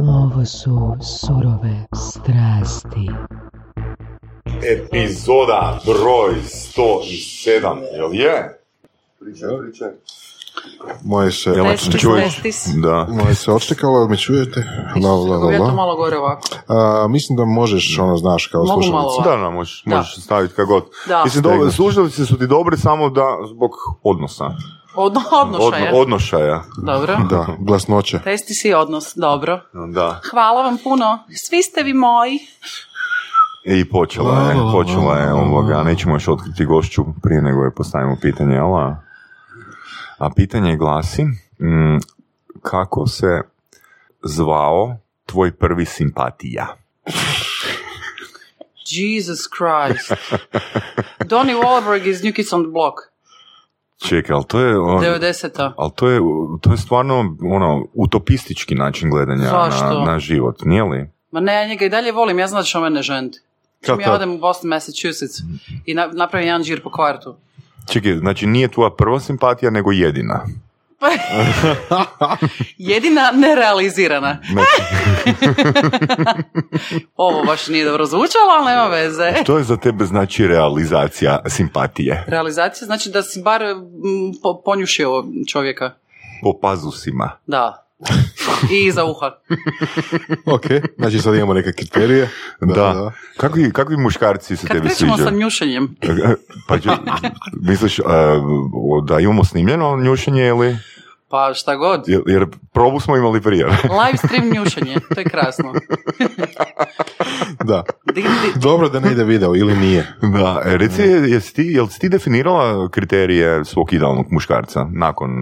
[0.00, 3.10] Ovo su surove strasti.
[4.62, 8.58] Epizoda broj 107, jel je?
[9.20, 9.88] Pričaj, pričaj.
[11.04, 12.66] Moje se, Jel Testis.
[12.82, 13.06] Da.
[13.10, 14.64] moje se odštekalo, ali me čujete?
[15.02, 15.72] La, la, la, la.
[15.72, 16.42] malo gore ovako.
[16.68, 19.30] A, mislim da možeš, ono, znaš, kao Mogu ovako.
[19.30, 19.96] Da, da, možeš, Da.
[19.96, 20.84] možeš staviti kako god.
[21.08, 21.24] Da.
[21.24, 23.70] Mislim, dobro, slušalice su ti dobre samo da zbog
[24.02, 24.44] odnosa.
[24.94, 25.88] Od, odnošaja.
[25.88, 26.62] Odno- odnošaja.
[26.86, 27.16] Dobro.
[27.30, 28.18] Da, glasnoće.
[28.18, 29.60] Testi si odnos, dobro.
[29.92, 30.20] Da.
[30.30, 31.18] Hvala vam puno.
[31.48, 32.38] Svi ste vi moji.
[33.64, 38.54] I počela je, počela je ovoga, nećemo još otkriti gošću prije nego je postavimo pitanje,
[38.54, 38.76] jel?
[38.76, 39.02] A,
[40.18, 41.98] a pitanje glasi, mm,
[42.62, 43.40] kako se
[44.22, 46.66] zvao tvoj prvi simpatija?
[48.86, 50.12] Jesus Christ.
[51.24, 53.11] Donnie Wahlberg iz New Kids on the Block.
[54.08, 54.78] Čekaj, ali to je...
[54.78, 55.72] on- 90-a.
[55.76, 56.20] Ali to je,
[56.60, 61.10] to je stvarno ono, utopistički način gledanja na, na život, nije li?
[61.30, 63.40] Ma ne, ja njega i dalje volim, ja znam da će on mene ženiti.
[63.86, 65.36] Čim ja odem u Boston, Massachusetts
[65.86, 67.34] i na, napravim jedan džir po kvartu.
[67.88, 70.46] Čekaj, znači nije tvoja prva simpatija, nego jedina.
[72.78, 74.36] Jedina nerealizirana.
[77.16, 79.32] Ovo baš nije dobro zvučalo, ali nema veze.
[79.42, 82.24] Što je za tebe znači realizacija simpatije?
[82.26, 85.90] Realizacija znači da si bar mm, po, ponjušio čovjeka.
[86.42, 87.30] Po pazusima.
[87.46, 87.81] Da.
[88.70, 89.30] I iza uha.
[90.54, 90.64] ok,
[90.98, 92.28] znači sad imamo neke kriterije.
[92.60, 93.12] Da.
[93.36, 95.40] Kakvi, kakvi muškarci se Kad tebi krećemo sa sviđaju?
[95.40, 95.96] njušenjem,
[96.68, 96.88] Pa će,
[97.60, 98.06] misliš uh,
[99.08, 100.76] da imamo snimljeno njušenje ili...
[101.32, 102.04] pa šta god.
[102.06, 103.66] Jer, jer probu smo imali prije.
[104.04, 105.72] Live stream njušenje, to je krasno.
[107.64, 107.84] Da.
[108.56, 110.12] Dobro da ne ide video, ili nije.
[110.22, 115.36] Da, e, reci, jesi ti, jel si ti definirala kriterije svog idealnog muškarca nakon uh,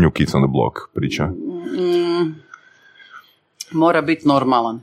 [0.00, 1.26] New Kids on the Block priča?
[1.26, 2.34] Mm,
[3.72, 4.80] mora biti normalan.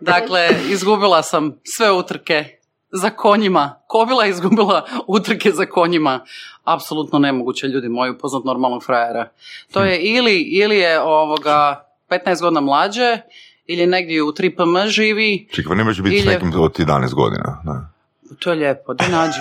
[0.00, 2.57] dakle, izgubila sam sve utrke
[2.90, 3.82] za konjima.
[3.86, 6.24] Kobila je izgubila utrke za konjima.
[6.64, 9.28] Apsolutno nemoguće, ljudi moji, upoznat normalnog frajera.
[9.72, 13.18] To je ili, ili je ovoga 15 godina mlađe,
[13.66, 15.48] ili negdje u 3PM živi.
[15.52, 17.62] Čekaj, ne možeš biti s nekim od 11 godina.
[17.64, 17.90] Da.
[18.38, 19.40] To je lijepo, da nađi.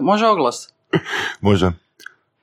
[0.10, 0.72] Može oglas.
[1.40, 1.72] Može.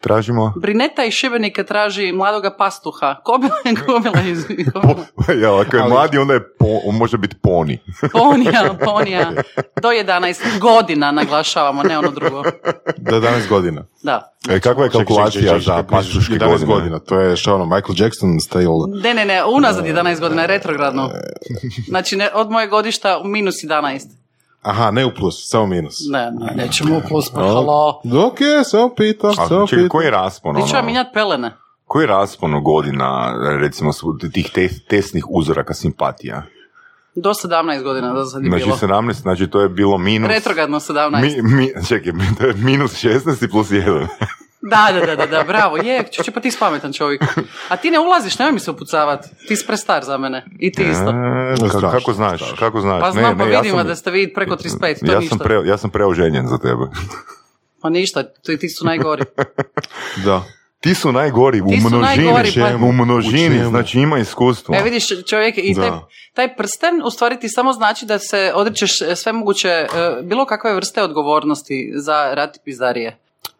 [0.06, 0.54] Tražimo...
[0.56, 3.16] Brineta iz Šibenika traži mladoga pastuha.
[3.24, 5.06] Kobila je kobila iz kobila.
[5.44, 7.80] ja, ako je Ali- mladi, onda je po, on može biti poni.
[8.14, 9.32] ponija, ponija.
[9.82, 12.44] Do 11 godina naglašavamo, ne ono drugo.
[12.98, 13.86] Da 11 godina.
[14.04, 14.34] Da.
[14.50, 16.66] E, kakva je kalkulacija čekaj, čekaj, za čekaj, pastuške 11 godine?
[16.66, 19.02] godina, to je što ono, Michael Jackson style.
[19.04, 21.10] Ne, ne, ne, unazad 11 godina, retrogradno.
[21.90, 24.25] Znači, ne, od moje godišta u minus 11.
[24.66, 25.96] Aha, ne u plus, samo minus.
[26.12, 28.02] Ne, ne, nećemo u plus, pa halo.
[28.28, 29.90] Ok, samo pitam, samo čekaj, pitam.
[29.90, 30.56] koji je raspon?
[30.56, 31.52] Ti ću ja Ono, minjat pelene.
[31.86, 33.92] koji je raspon godina, recimo,
[34.34, 36.44] tih te, tesnih uzoraka simpatija?
[37.16, 38.78] Do 17 godina do sad je Znači, bilo.
[38.78, 40.30] 17, znači to je bilo minus...
[40.30, 41.22] Retrogradno 17.
[41.22, 44.08] Mi, mi, čekaj, to je minus 16 i plus 1.
[44.66, 47.22] Da, da, da, da, da, bravo, je, čuči, pa ti si pametan čovjek.
[47.70, 49.30] A ti ne ulaziš, nemoj mi se upucavati.
[49.48, 50.46] Ti si prestar za mene.
[50.60, 51.10] I ti isto.
[51.10, 52.58] E, ka- Strašno, kako znaš, strašno.
[52.60, 53.02] kako znaš?
[53.02, 55.30] Pa znam, pa ja vidimo sam- da ste vi preko 35, to ja ništa.
[55.30, 56.86] sam, pre, ja sam preoženjen za tebe.
[57.82, 59.24] Pa ništa, ti, ti su najgori.
[60.26, 60.44] Da.
[60.80, 64.76] Ti su najgori u Ti su množini, najgori, pa- u množini, U znači ima iskustvo.
[64.76, 65.90] E vidiš čovjek i taj,
[66.34, 69.88] taj prsten u stvari ti samo znači da se odričeš sve moguće, e,
[70.24, 73.18] bilo kakve vrste odgovornosti za rat i pizdarije.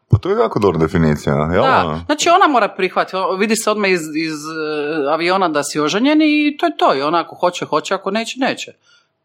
[0.10, 1.64] Pa to je jako dobra definicija, jel?
[1.64, 6.22] Da, znači ona mora prihvatiti, vidi se odmah iz, iz e, aviona da si oženjen
[6.22, 6.96] i to je to.
[6.96, 8.72] I ona ako hoće, hoće, ako neće, neće.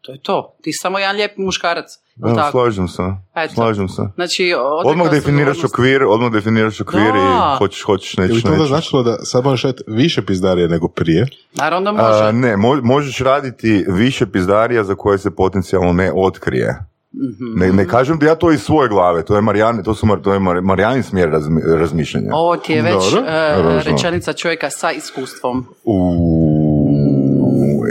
[0.01, 0.55] To je to.
[0.61, 1.85] Ti si samo jedan lijep muškarac.
[2.25, 2.51] Evo, tako?
[2.51, 3.03] slažem se,
[3.35, 3.53] Eto.
[3.53, 4.01] slažem se.
[4.15, 4.53] Znači,
[4.85, 5.65] Odmah se definiraš odgovornosti.
[5.75, 7.55] okvir, odmah definiraš okvir Da.
[7.55, 8.69] i hoćeš, hoćeš, Je li nećeš, to onda nećeš.
[8.69, 11.25] značilo da sad možeš raditi više pizdarije nego prije?
[11.53, 12.23] Naravno da može.
[12.23, 16.79] A, ne, mo- možeš raditi više pizdarija za koje se potencijalno ne otkrije.
[17.13, 17.53] Mhm.
[17.55, 20.19] Ne, ne kažem da ja to iz svoje glave, to je Marijani, to su Mar,
[20.19, 22.29] to je Mar, Marijanin smjer razmi- razmišljanja.
[22.33, 23.21] Ovo ti je već Dobro.
[23.57, 23.81] Dobro.
[23.85, 25.65] rečenica čovjeka sa iskustvom.
[25.83, 25.97] U,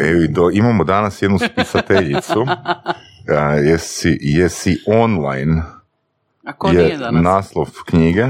[0.02, 2.46] evo, do, imamo danas jednu spisateljicu.
[3.30, 5.62] A, jesi, jesi online
[6.44, 7.22] A ko je nije danas?
[7.24, 8.26] naslov knjige.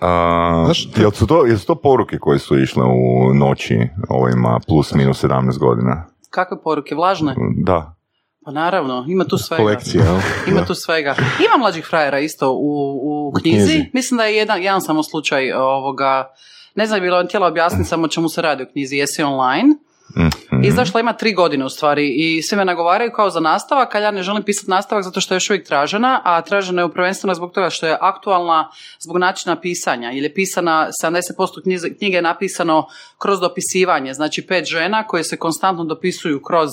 [0.00, 3.78] A, Znaš, jel su to, jesu to poruke koje su išle u noći
[4.08, 6.04] ovima plus minus 17 godina?
[6.30, 6.94] Kakve poruke?
[6.94, 7.34] Vlažne?
[7.56, 7.94] Da.
[8.44, 9.62] Pa naravno, ima tu svega.
[9.62, 10.04] Kolekcija?
[10.48, 11.14] Ima tu svega.
[11.46, 13.56] Ima mlađih frajera isto u, u knjizi.
[13.56, 13.90] knjizi.
[13.92, 16.34] Mislim da je jedan, jedan samo slučaj ovoga,
[16.74, 19.74] ne znam, je bilo on htjela objasniti samo čemu se radi u knjizi, jesi online.
[20.16, 20.64] Mhm.
[20.64, 24.10] Izašla ima tri godine u stvari i svi me nagovaraju kao za nastavak, ali ja
[24.10, 27.52] ne želim pisati nastavak zato što je još uvijek tražena, a tražena je prvenstveno zbog
[27.52, 32.86] toga što je aktualna zbog načina pisanja, jer je pisana, 70% knjize- knjige je napisano
[33.18, 36.70] kroz dopisivanje, znači pet žena koje se konstantno dopisuju kroz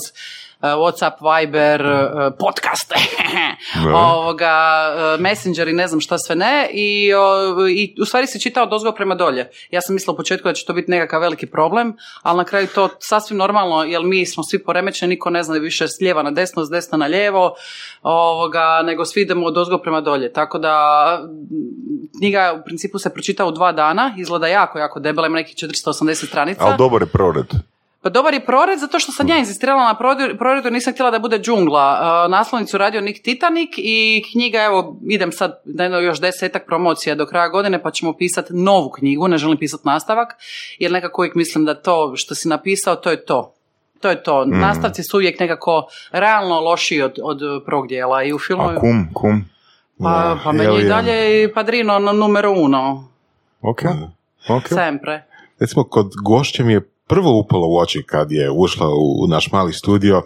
[0.62, 2.94] Whatsapp, Viber, e, podcaste,
[3.84, 3.96] Da.
[4.12, 4.54] ovoga,
[5.18, 7.10] e, Messenger i ne znam šta sve ne i,
[7.76, 9.50] i u stvari se čita od ozgo prema dolje.
[9.70, 12.66] Ja sam mislila u početku da će to biti nekakav veliki problem, ali na kraju
[12.74, 16.30] to sasvim normalno, jer mi smo svi poremećeni, niko ne zna više s lijeva na
[16.30, 17.54] desno, s desna na lijevo,
[18.02, 20.32] ovoga, nego svi idemo od ozgo prema dolje.
[20.32, 20.72] Tako da
[22.18, 26.28] knjiga u principu se pročita u dva dana, izgleda jako, jako debela, ima nekih 480
[26.28, 26.64] stranica.
[26.64, 27.46] Ali dobar je prored.
[28.02, 29.98] Pa dobar je prored zato što sam ja insistirala na
[30.38, 31.98] proredu, nisam htjela da bude džungla.
[32.24, 37.14] Uh, naslovnicu radio Nick Titanic i knjiga, evo, idem sad na jedno još desetak promocija
[37.14, 40.28] do kraja godine pa ćemo pisati novu knjigu, ne želim pisati nastavak,
[40.78, 43.54] jer nekako uvijek mislim da to što si napisao, to je to.
[44.00, 44.44] To je to.
[44.44, 48.62] Nastavci su uvijek nekako realno lošiji od, od prvog dijela i u filmu...
[48.62, 49.44] A kum, kum.
[49.98, 53.08] Pa, pa meni je i dalje i Padrino na numero uno.
[53.60, 53.82] Ok.
[54.48, 54.68] Ok.
[54.68, 55.24] Sempre.
[55.58, 59.52] Recimo, kod gošće mi je prvo upalo u oči kad je ušla u, u naš
[59.52, 60.22] mali studio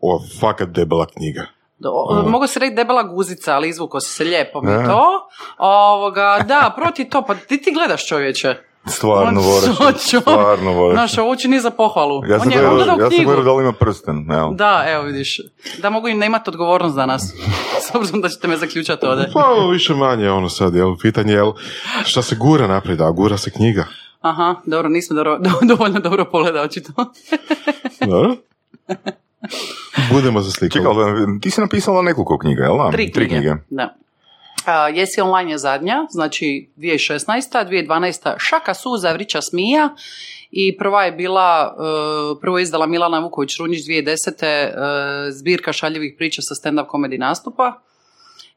[0.00, 1.46] o fakat debela knjiga.
[1.78, 1.90] Do,
[2.26, 5.28] Mogu se reći debela guzica, ali izvuko si se lijepo mi to.
[5.58, 8.54] Ovoga, da, prvo ti to, pa ti ti gledaš čovječe.
[8.86, 9.42] Stvarno.
[9.78, 10.20] Hoću.
[10.20, 10.94] Stvarno voliš.
[10.94, 12.22] Znaš, ovo uči ni za pohvalu.
[12.28, 14.32] Ja sam gledao, ja sam da li ima prsten.
[14.32, 14.54] Evo.
[14.54, 15.40] Da, evo vidiš.
[15.82, 17.22] Da mogu i ne imati odgovornost danas.
[17.90, 19.30] S obzirom da ćete me zaključati ovdje.
[19.34, 20.96] Pa više manje ono sad, jel?
[21.02, 21.52] Pitanje je, jel,
[22.04, 23.86] šta se gura naprijed, a gura se knjiga.
[24.28, 26.92] Aha, dobro, nisam dobro, do- dovoljno dobro pogledao očito.
[28.06, 28.36] Dobro?
[30.12, 30.72] Budemo za sliku.
[30.72, 32.90] Čekaj, ali ti si napisala nekoliko knjiga, jel da?
[32.90, 33.52] Tri knjige.
[33.70, 33.94] Da.
[34.66, 37.26] A, Jesi online je zadnja, znači 2016.
[37.52, 38.34] 2012.
[38.38, 39.94] Šaka suza vrića smija
[40.50, 44.44] i prva je bila, e, prvo je izdala Milana Vuković Runjić 2010.
[44.44, 44.72] e,
[45.30, 47.80] zbirka šaljivih priča sa stand-up komedi nastupa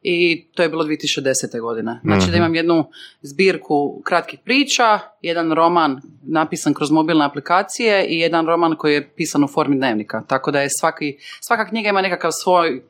[0.02, 1.62] i to je bilo 2010.
[1.62, 2.00] godine.
[2.04, 2.86] Znači da imam jednu
[3.22, 9.44] zbirku kratkih priča, jedan roman napisan kroz mobilne aplikacije i jedan roman koji je pisan
[9.44, 10.24] u formi dnevnika.
[10.28, 12.82] Tako da je svaki, svaka knjiga ima nekakav svoj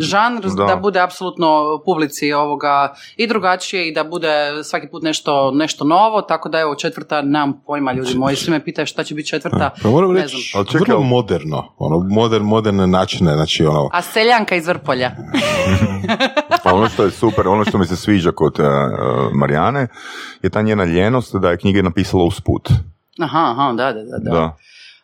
[0.00, 0.64] žanr da.
[0.64, 0.76] Da.
[0.76, 6.48] bude apsolutno publici ovoga i drugačije i da bude svaki put nešto, nešto novo, tako
[6.48, 9.88] da evo četvrta, nemam pojma ljudi moji, svi me pitaju šta će biti četvrta, Pa
[9.88, 10.60] moram ne reći, znam.
[10.60, 15.10] Ali čekaj, vrlo moderno, ono, modern, moderne načine, znači ono, A seljanka iz Vrpolja.
[16.66, 18.66] Pa ono što je super, ono što mi se sviđa kod uh,
[19.34, 19.88] Marijane
[20.42, 22.68] je ta njena ljenost da je knjige napisala usput.
[23.20, 24.18] Aha, aha, da, da, da.
[24.18, 24.30] da.
[24.30, 24.56] Da.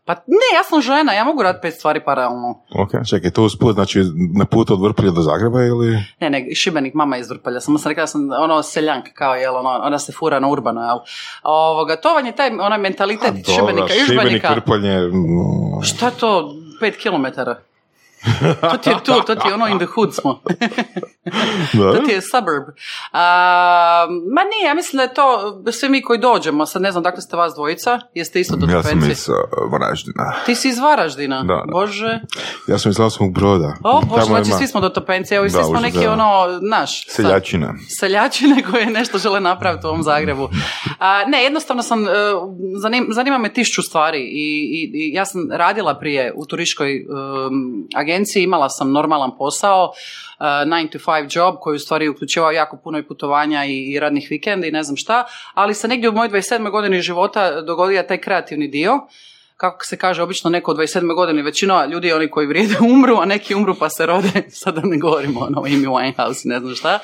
[0.04, 2.62] Pa ne, ja sam žena, ja mogu raditi pet stvari paralelno.
[2.74, 2.90] Ok.
[3.10, 4.00] čekaj, to usput, znači
[4.38, 5.98] na putu od Vrpolja do Zagreba ili...
[6.20, 9.34] Ne, ne, Šibenik, mama je iz Vrpolja, samo sam rekla da sam ono seljanka, kao
[9.34, 10.98] jel, ono, ona se fura na urbano, jel.
[11.42, 14.50] Ovoga, to vam je taj onaj mentalitet Šibenika i Šibenik.
[14.50, 17.56] Vrpolje, mm, Šta to, pet kilometara?
[18.62, 20.40] To ti je tu, to ti je ono in the hood smo.
[21.72, 22.62] To ti je suburb.
[23.12, 23.20] A,
[24.28, 25.24] ma nije, ja mislim da je to,
[25.72, 28.82] svi mi koji dođemo, sad ne znam dakle ste vas dvojica, jeste isto do Ja
[28.82, 29.34] sam iz uh,
[29.72, 30.34] Varaždina.
[30.46, 31.36] Ti si iz Varaždina?
[31.38, 31.72] Da, da.
[31.72, 32.20] Bože.
[32.68, 33.74] ja sam iz Slavskog broda.
[33.84, 36.12] O, Bože, Tamo znači ima- svi smo do Topenci, evo i svi smo neki da.
[36.12, 36.30] ono,
[36.62, 37.06] naš.
[37.06, 37.74] sad- Seljačina.
[37.98, 40.48] seljačine koje nešto žele napraviti u ovom Zagrebu.
[40.98, 42.10] A, ne, jednostavno sam, e,
[42.76, 47.04] zanim, zanima me tišću stvari i, i, i ja sam radila prije u turističkoj em,
[47.94, 48.11] agenciji,
[48.42, 49.92] imala sam normalan posao,
[50.38, 54.26] 9 to 5 job koji u stvari uključivao jako puno i putovanja i, i radnih
[54.30, 55.24] vikenda i ne znam šta,
[55.54, 56.70] ali se negdje u mojoj 27.
[56.70, 59.00] godini života dogodio taj kreativni dio
[59.62, 61.14] kako se kaže, obično neko u 27.
[61.14, 64.98] godini, većina ljudi oni koji vrijede umru, a neki umru pa se rode, sada ne
[64.98, 66.98] govorimo ono, o Amy Winehouse, ne znam šta.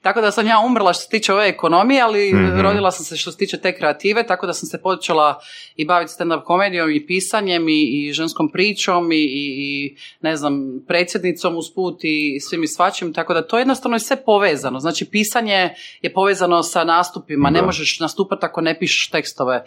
[0.00, 2.32] Tako da sam ja umrla što se tiče ove ekonomije, ali
[2.62, 5.40] rodila sam se što se tiče te kreative, tako da sam se počela
[5.76, 10.84] i baviti stand-up komedijom i pisanjem i, i ženskom pričom i, i, i, ne znam,
[10.88, 14.80] predsjednicom usput i svim i svačim, tako da to jednostavno je sve povezano.
[14.80, 17.66] Znači, pisanje je povezano sa nastupima, ne Da.
[17.66, 19.64] možeš nastupati ako ne pišeš tekstove.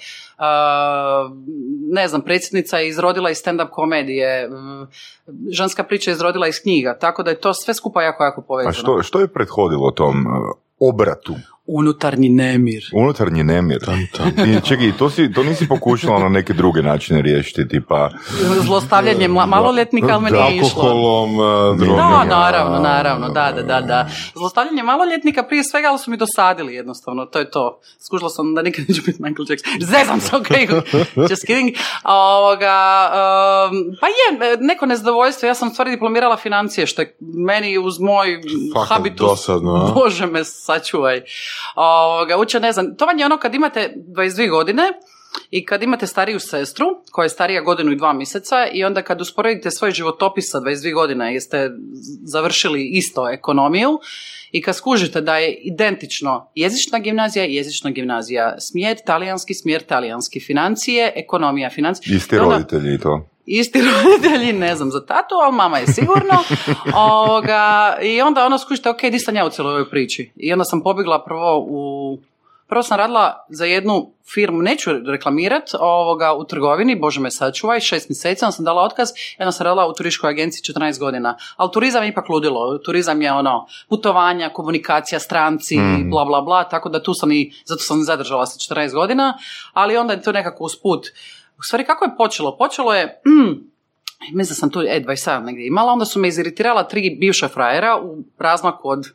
[1.91, 4.87] Ne znam, predsjednica je izrodila iz stand-up komedije, mm,
[5.51, 8.69] ženska priča je izrodila iz knjiga, tako da je to sve skupa jako, jako povezano.
[8.69, 10.33] A što, što je prethodilo tom uh,
[10.79, 11.33] obratu?
[11.67, 12.83] Unutarnji nemir.
[12.93, 13.79] Unutarnji nemir.
[14.47, 18.09] I, čekaj, to, si, to nisi pokušala na neke druge načine riješiti, tipa...
[18.61, 20.67] Zlostavljanje mla- maloljetnika, ali me nije išlo.
[20.67, 21.95] Alkoholom, uh, drogom.
[21.97, 24.09] Da, naravno, naravno, da, da, da, da.
[24.35, 27.79] Zlostavljanje maloljetnika prije svega, ali su mi dosadili jednostavno, to je to.
[28.05, 29.73] Skužila sam da nikad neću biti Michael Jackson.
[29.81, 30.47] Zezam se, ok,
[31.29, 31.75] just kidding.
[32.03, 37.99] Ovoga, um, pa je, neko nezadovoljstvo, ja sam stvari diplomirala financije, što je meni uz
[37.99, 38.41] moj
[38.73, 39.91] Fakat habitus, dosadno, a?
[39.93, 41.21] bože me sačuvaj.
[41.75, 44.83] Ovoga, uče, ne znam, to vam je ono kad imate 22 godine,
[45.51, 49.21] i kad imate stariju sestru, koja je starija godinu i dva mjeseca, i onda kad
[49.21, 51.69] usporedite svoj životopis sa 22 godine, jeste
[52.23, 53.99] završili isto ekonomiju,
[54.51, 61.13] i kad skužite da je identično jezična gimnazija, jezična gimnazija, smjer talijanski, smjer talijanski, financije,
[61.15, 62.15] ekonomija, financije.
[62.15, 63.29] Isti roditelji i to.
[63.45, 66.43] Isti roditelji, ne znam za tatu, ali mama je sigurno.
[67.09, 70.31] Ovoga, I onda ono skužite, ok, di sam ja u cijeloj ovoj priči.
[70.35, 72.19] I onda sam pobjegla prvo u...
[72.67, 78.09] Prvo sam radila za jednu firmu, neću reklamirat, ovoga, u trgovini, bože me sačuvaj, šest
[78.09, 79.09] mjeseci, onda sam dala otkaz,
[79.39, 81.37] onda sam radila u turističkoj agenciji 14 godina.
[81.55, 85.77] Ali turizam je ipak ludilo, turizam je ono, putovanja, komunikacija, stranci,
[86.09, 89.37] bla bla bla, tako da tu sam i, zato sam zadržala se 14 godina,
[89.73, 91.07] ali onda je to nekako usput.
[91.59, 92.57] U stvari, kako je počelo?
[92.57, 93.21] Počelo je,
[94.33, 97.97] mislim da sam tu, e, 27 negdje imala, onda su me iziritirala tri bivša frajera
[98.03, 99.05] u razmaku od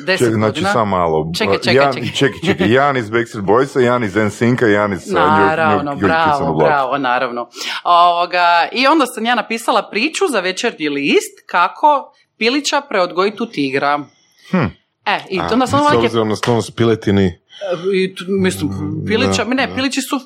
[0.00, 0.72] 10 Ček, znači godina.
[0.72, 1.32] samo malo.
[1.38, 2.10] Čekaj, čekaj, Jan, čekaj.
[2.12, 2.70] čekaj, čekaj.
[2.70, 6.06] Jedan iz Backstreet Boysa, jedan iz NSYNC-a, jedan iz uh, New- Naravno, New- New the
[6.06, 7.48] bravo, bravo, naravno.
[7.84, 14.00] Ovoga, I onda sam ja napisala priču za večernji list kako Pilića preodgojiti u tigra.
[15.06, 17.38] E, i onda sam S obzirom na sklon spiletini,
[17.94, 18.70] I tu, mislim,
[19.06, 20.20] pilića, ne, pilići su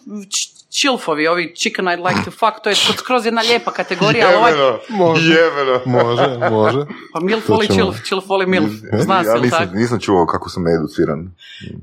[0.78, 4.52] čilfovi, ovi chicken I'd like to fuck, to je skroz jedna lijepa kategorija, ali ovaj,
[4.52, 5.34] Jebeno, Može.
[5.34, 5.80] jebeno.
[5.86, 6.86] može, može.
[7.12, 9.74] pa milf voli čilf, čilf voli milf, zna se, ja nisam, tako?
[9.74, 11.30] nisam čuo kako sam educiran.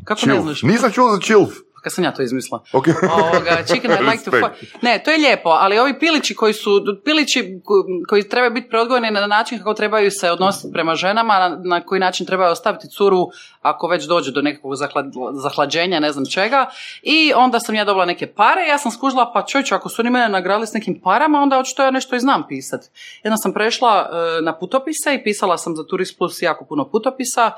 [0.04, 0.44] Kako ne Chilf.
[0.44, 0.64] znaš?
[0.64, 1.50] Nisam čuo za Chilf.
[1.88, 2.64] Kad sam ja to izmislila.
[2.74, 2.86] Ok.
[3.20, 4.82] Ovoga, chicken I'd like to fuck.
[4.82, 9.12] Ne, to je lijepo, ali ovi pilići koji su, pilići ko- koji trebaju biti preodgojeni
[9.12, 13.28] na način kako trebaju se odnositi prema ženama, na, na koji način trebaju ostaviti curu
[13.62, 16.70] ako već dođe do nekakvog zahla- zahlađenja, ne znam čega.
[17.02, 20.10] I onda sam ja dobila neke pare, ja sam skužila, pa čovječe, ako su oni
[20.10, 22.82] mene nagradili s nekim parama, onda očito ja nešto i znam pisat.
[23.24, 27.52] Jedna sam prešla e, na putopise i pisala sam za Turist Plus jako puno putopisa.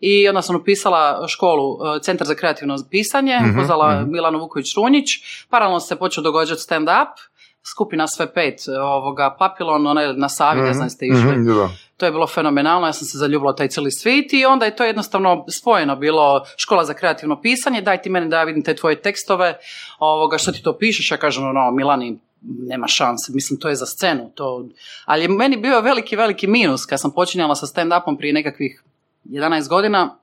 [0.00, 5.06] I onda sam upisala školu, e, Centar za kreativno pisanje, upoznala Milanu Vuković-Runjić,
[5.50, 7.30] paralelno se počeo događati stand-up,
[7.70, 11.36] skupina sve pet, e, ovoga, Papilon, onaj na Savi, ne znam jeste išli.
[11.36, 11.68] Mhm, da.
[11.96, 14.84] To je bilo fenomenalno, ja sam se zaljubila taj cijeli svit i onda je to
[14.84, 19.02] jednostavno spojeno bilo škola za kreativno pisanje, daj ti meni da ja vidim te tvoje
[19.02, 19.58] tekstove,
[19.98, 23.86] ovoga, što ti to pišeš, ja kažem, no, Milani, nema šanse, mislim, to je za
[23.86, 24.68] scenu, to...
[25.04, 28.82] ali je meni bio veliki, veliki minus kad sam počinjala sa stand-upom prije nekakvih
[29.24, 30.16] 11 godina,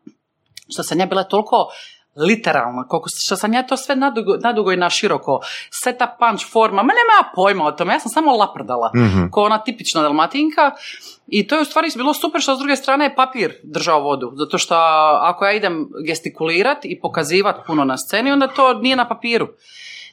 [0.69, 1.55] što sam ja bila toliko
[2.15, 5.39] literalna, koliko, što sam ja to sve nadugo, nadugo i naširoko,
[5.83, 8.91] seta punch forma, ma nema pojma o tome, ja sam samo laprdala,
[9.31, 10.71] ko ona tipična dalmatinka,
[11.27, 14.31] i to je u stvari bilo super što s druge strane je papir držao vodu,
[14.35, 14.75] zato što
[15.21, 19.47] ako ja idem gestikulirat i pokazivat puno na sceni, onda to nije na papiru.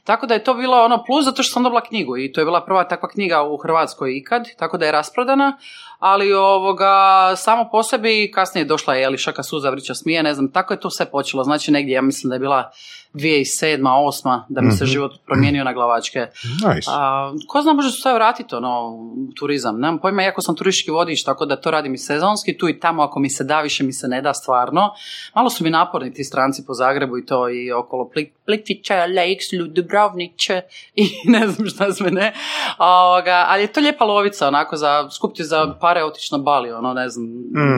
[0.05, 2.45] Tako da je to bilo ono plus zato što sam dobila knjigu i to je
[2.45, 5.57] bila prva takva knjiga u Hrvatskoj ikad, tako da je rasprodana,
[5.99, 6.93] ali ovoga
[7.37, 10.75] samo po sebi kasnije je došla je li Šaka Suza Vrića smije, ne znam, tako
[10.75, 12.71] je to sve počelo, znači negdje ja mislim da je bila
[13.15, 13.83] 2007.
[13.83, 14.43] 8.
[14.49, 16.27] da mi se život promijenio na glavačke.
[16.75, 16.91] Nice.
[16.91, 19.81] A, ko zna, može se sve vratiti ono, u turizam.
[19.81, 23.03] Nemam pojma, iako sam turistički vodič, tako da to radim i sezonski, tu i tamo,
[23.03, 24.91] ako mi se da, više mi se ne da stvarno.
[25.35, 28.11] Malo su mi naporni ti stranci po Zagrebu i to i okolo
[28.47, 30.63] Plitvića, Lejkslu, Dubrovniće
[31.03, 32.33] i ne znam šta sve ne.
[32.79, 36.95] Ovoga, ali je to lijepa lovica, onako, za skupiti za pare otići na Bali, ono,
[36.95, 37.27] ne znam,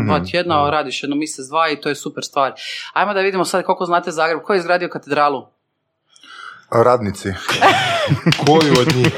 [0.06, 2.52] dva tjedna, radiš jedno mjesec, dva i to je super stvar.
[2.92, 5.25] Ajmo da vidimo sad koliko znate Zagreb, ko je izgradio katedralu?
[5.26, 5.55] Galo.
[6.78, 7.28] Radnici.
[8.46, 9.08] Koju od njih?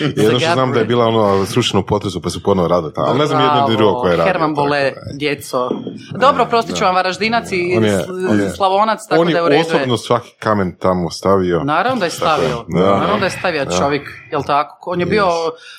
[0.16, 3.06] Jedno što znam da je bila ono srušeno u potresu pa su ponovo radili tamo.
[3.06, 4.24] Ali ne znam jedno drugo koje je.
[4.24, 5.70] Herman Bole, tako djeco.
[6.12, 9.36] Dobro, prostit ću vam Varaždinac i On je- on je- Slavonac, tako On da je
[9.36, 9.64] je u redu.
[9.66, 11.64] osobno svaki kamen tamo stavio.
[11.64, 12.64] Naravno da je stavio.
[12.68, 12.78] Da.
[12.80, 14.90] Naravno da je stavio čovjek, jel tako?
[14.90, 15.26] On je bio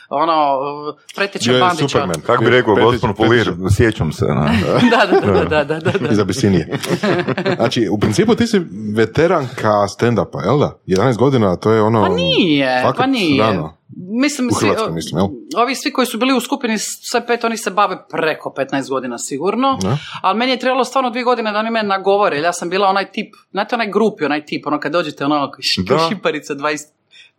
[0.09, 0.57] ono,
[1.15, 1.87] preteča Bio je Bandića.
[1.87, 2.21] Superman.
[2.21, 4.25] Kako bi rekao gospodin Polir, sjećam se.
[4.25, 4.49] Na.
[4.91, 6.09] da, da, da, da, da, da, da.
[6.09, 6.67] iz Abisinije.
[7.55, 8.61] Znači, u principu ti si
[8.95, 10.79] veteranka stand-upa, jel da?
[10.87, 12.01] 11 godina, to je ono...
[12.01, 13.43] Pa nije, fakat pa nije.
[13.43, 13.75] rano.
[14.21, 15.27] Mislim, U svi- mislim, jel?
[15.57, 19.17] Ovi svi koji su bili u skupini sve pet, oni se bave preko 15 godina
[19.17, 19.97] sigurno, Da.
[20.21, 22.87] ali meni je trebalo stvarno dvije godine da oni mene nagovore, jer ja sam bila
[22.87, 25.51] onaj tip, znate onaj grupi, onaj tip, ono kad dođete ono
[26.09, 26.53] šiparica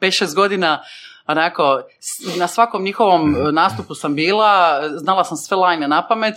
[0.00, 0.80] 25-6 godina,
[1.26, 1.82] onako,
[2.38, 6.34] na svakom njihovom e, nastupu sam bila, znala sam sve lajne na pamet,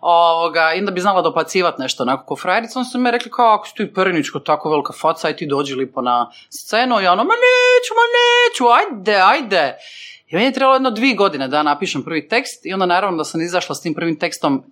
[0.00, 3.54] ovoga, i onda bi znala dopacivat nešto onako ko frajerica, onda su mi rekli kao,
[3.54, 7.24] ako si ti Perničko, tako velika faca, i ti dođi lipo na scenu, i ono,
[7.24, 9.76] ma neću, ma neću, ajde, ajde.
[10.32, 13.24] I meni je trebalo jedno dvije godine da napišem prvi tekst i onda naravno da
[13.24, 14.62] sam izašla s tim prvim tekstom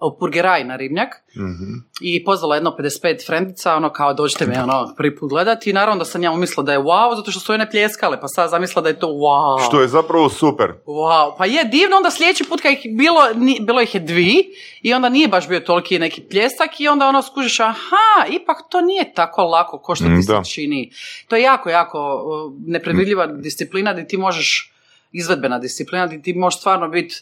[0.00, 1.72] u Purgeraj na Ribnjak Mhm.
[2.02, 5.98] i pozvala jedno 55 frendica, ono kao dođite me ono prvi put gledati i naravno
[5.98, 8.82] da sam ja umislila da je wow, zato što su one pljeskale, pa sad zamislila
[8.82, 9.68] da je to wow.
[9.68, 10.72] Što je zapravo super.
[10.86, 14.44] Wow, pa je divno, onda sljedeći put kad ih bilo, ni- bilo ih je dvi
[14.82, 17.76] i onda nije baš bio toliki neki pljesak i onda ono skužiš, aha,
[18.32, 20.42] ipak to nije tako lako ko što Mm, ti se da.
[20.44, 20.90] čini.
[21.28, 22.22] To je jako, jako
[22.60, 24.69] nepredvidljiva disciplina gdje ti možeš
[25.12, 27.14] izvedbena disciplina gdje ti možeš stvarno biti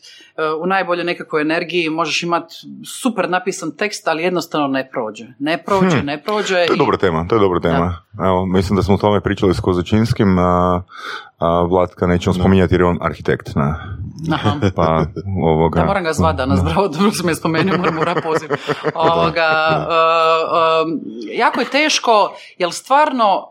[0.52, 2.54] uh, u najboljoj nekakvoj energiji, možeš imati
[3.00, 5.26] super napisan tekst, ali jednostavno ne prođe.
[5.38, 6.06] Ne prođe, Hm.
[6.06, 6.54] ne prođe.
[6.56, 7.96] To je i- dobra tema, to je dobra tema.
[8.20, 10.82] Evo, mislim da smo o tome pričali s Kozačinskim, a,
[11.38, 13.54] a Vlatka nećemo spominjati jer je on arhitekt.
[13.56, 13.74] Ne?
[14.32, 14.52] Aha.
[14.76, 15.04] Pa,
[15.44, 15.80] ovoga...
[15.80, 18.48] Da, moram ga zvat danas, bravo, dobro sam je spomenuo, moram mu rap poziv.
[18.94, 19.88] Ovoga, uh,
[20.84, 21.00] um,
[21.32, 22.12] jako je teško,
[22.58, 23.46] jer stvarno,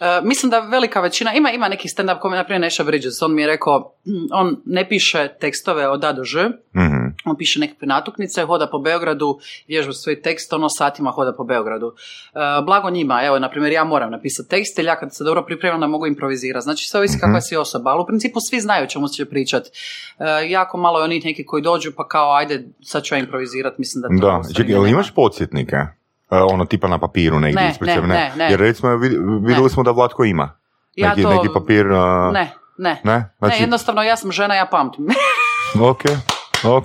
[0.00, 3.42] uh, mislim da velika većina, ima, ima neki stand-up komedi, naprimjer Neša Bridges, on mi
[3.42, 6.44] je rekao, mm, on ne piše tekstove od A do Ž,
[6.76, 7.04] Mhm.
[7.24, 11.86] on piše nekakve natuknice, hoda po Beogradu, vježba svoj tekst, ono satima hoda po Beogradu.
[11.86, 15.42] Uh, blago njima, evo, na primjer, ja moram napisati tekst, jer ja kad se dobro
[15.42, 16.64] pripremam da mogu improvizirati.
[16.64, 19.70] Znači, sve ovisi kakva si osoba, ali u principu svi znaju čemu će pričati.
[20.48, 24.02] jako malo je onih neki koji dođu, pa kao, ajde, sad ću ja improvizirati, mislim
[24.02, 24.26] da to...
[24.26, 25.76] Da, čekaj, imaš podsjetnike?
[26.30, 28.44] E, ono tipa na papiru negdje Ne, ispred ne, sebe, ne, ne.
[28.44, 30.50] Jer recimo vid- vidjeli smo da Vlatko ima.
[30.94, 31.86] Ja Neki, to- neki papir...
[31.86, 33.00] a, Ne, ne.
[33.04, 33.34] Ne?
[33.38, 35.06] Znači, Ne, jednostavno, ja sam žena, ja pamtim.
[35.82, 36.02] Ok,
[36.64, 36.84] ok.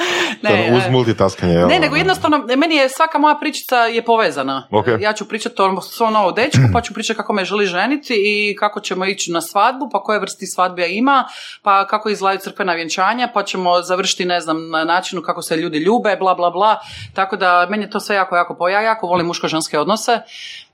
[0.42, 1.54] ne, Uz e, multitaskanje.
[1.54, 4.68] Ne, nego jednostavno, meni je svaka moja pričica je povezana.
[4.70, 4.86] Ok.
[5.00, 8.56] Ja ću pričati o svom novom dečku, pa ću pričati kako me želi ženiti i
[8.56, 11.24] kako ćemo ići na svadbu, pa koje vrsti svadbe ima,
[11.62, 15.78] pa kako izgledaju crkvena vjenčanja, pa ćemo završiti, ne znam, na načinu kako se ljudi
[15.78, 16.80] ljube, bla, bla, bla.
[17.14, 18.68] Tako da, meni je to sve jako, jako po...
[18.68, 20.20] Ja jako volim muško-ženske odnose.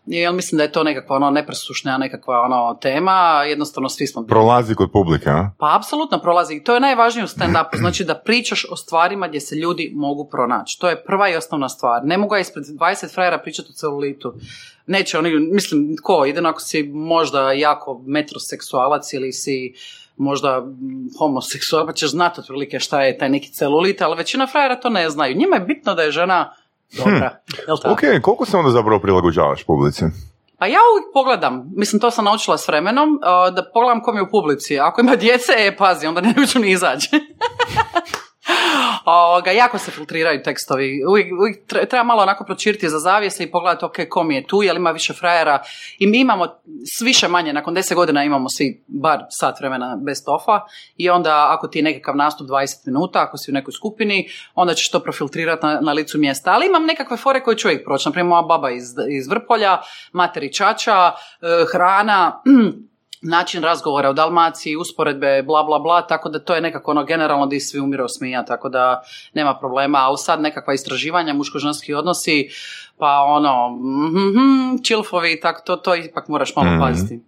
[0.06, 4.28] Jer mislim da je to nekakva ono nepresušna nekakva ono tema, jednostavno svi smo bili
[4.28, 5.50] Prolazi kod publike, a?
[5.58, 9.40] pa apsolutno prolazi i to je najvažnije u stand-upu, znači da pričaš o stvarima gdje
[9.40, 10.78] se ljudi mogu pronaći.
[10.80, 12.00] To je prva i osnovna stvar.
[12.04, 14.34] Ne mogu ja ispred 20 frajera pričati o celulitu.
[14.86, 19.74] Neće oni, mislim, ko, jedino ako si možda jako metroseksualac ili si
[20.16, 24.80] možda mm, homoseksualac, pa ćeš znati otprilike šta je taj neki celulit, ali većina frajera
[24.80, 25.36] to ne znaju.
[25.36, 26.54] Njima je bitno da je žena
[26.96, 27.38] dobra.
[27.66, 27.92] Jel tako?
[27.92, 30.04] Ok, koliko se onda zapravo prilagođavaš publici?
[30.58, 34.22] Pa ja uvijek pogledam, mislim to sam naučila s vremenom, uh, da pogledam kom je
[34.22, 34.80] u publici.
[34.80, 37.08] Ako ima djece, e, pazi, onda ne ću ni izaći.
[39.34, 41.04] Ovoga, jako se filtriraju tekstovi.
[41.08, 44.62] Uvijek, uvijek tre- treba malo onako pročiriti za zavijese i pogledati ok, kom je tu,
[44.62, 45.62] jel ima više frajera.
[45.98, 46.46] I mi imamo
[46.98, 50.60] s više manje, nakon 10 godina imamo svi bar sat vremena best ofa
[50.96, 54.74] i onda ako ti je nekakav nastup 20 minuta, ako si u nekoj skupini, onda
[54.74, 56.50] ćeš to profiltrirati na, na licu mjesta.
[56.52, 58.08] Ali imam nekakve fore koje ću uvijek proći.
[58.08, 59.78] Naprimjer, moja baba iz, iz Vrpolja,
[60.12, 61.12] materi čača, e,
[61.72, 62.42] hrana,
[63.24, 67.46] način razgovora u Dalmaciji, usporedbe, bla, bla, bla, tako da to je nekako ono generalno
[67.46, 69.02] di svi umiru smija, tako da
[69.34, 72.48] nema problema, ali sad nekakva istraživanja, muško-ženski odnosi,
[72.98, 76.80] pa ono, mhm, čilfovi, tako to, to ipak moraš malo Mhm.
[76.80, 77.20] paziti.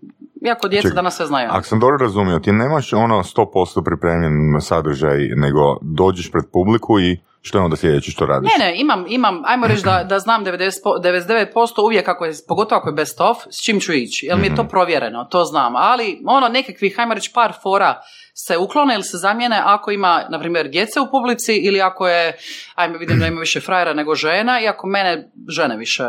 [0.47, 1.49] Iako djeca Ček, danas sve znaju.
[1.53, 7.19] Ako sam dobro razumio, ti nemaš ono 100% pripremljen sadržaj, nego dođeš pred publiku i
[7.47, 8.51] što je onda sljedeće što radiš?
[8.59, 12.33] Ne, ne, imam, imam, ajmo reći da, da znam 90, po- 99% uvijek ako je,
[12.49, 15.45] pogotovo ako je best of, s čim ću ići, jer mi je to provjereno, to
[15.45, 18.01] znam, ali ono nekakvih, ajmo reći par fora
[18.35, 22.39] se uklone ili se zamijene ako ima, na primjer, djece u publici ili ako je,
[22.75, 26.05] ajme vidim da ima više frajera nego žena i ako mene žene više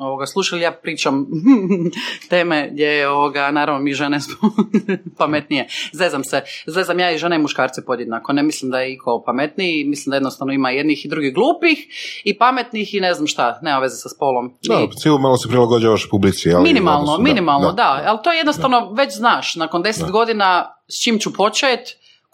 [0.00, 1.26] ovoga, slušali, ja pričam
[2.30, 4.50] teme gdje je ovoga, naravno mi žene smo
[5.18, 5.68] pametnije.
[5.92, 8.32] Zezam se, zezam ja i žene i muškarce podjednako.
[8.32, 11.78] Ne mislim da je iko pametniji, mislim da jednostavno ima jednih i drugih glupih
[12.24, 14.54] i pametnih i ne znam šta, nema veze sa spolom.
[14.68, 16.52] Da, I- cijelo malo se prilagođavaš publici.
[16.52, 21.04] Ali, Minimalno, odnosno, minimalno, da, ali to je jednostavno već znaš, nakon deset godina s
[21.04, 21.80] čim ću počet,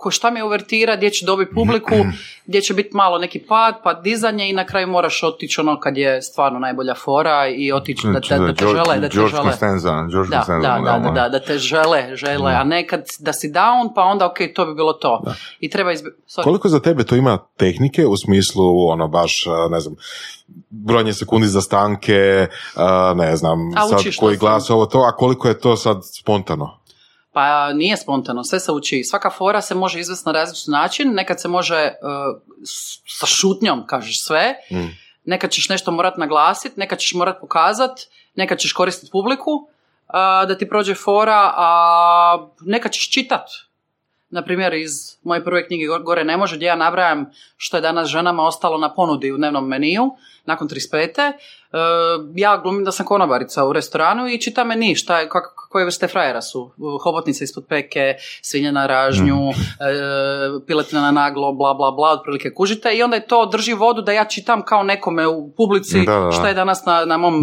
[0.04, 1.94] ko šta mi uvertira, gdje ću dobiti publiku,
[2.46, 5.96] gdje će biti malo neki pad, pa dizanje i na kraju moraš otići ono kad
[5.96, 9.50] je stvarno najbolja fora i otići da, da, da te George- žele, da te žele.
[9.50, 9.92] Costanza,
[10.30, 11.12] Da, da, da, da, ono.
[11.12, 14.74] da, da te žele, žele, a nekad da si down, pa onda ok, to bi
[14.74, 15.22] bilo to.
[15.60, 15.90] I treba.
[15.92, 16.42] Sorry.
[16.44, 19.32] Koliko za tebe to ima tehnike u smislu, ono, baš,
[19.70, 19.94] ne znam,
[20.70, 22.46] brojanje sekundi za stanke,
[23.14, 26.83] ne znam, sad koji glas, ovo to, a koliko je to sad spontano?
[27.34, 29.04] Pa nije spontano, sve se uči.
[29.04, 32.40] Svaka fora se može izvesti na različit način, nekad se može uh,
[33.10, 34.88] sa šutnjom, kažeš sve, Mm.
[35.24, 38.00] nekad ćeš nešto morat naglasiti, nekad ćeš morat pokazat,
[38.34, 39.64] nekad ćeš koristiti publiku uh,
[40.48, 41.68] da ti prođe fora, a
[42.60, 43.48] nekad ćeš čitat.
[44.30, 44.90] Na primjer, iz
[45.22, 48.78] moje prve knjige Go- Gore ne može, gdje ja nabrajam što je danas ženama ostalo
[48.78, 50.10] na ponudi u dnevnom meniju,
[50.44, 51.32] nakon 35.
[51.72, 51.78] Uh,
[52.34, 56.08] ja glumim da sam konobarica u restoranu i čita meni šta je, kak- koje vrste
[56.08, 56.70] frajera su.
[57.02, 59.60] Hobotnica ispod peke, svinja na ražnju, Mhm.
[59.60, 62.92] e, piletina na naglo, bla, bla, bla, otprilike kužite.
[62.92, 66.32] I onda je to drži vodu da ja čitam kao nekome u publici Da, da,
[66.32, 67.42] šta je danas na, na mom e,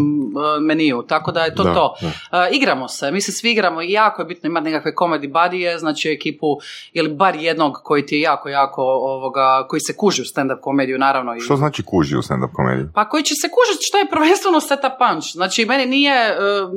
[0.61, 1.03] meniju.
[1.03, 1.95] Tako da je to Da, to.
[2.31, 2.37] da.
[2.39, 5.77] E, igramo se, mi se svi igramo i jako je bitno imati nekakve comedy buddy
[5.77, 6.47] znači ekipu
[6.93, 10.97] ili bar jednog koji ti je jako, jako, ovoga, koji se kuži u stand-up komediju,
[10.99, 11.35] naravno.
[11.35, 12.85] I, Što znači kuži u stand-up komediji?
[12.93, 15.27] pa koji će se kužiti što je prvenstveno setup punch.
[15.31, 16.71] Znači, meni nije um,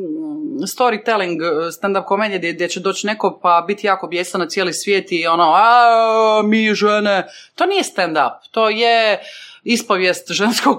[0.68, 4.72] storytelling uh, stand-up komedija gdje, gdje će doći neko pa biti jako bijesan na cijeli
[4.72, 7.26] svijet i ono, a mi žene.
[7.54, 9.20] To nije stand-up, to je
[9.64, 10.78] ispovijest ženskog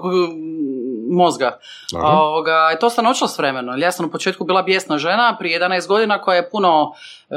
[1.09, 1.59] mozga.
[1.93, 3.79] Ovoga, i to sam naučila s vremenom.
[3.79, 6.93] Ja sam u početku bila bijesna žena prije 11 godina koja je puno,
[7.29, 7.35] e,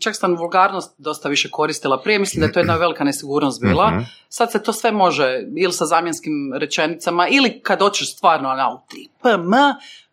[0.00, 3.90] čak sam vulgarnost dosta više koristila prije, mislim da je to jedna velika nesigurnost bila.
[3.90, 4.00] Mhm.
[4.28, 8.78] Sad se to sve može ili sa zamjenskim rečenicama ili kad hoćeš stvarno na u
[8.94, 9.52] 3 pm,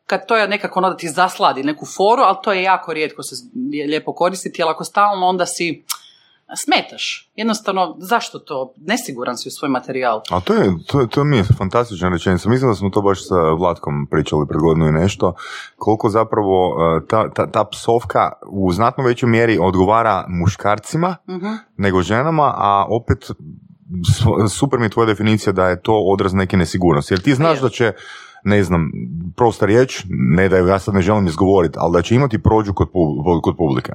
[0.08, 3.24] kad to je nekako ono da ti zasladi neku foru, ali to je jako rijetko
[3.24, 3.36] se
[3.72, 5.84] je lijepo koristiti, jer ako stalno onda si
[6.64, 7.32] smetaš.
[7.36, 8.74] Jednostavno, zašto to?
[8.78, 10.22] Nesiguran si u svoj materijal.
[10.30, 12.50] A to, je, to, to mi je fantastična rečenica.
[12.50, 15.34] Mislim da smo to baš sa Vlatkom pričali pred godinu i nešto.
[15.78, 21.54] Koliko zapravo uh, ta, ta, ta psovka u znatno većoj mjeri odgovara muškarcima Mhm.
[21.78, 23.32] nego ženama, a opet
[24.58, 27.14] super mi je tvoja definicija da je to odraz neke nesigurnosti.
[27.14, 27.62] Jer ti znaš Je.
[27.62, 27.94] da će
[28.48, 28.92] ne znam,
[29.36, 32.74] prosta riječ, ne da ju ja sad ne želim izgovoriti, ali da će imati prođu
[32.74, 32.88] kod,
[33.44, 33.94] kod publike.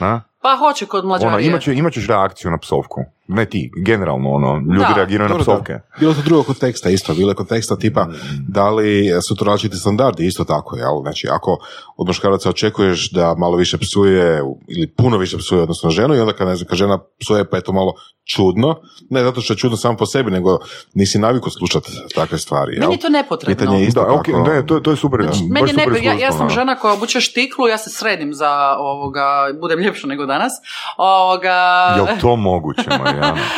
[0.00, 0.22] Na?
[0.42, 1.36] Pa hoće kod mlađarije.
[1.36, 3.00] Ono, imat, će, imat ćeš reakciju na psovku.
[3.28, 4.94] Ne ti, generalno, ono, ljudi Da.
[4.96, 5.52] reagiraju na Dobro, da.
[5.52, 5.72] psovke.
[6.00, 8.06] Bilo to drugog konteksta isto, bilo je konteksta tipa
[8.48, 11.02] da li su to različiti standardi isto tako, jel?
[11.02, 11.58] Znači, ako
[11.96, 16.32] od muškaraca očekuješ da malo više psuje ili puno više psuje odnosno ženu i onda
[16.32, 17.92] kad, ne znam, kad žena psuje pa je to malo
[18.36, 18.80] čudno,
[19.10, 20.58] ne zato što je čudno samo po sebi, nego
[20.94, 22.80] nisi naviku slušati takve stvari, jel?
[22.80, 23.56] Meni je to nepotrebno.
[23.56, 24.18] Pitanje je isto Da, tako.
[24.18, 25.20] okej, ne, to, to je super.
[25.22, 26.50] Znači, meni je super ne, ja, ja sam ono.
[26.50, 29.24] žena koja obuče štiklu, ja se sredim za ovoga,
[29.60, 30.52] budem ljepša nego danas.
[30.96, 33.36] Ovoga, Jel to moguće, Marijana?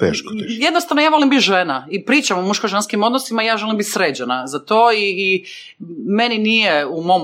[0.00, 0.34] Teško, teško.
[0.48, 4.58] Jednostavno ja volim biti žena i pričam o muško-ženskim odnosima ja želim biti sređena za
[4.58, 5.44] to i, i
[6.06, 7.22] meni nije u mom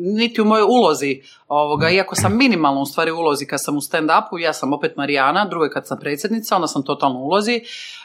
[0.00, 4.38] niti u mojoj ulozi ovoga, iako sam minimalno u stvari ulozi kad sam u stand-upu,
[4.40, 7.60] ja sam opet Marijana, drugo je kad sam predsjednica, onda sam totalno u ulozi,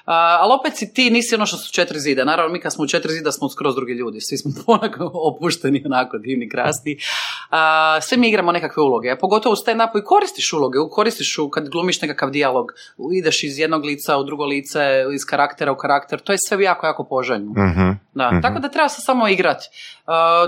[0.05, 2.25] A, ali opet si ti, nisi ono što su četiri zida.
[2.25, 5.83] Naravno, mi kad smo u četiri zida smo skroz drugi ljudi, svi smo onako opušteni,
[5.85, 6.97] onako divni, krasni.
[7.57, 11.49] A, svi mi igramo nekakve uloge, a pogotovo u stand-upu i koristiš uloge, koristiš u,
[11.49, 12.71] kad glumiš nekakav dijalog,
[13.13, 14.79] ideš iz jednog lica u drugo lice,
[15.13, 17.51] iz karaktera u karakter, to je sve jako, jako poželjno.
[17.51, 17.89] Mhm.
[18.13, 18.41] Da, Mhm.
[18.41, 19.65] tako da treba se samo igrati.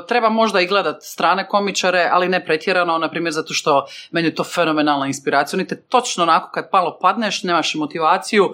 [0.07, 4.35] treba možda i gledat strane komičare, ali ne pretjerano, na primjer zato što meni je
[4.35, 5.57] to fenomenalna inspiracija.
[5.57, 8.49] Oni te točno onako kad malo padneš, nemaš motivaciju,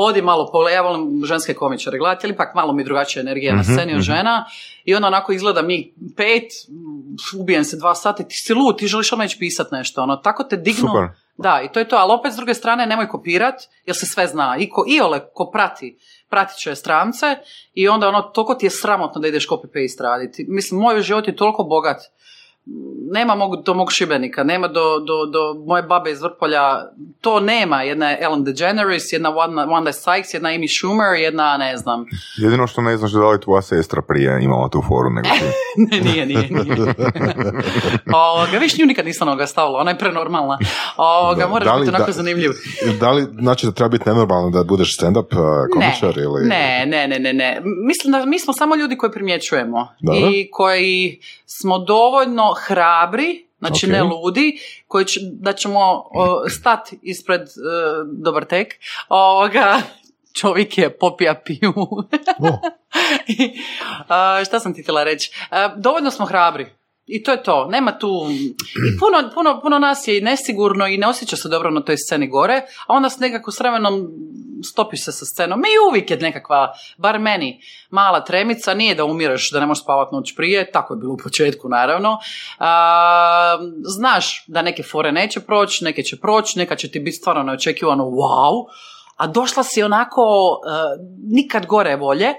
[0.00, 3.62] odi malo pole, ja volim ženske komičare gledati, ali ipak malo mi drugačija energija na
[3.62, 4.02] Mhm, sceni od mhm.
[4.02, 4.44] žena
[4.84, 8.86] i onda onako izgleda mi pet, mm, ubijem se dva sata, ti si lud, ti
[8.86, 10.88] želiš odmah ići pisat nešto, ono, tako te dignu.
[10.88, 11.08] Super.
[11.36, 13.54] Da, i to je to, ali opet s druge strane nemoj kopirat,
[13.86, 14.56] jer se sve zna.
[14.58, 17.26] I ko iole ko prati, pratit će strance
[17.74, 20.46] i onda ono, toliko ti je sramotno da ideš copy-paste raditi.
[20.48, 21.96] Mislim, moj život je toliko bogat.
[23.10, 26.62] Nema mog, do mog Šibenika, nema do, do, do moje babe iz Vrpolja,
[27.20, 27.82] to nema.
[27.82, 32.04] Jedna je Ellen DeGeneres, jedna Wanda, Wanda Sykes, jedna Amy Schumer, jedna ne znam.
[32.36, 35.44] Jedino što ne znaš da li tvoja sestra prije imala tu foru nego ti.
[35.90, 36.76] ne, nije, nije, nije.
[38.14, 40.58] Ovoga, viš, nju nikad nisam ovoga stavila, ona je prenormalna.
[40.96, 42.50] Ovoga, Da, moraš da li biti onako da- zanimljiv.
[43.00, 45.38] Da li znači da treba biti nenormalno da budeš stand-up uh,
[45.72, 46.48] komičar ne, ili...
[46.48, 47.60] Ne, ne, ne, ne, ne.
[47.86, 50.30] Mislim da mi smo samo ljudi koji primjećujemo Dobro.
[50.30, 53.92] i koji smo dovoljno hrabri, znači Ok.
[53.92, 57.44] ne ludi, koji će, da ćemo o, stati ispred e,
[58.12, 58.74] dobar tek.
[59.08, 59.80] Ovoga,
[60.40, 61.72] čovjek je popija piju.
[62.38, 62.60] O,
[64.08, 65.46] A, šta sam ti htjela reći?
[65.50, 66.66] A, dovoljno smo hrabri.
[67.08, 67.66] I to je to.
[67.70, 68.26] Nema tu...
[68.30, 68.54] I
[68.98, 72.28] puno, puno, puno nas je i nesigurno i ne osjeća se dobro na toj sceni
[72.28, 74.08] gore, a onda s nekako s vremenom
[74.64, 75.60] stopiš se sa scenom.
[75.60, 78.74] I uvijek je nekakva, bar meni, mala tremica.
[78.74, 80.70] Nije da umireš, da ne možeš spavati noć prije.
[80.70, 82.18] Tako je bilo u početku, naravno.
[82.58, 87.42] A, znaš da neke fore neće proći, neke će proći, neka će ti biti stvarno
[87.42, 88.64] neočekivano wow.
[89.16, 90.70] A došla si onako e,
[91.32, 92.34] nikad gore volje,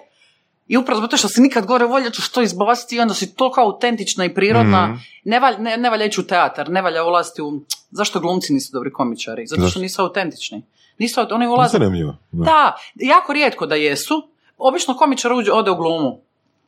[0.70, 3.62] i upravo zato što si nikad gore volje ćeš to izbaciti i onda si toliko
[3.62, 4.88] autentična i prirodna.
[4.88, 4.98] Mhm.
[5.24, 7.62] Ne, valj, ne, ne valja ići u teatar, ne valja ulaziti u...
[7.92, 9.48] Zašto glumci nisu dobri komičari?
[9.48, 10.64] Zato što nisu autentični.
[10.98, 11.78] Nisu, oni ulaze...
[11.78, 12.16] zanimljivo.
[12.32, 12.44] Da.
[12.44, 14.30] Da, jako rijetko da jesu.
[14.58, 16.20] Obično komičar uđe, ode u glumu.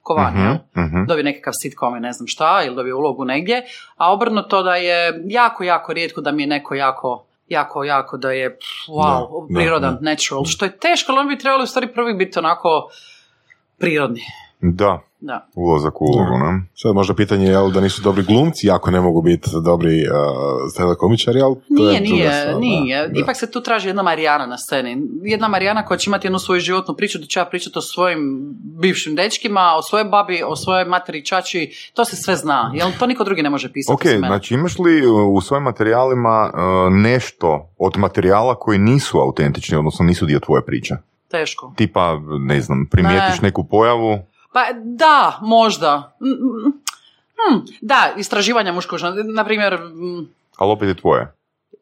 [0.01, 0.33] Ko van,
[0.77, 1.05] Mhm.
[1.07, 3.63] Dobije nekakav sitcom i ne znam šta, ili dobije ulogu negdje.
[3.97, 8.31] A obrnuto da je jako, jako rijetko da mi je neko jako jako, jako da
[8.31, 8.57] je
[8.89, 9.99] wow, Da, da, prirodan, da.
[10.01, 12.89] natural, što je teško, ali oni bi trebali u stvari prvi biti onako
[13.81, 14.21] prirodni.
[14.61, 15.47] Da, Da.
[15.55, 16.63] ulazak u ulogu, ne?
[16.75, 20.03] Sad možda pitanje je da nisu dobri glumci, jako ne mogu biti dobri
[20.87, 23.07] uh, komičari, ali to Nije, je druga nije, stvar, nije.
[23.07, 23.19] Da.
[23.19, 24.97] Ipak se tu traži jedna Marijana na sceni.
[25.23, 28.19] Jedna Marijana koja će imati jednu svoju životnu priču, da će ja pričati o svojim
[28.81, 31.91] bivšim dečkima, o svojoj babi, o svojoj materi i čači.
[31.93, 32.71] To se sve zna.
[32.75, 36.93] Jel to niko drugi ne može pisati Ok, znači imaš li u svojim materijalima uh,
[36.93, 40.95] nešto od materijala koji nisu autentični, odnosno nisu dio tvoje priče?
[41.31, 41.73] Teško.
[41.77, 43.47] Tipa, ne znam, primijetiš Ne.
[43.47, 44.19] neku pojavu,
[44.53, 46.15] Pa da, možda.
[47.37, 48.99] Hm, da, istraživanja muškog.
[49.25, 49.77] Na primjer,
[50.57, 51.33] ali opet je tvoje.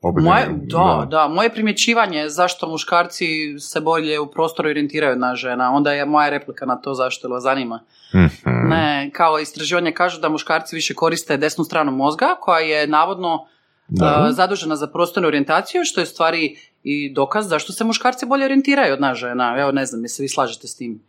[0.01, 3.25] Opet je- moje, da, da, moje primjećivanje zašto muškarci
[3.59, 7.43] se bolje u prostoru orijentiraju na žena, onda je moja replika na to zašto vas
[7.43, 7.79] zanima.
[8.15, 8.67] Mhm.
[8.67, 13.45] Ne, kao istraživanje kažu da muškarci više koriste desnu stranu mozga koja je navodno
[13.87, 14.05] Da.
[14.21, 18.93] uh, zadužena za prostornu orijentaciju, što je stvari i dokaz zašto se muškarci bolje orijentiraju
[18.93, 19.55] od nas žena.
[19.59, 21.01] Evo ne znam, jesi vi slažete s tim?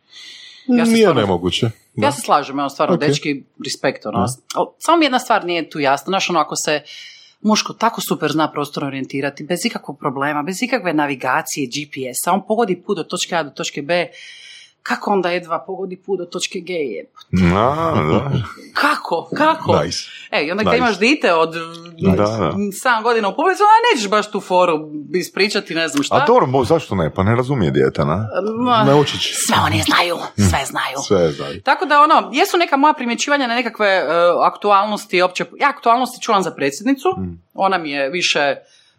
[0.68, 1.70] Ja se Nije stvarno- nemoguće.
[1.94, 2.06] Da.
[2.06, 3.00] Ja se slažem, evo stvarno, Ok.
[3.00, 4.26] dečki, respekt, ono.
[4.54, 6.83] Ali Samo mi jedna stvar nije tu jasna, znaš, ono, ako se
[7.42, 12.76] muško tako super zna prostorno orijentirati, bez ikakvog problema, bez ikakve navigacije, GPS-a, on pogodi
[12.76, 14.06] put do točke A do točke B,
[14.83, 17.11] kako onda jedva pogodi put do točke G je?
[17.55, 18.31] A, da.
[18.75, 19.29] Kako?
[19.37, 19.83] Kako?
[19.83, 19.99] Nice.
[20.31, 20.79] E, i onda kad Nice.
[20.79, 21.55] imaš dite od.
[21.55, 24.79] 7 godina u publici, onda nećeš baš tu foru
[25.14, 26.16] ispričati, ne znam šta.
[26.16, 27.14] A dobro, bo- zašto ne?
[27.14, 28.29] Pa ne razumije dijete, na?
[28.59, 29.35] Ma, Naučit će.
[29.35, 30.99] sve oni znaju, sve znaju.
[31.07, 31.62] Sve znaju.
[31.62, 34.05] Tako da ono, jesu neka moja primjećivanja na nekakve e,
[34.43, 37.09] aktualnosti, opće, ja aktualnosti čuvam za predsjednicu,
[37.55, 38.57] ona mi je više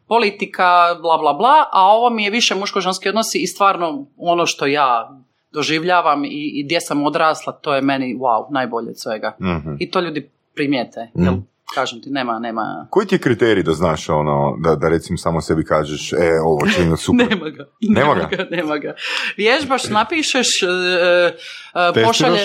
[0.07, 0.65] politika,
[1.01, 5.09] bla bla bla, a ovo mi je više muško-ženski odnosi i stvarno ono što ja
[5.53, 9.35] doživljavam i, i gdje sam odrasla, to je meni wow, najbolje od svega.
[9.41, 9.75] Mhm.
[9.79, 11.33] I to ljudi primijete, jel,
[11.75, 15.41] kažem ti, nema, nema, Koji ti je kriterij da znaš ono, da, da recimo samo
[15.41, 17.27] sebi kažeš, e, ovo će imati super.
[17.35, 17.65] nema ga,
[17.99, 18.29] Nema ga?
[18.57, 18.93] nema ga.
[19.37, 20.47] Vježbaš, napišeš,
[21.73, 22.07] Testiraš?
[22.07, 22.39] pošalje,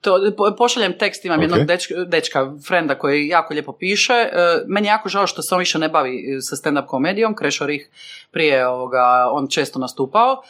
[0.00, 1.42] to, po- pošaljem tekst, imam Ok.
[1.42, 4.12] jednog dečka, dečka, frenda koji jako lijepo piše.
[4.12, 4.28] E,
[4.66, 7.88] meni je jako žao što se on više ne bavi sa stand-up komedijom, Krešo Rih
[8.30, 10.42] prije ovoga, on često nastupao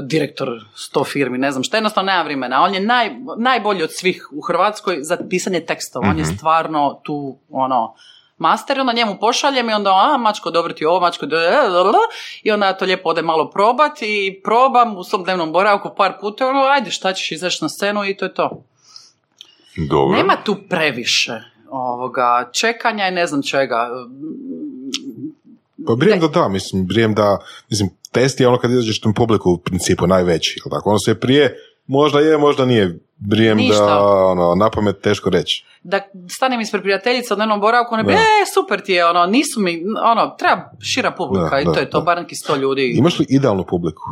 [0.00, 2.62] direktor sto firmi, ne znam šta, jednostavno nema vremena.
[2.62, 6.08] On je naj, najbolji od svih u Hrvatskoj za pisanje tekstova.
[6.08, 7.94] On je stvarno tu, ono,
[8.38, 11.36] master, onda njemu pošaljem i onda, a, mačko, dobro ti ovo, mačko, da.
[12.42, 16.12] i onda ja to lijepo ode malo probat i probam u svom dnevnom boravku par
[16.20, 18.64] puta, ono, ajde, šta ćeš izaći na scenu i to je to.
[19.76, 20.16] Dobro.
[20.16, 23.88] Nema tu previše ovoga čekanja i ne znam čega.
[25.86, 27.38] Pa brijem da da, mislim, brijem da,
[27.70, 30.90] mislim, test je ono kad izađeš na publiku u principu najveći, jel tako?
[30.90, 33.86] Ono se prije, možda je, možda nije, brijem Ništa.
[33.86, 35.64] da, ono, na pamet teško reći.
[35.82, 39.60] Da stanem ispred prijateljica u dnevnom boravku, one bi, e, super ti je, ono, nisu
[39.60, 42.04] mi, ono, treba šira publika Da, i da, to je to, da.
[42.04, 42.94] bar neki sto ljudi.
[42.98, 44.02] Imaš li idealnu publiku?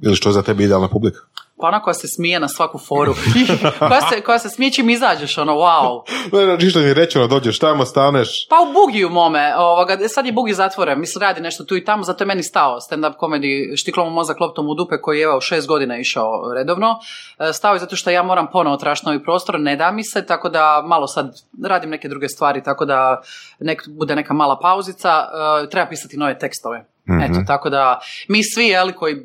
[0.00, 1.18] Ili što je za tebe idealna publika?
[1.60, 3.14] Pa ona koja se smije na svaku foru.
[3.88, 6.02] koja, se, koja se smije čim izađeš, ono, wow.
[6.38, 10.26] Ne, ne, ništa mi reći, ono, dođeš tamo, staneš, Pa u Bugiju mome, ovoga, sad
[10.26, 13.72] je Bugi zatvoren, mislim radi nešto tu i tamo, zato je meni stao stand-up komedi
[13.76, 16.98] štiklom u mozak loptom u dupe koji je evo šest godina išao redovno.
[17.38, 20.26] E, Stao je zato što ja moram ponovo tražiti novi prostor, ne da mi se,
[20.26, 21.34] tako da malo sad
[21.64, 23.20] radim neke druge stvari, tako da
[23.60, 25.28] nek, bude neka mala pauzica,
[25.64, 26.84] e, treba pisati nove tekstove.
[27.24, 29.16] Eto, tako da mi svi, jeli, koji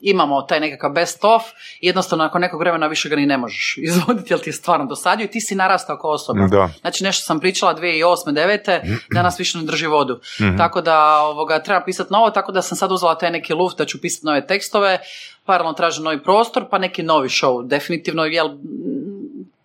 [0.00, 1.42] imamo taj nekakav best of,
[1.80, 5.24] jednostavno nakon nekog vremena više ga ni ne možeš izvoditi, jer ti je stvarno dosadio
[5.24, 6.46] i ti si narastao kao osoba.
[6.46, 6.70] Da.
[6.80, 8.16] Znači nešto sam pričala 2008.
[8.26, 8.96] 9.
[9.14, 10.20] danas više ne drži vodu.
[10.58, 13.84] Tako da ovoga, treba pisati novo, tako da sam sad uzela taj neki luft da
[13.84, 14.98] ću pisati nove tekstove,
[15.44, 18.48] paralelno tražim novi prostor, pa neki novi show, definitivno, jel,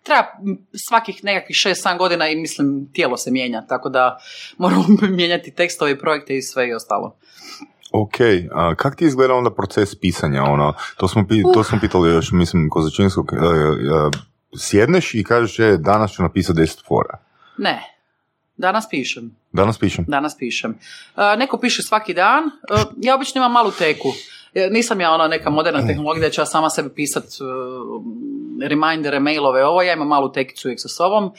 [0.04, 0.24] treba
[0.88, 4.18] svakih nekakvih 6-7 godina i mislim tijelo se mijenja, tako da
[4.58, 4.84] moramo
[5.18, 7.16] mijenjati tekstove i projekte i sve i ostalo.
[7.92, 8.16] Ok,
[8.52, 10.44] a kak ti izgleda onda proces pisanja?
[10.44, 13.34] Ono, to, smo, to smo pitali još, mislim, Kozačinskog.
[13.34, 17.18] e, e, sjedneš i kažeš, e, danas ću napisati 10 fora.
[17.58, 17.84] Ne,
[18.58, 19.36] danas pišem.
[19.52, 20.06] Danas pišem.
[20.08, 20.72] Danas pišem.
[21.18, 24.10] E, neko piše svaki dan, e, ja obično imam malu teku.
[24.72, 27.44] Nisam ja ona neka moderna tehnologija da ću ja sama sebi pisat e,
[28.68, 31.32] remindere, mailove, ovo, ja imam malu tekicu uvijek sa sobom.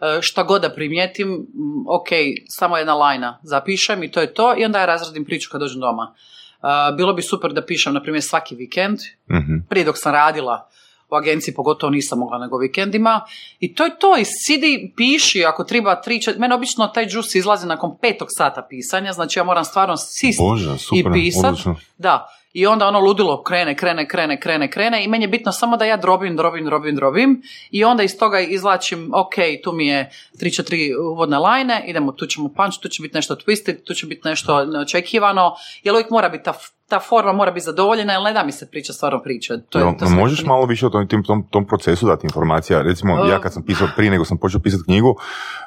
[0.00, 1.46] E, šta god da primijetim,
[1.88, 2.08] ok,
[2.48, 5.80] samo jedna lajna zapišem i to je to i onda ja razradim priču kad dođem
[5.80, 6.14] doma.
[6.14, 8.98] E, bilo bi super da pišem, na primjer, svaki vikend,
[9.30, 9.54] Mhm.
[9.68, 10.68] prije dok sam radila
[11.10, 13.20] u agenciji, pogotovo nisam mogla nego vikendima.
[13.60, 16.38] I to je to, i sidi, piši, ako treba tri, čet...
[16.38, 20.78] Mene obično taj džus izlazi nakon petog sata pisanja, znači ja moram stvarno sist Bože,
[20.78, 21.44] super, i pisat.
[21.44, 21.76] odlično.
[21.98, 25.76] Da, i onda ono ludilo krene, krene, krene, krene, krene i meni je bitno samo
[25.76, 30.10] da ja drobim, drobim, drobim, drobim i onda iz toga izvlačim, ok, tu mi je
[30.34, 34.28] 3-4 uvodne lajne, idemo, tu ćemo punch, tu će biti nešto twisted, tu će biti
[34.28, 36.52] nešto neočekivano, jer uvijek mora biti ta
[36.88, 39.54] ta forma mora biti zadovoljena, jer ne da mi se priča stvarno priča.
[39.68, 42.82] To je, Jel, to možeš nekako- malo više o tom, tom, tom procesu dati informacija?
[42.82, 43.28] Recimo, Uh.
[43.30, 45.16] ja kad sam pisao prije nego sam počeo pisati knjigu,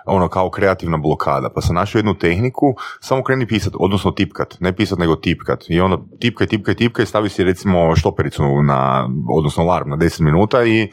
[0.05, 2.65] ono kao kreativna blokada, pa sam našao jednu tehniku,
[2.99, 5.63] samo kreni pisat, odnosno tipkat, ne pisat nego tipkat.
[5.69, 10.63] I onda tipkaj, tipkaj, tipkaj, stavi si recimo štopericu na, odnosno alarm na 10 minuta
[10.63, 10.87] i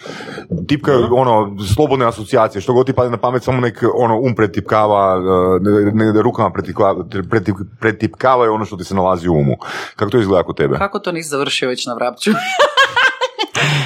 [0.68, 5.18] tipkaj ono, slobodne asocijacije, što god ti padne na pamet, samo nek ono, um pretipkava,
[5.18, 5.24] uh,
[5.94, 9.56] ne, ne, rukama pretipkava, pretip, pretipkava ono što ti se nalazi u umu.
[9.96, 10.78] Kako to izgleda kod tebe?
[10.78, 12.30] Kako to nisi završio već na vrapću?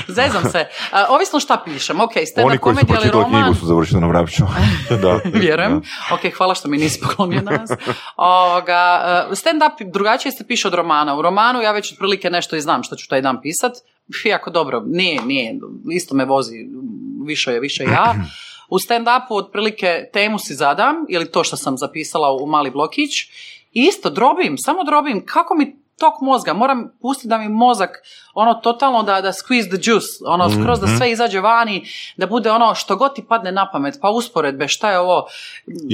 [0.08, 0.66] Zezam se.
[0.92, 2.00] A, ovisno šta pišem.
[2.00, 3.42] Ok, stand-up Oni koji su pročitali roman.
[3.42, 4.42] knjigu su završili na Vrapću.
[5.02, 5.20] da.
[5.24, 5.82] Vjerujem.
[6.12, 7.70] Ok, hvala što mi nisi poklonio nas.
[8.16, 11.16] Ovoga, eh, stand-up drugačije se piše od romana.
[11.18, 13.72] U romanu ja već otprilike nešto i znam što ću taj dan pisat.
[14.24, 15.58] Jako dobro, nije, nije,
[15.92, 16.56] isto me vozi,
[17.26, 18.14] više je, više ja.
[18.68, 23.10] U stand-upu otprilike temu si zadam, ili to što sam zapisala u mali blokić,
[23.72, 28.02] i isto drobim, samo drobim, kako mi tok mozga, moram pustiti da mi mozak
[28.34, 32.50] ono totalno da, da squeeze the juice, ono skroz da sve izađe vani, da bude
[32.50, 35.26] ono što god ti padne na pamet, pa usporedbe, šta je ovo,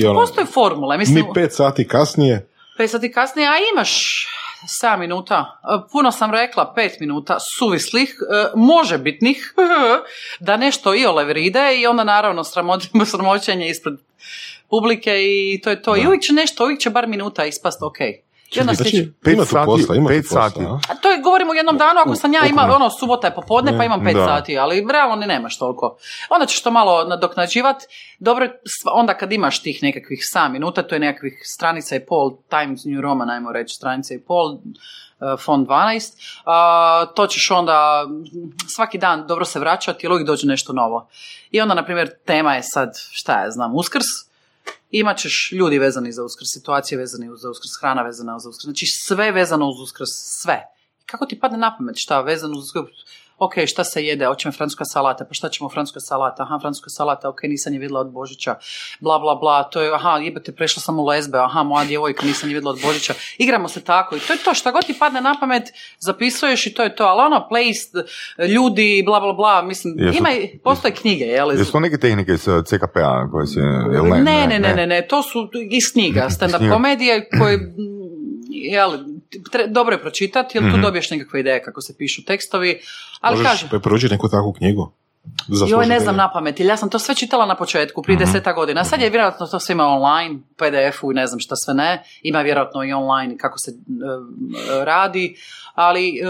[0.08, 4.24] ono, Postoje formule, mislim, Ni pet sati kasnije, pet sati kasnije, a imaš
[4.66, 9.54] 7 minuta, E, puno sam rekla, 5 minuta suvislih, e, možebitnih,
[10.46, 12.44] da nešto i ole vride i onda naravno
[13.10, 13.94] sramoćenje ispred
[14.70, 15.96] publike i to je to.
[15.96, 18.27] I uvijek će nešto, uvijek će bar minuta ispast ok.
[18.54, 20.60] I onda znači, sljedeći- Pet ima tu sati, posla, ima tu pet posla, sati.
[20.88, 20.94] a?
[21.02, 23.84] to je, govorimo u jednom danu, ako sam ja ima, ono, subota je popodne, pa
[23.84, 24.24] imam pet Da.
[24.26, 25.96] sati, ali realno ni nemaš toliko.
[26.30, 27.76] Onda ćeš to malo nadoknađivat.
[28.18, 28.48] Dobro,
[28.92, 33.00] onda kad imaš tih nekakvih 7 minuta, to je nekakvih stranica i pol, Times New
[33.00, 36.12] Roman, ajmo reći, stranica i pol, eh, font 12,
[36.44, 38.24] a, to ćeš onda mm,
[38.68, 41.08] svaki dan dobro se vraćati jer uvijek dođe nešto novo.
[41.50, 44.04] I onda, na primjer, tema je sad, šta ja znam, uskrs,
[44.90, 48.86] imat ćeš ljudi vezani za uskrs, situacije vezane za uskrs, hrana vezana za uskrs, znači
[48.86, 50.10] sve vezano uz uskrs,
[50.42, 50.62] sve.
[51.06, 53.17] Kako ti padne na pamet šta vezano uz uskrs?
[53.38, 57.28] Ok, šta se jede, hoćemo francuska salata, pa šta ćemo francuska salata, aha, francuska salata,
[57.28, 58.54] ok, nisam je vidjela od Božića,
[59.00, 62.50] bla, bla, bla, to je, aha, jebate, prešla sam u lesbe, aha, moja djevojka, nisam
[62.50, 65.20] je vidjela od Božića, igramo se tako i to je to, šta god ti padne
[65.20, 65.62] na pamet,
[65.98, 67.90] zapisuješ i to je to, ali ono, place,
[68.48, 70.28] ljudi, bla, bla, bla, mislim, Jesu- ima,
[70.64, 71.50] postoje knjige, jel?
[71.50, 73.58] Jesu to neke tehnike iz uh, CKP-a koje si...
[73.92, 77.74] Jel ne, ne, ne, ne, ne, ne, to su iz knjiga, stand-up komedije koje,
[78.74, 78.90] jel,
[79.30, 80.82] tre- dobro je pročitati, jer tu Mhm.
[80.82, 82.80] dobiješ nekakve ideje kako se pišu tekstovi,
[83.20, 84.92] ali možeš kažem, preporučiti neku takvu knjigu.
[85.68, 88.84] Joj, ne znam na pamet, ja sam to sve čitala na početku, prije deseta godina.
[88.84, 92.04] Sad je vjerojatno to sve ima online, PDF-u i ne znam šta sve ne.
[92.22, 93.74] Ima vjerojatno i online kako se e,
[94.84, 95.36] radi,
[95.74, 96.22] ali e,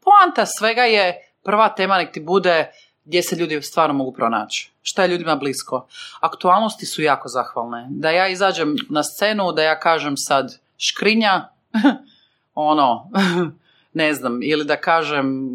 [0.00, 2.70] poanta svega je, prva tema nek ti bude
[3.04, 4.70] gdje se ljudi stvarno mogu pronaći.
[4.82, 5.86] Šta je ljudima blisko.
[6.20, 7.86] Aktualnosti su jako zahvalne.
[7.90, 11.48] Da ja izađem na scenu, da ja kažem sad škrinja,
[12.54, 13.10] ono,
[13.92, 15.50] ne znam, ili da kažem,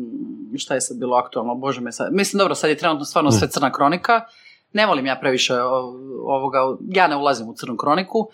[0.58, 3.47] šta je sad bilo aktualno, bože me sad, mislim dobro, sad je trenutno stvarno sve
[3.49, 4.21] crna kronika,
[4.73, 5.53] ne volim ja previše
[6.23, 8.29] ovoga, ja ne ulazim u crnu kroniku,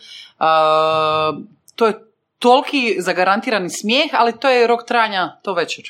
[1.75, 1.93] to je
[2.39, 5.85] toliki zagarantirani smijeh, ali to je rok trajanja to večer.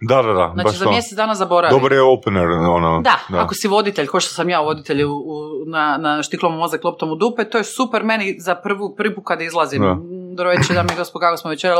[0.00, 0.50] Da, da, da.
[0.54, 1.78] Znači baš za mjesec dana zaboravim.
[1.78, 3.00] Dobar je opener, ono.
[3.00, 6.84] Da, ako si voditelj, ko što sam ja voditelj u, u- na, na štiklom mozak
[6.84, 9.82] loptom u dupe, to je super meni za prvu, prvi put kada izlazim.
[9.82, 9.96] Da.
[10.36, 11.72] Dobro večer, dame i gospod, kako smo večer,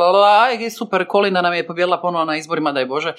[0.61, 3.13] i super, Kolinda nam je pobjedila ponovno na izborima, daj Bože.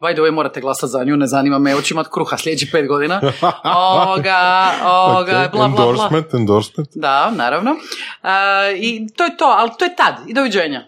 [0.00, 2.88] By the way, morate glasati za nju, ne zanima me, hoću imat kruha sljedeći pet
[2.88, 3.20] godina.
[3.64, 4.70] Ovoga,
[5.04, 5.86] ovoga, Ok, bla, bla, bla.
[5.86, 6.88] Endorsement, endorsement.
[6.94, 7.76] Da, naravno.
[8.22, 10.84] A, I to je to, ali to je tad, i doviđenja.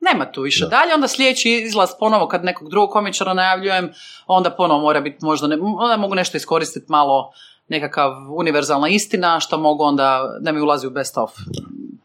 [0.00, 3.92] Nema tu više dalje, onda sljedeći izlaz ponovo kad nekog drugog komičara najavljujem,
[4.26, 7.32] onda ponovo mora biti možda, ne, onda mogu nešto iskoristiti malo
[7.68, 11.30] nekakav univerzalna istina, što mogu onda da mi ulazi u best of.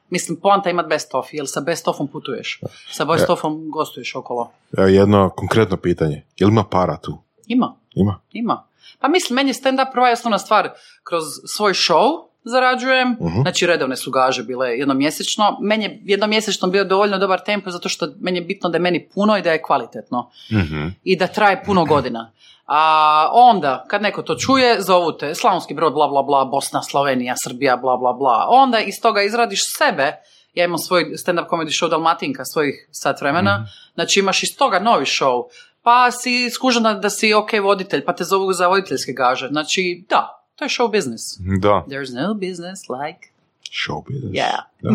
[0.09, 2.59] Mislim, poanta imat best of, jer sa best offom putuješ,
[2.91, 4.51] sa best offom gostuješ okolo.
[4.77, 6.23] Evo jedno konkretno pitanje.
[6.37, 7.17] Je li ima para tu?
[7.47, 7.75] Ima.
[7.95, 8.19] Ima.
[8.31, 8.67] Ima.
[8.99, 10.69] Pa mislim, meni je stand-up prva i osnovna stvar.
[11.03, 11.23] Kroz
[11.55, 13.41] svoj show zarađujem, Mhm.
[13.41, 15.57] znači redovne su gaže bile jednomjesečno.
[15.61, 19.09] Meni je jednomjesečno bio dovoljno dobar tempo zato što meni je bitno da je meni
[19.13, 20.29] puno i da je kvalitetno.
[20.51, 20.87] Mhm.
[21.03, 22.31] I da traje puno godina.
[22.67, 27.35] A onda, kad neko to čuje, zovu te Slavonski brod, bla, bla, bla, Bosna, Slovenija,
[27.43, 28.45] Srbija, bla, bla, bla.
[28.49, 30.11] Onda iz toga izradiš sebe.
[30.53, 33.67] Ja imam svoj stand-up comedy show Dalmatinka, svojih sat vremena.
[33.93, 35.43] Znači imaš iz toga novi show.
[35.83, 39.47] Pa si skužena da si ok voditelj, pa te zovu za voditeljske gaže.
[39.47, 41.21] Znači, da, to je show business.
[41.59, 41.83] Da.
[41.87, 43.27] There's no business like...
[43.71, 44.33] Show business.
[44.33, 44.59] Yeah.
[44.81, 44.91] Da.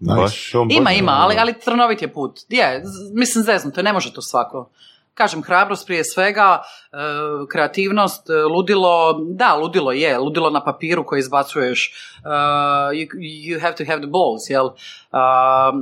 [0.00, 0.20] Nice.
[0.22, 2.40] Baš, Ima, ima, ali, ali trnovit je put.
[2.48, 2.82] Je,
[3.14, 4.70] mislim zeznuto, ne može to svako.
[5.14, 6.96] Kažem, hrabrost prije svega, e,
[7.48, 11.92] kreativnost, e, ludilo, da, ludilo je, ludilo na papiru koji izbacuješ,
[12.24, 14.68] e, you, you have to have the balls, jel?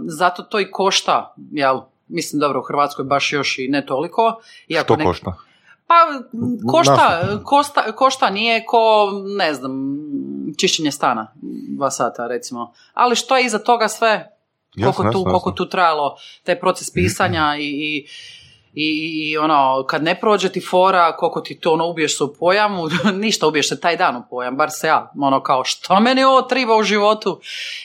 [0.06, 1.80] Zato to i košta, jel?
[2.08, 4.40] Mislim, dobro, u Hrvatskoj baš još i ne toliko.
[4.68, 5.34] Iako Što nek- košta?
[5.90, 6.22] Pa
[6.72, 9.72] košta, košta, košta nije ko, ne znam,
[10.58, 11.32] čišćenje stana,
[11.76, 12.72] dva sata recimo.
[12.94, 14.36] Ali što je iza toga sve,
[14.74, 18.06] koliko, Jasno, tu, jasno, koliko tu trajalo, taj proces pisanja i, i,
[18.80, 22.34] i, i ono, kad ne prođe ti fora, koliko ti to ono ubiješ se u
[22.40, 22.82] pojamu,
[23.24, 26.42] ništa ubiješ se taj dan u pojam, bar se ja, ono kao što meni ovo
[26.42, 27.40] triba u životu,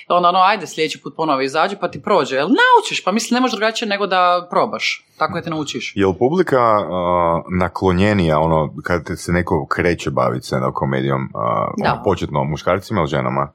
[0.08, 3.42] onda ono, ajde sljedeći put ponovo izađi pa ti prođe, jel naučiš, pa mislim ne
[3.42, 5.94] možeš drugačije nego da probaš, tako je te naučiš.
[5.96, 11.30] Je li publika a, naklonjenija, ono, kad se neko kreće baviti stand komedijom,
[11.84, 11.94] Da.
[11.94, 13.52] ono, početno muškarcima ili ženama?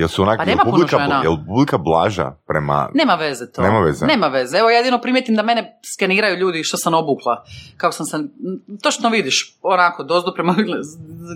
[0.00, 1.20] Jel su onak, Pa jel nema puno publika, žena.
[1.22, 2.88] jel publika blaža prema...
[2.94, 3.62] Nema veze to.
[3.62, 4.06] Nema veze.
[4.06, 4.58] Nema veze.
[4.58, 7.44] Evo ja jedino primijetim da mene skeniraju ljudi što sam obukla.
[7.76, 8.18] Kako sam se,
[8.82, 10.54] točno vidiš, onako, dozdu prema,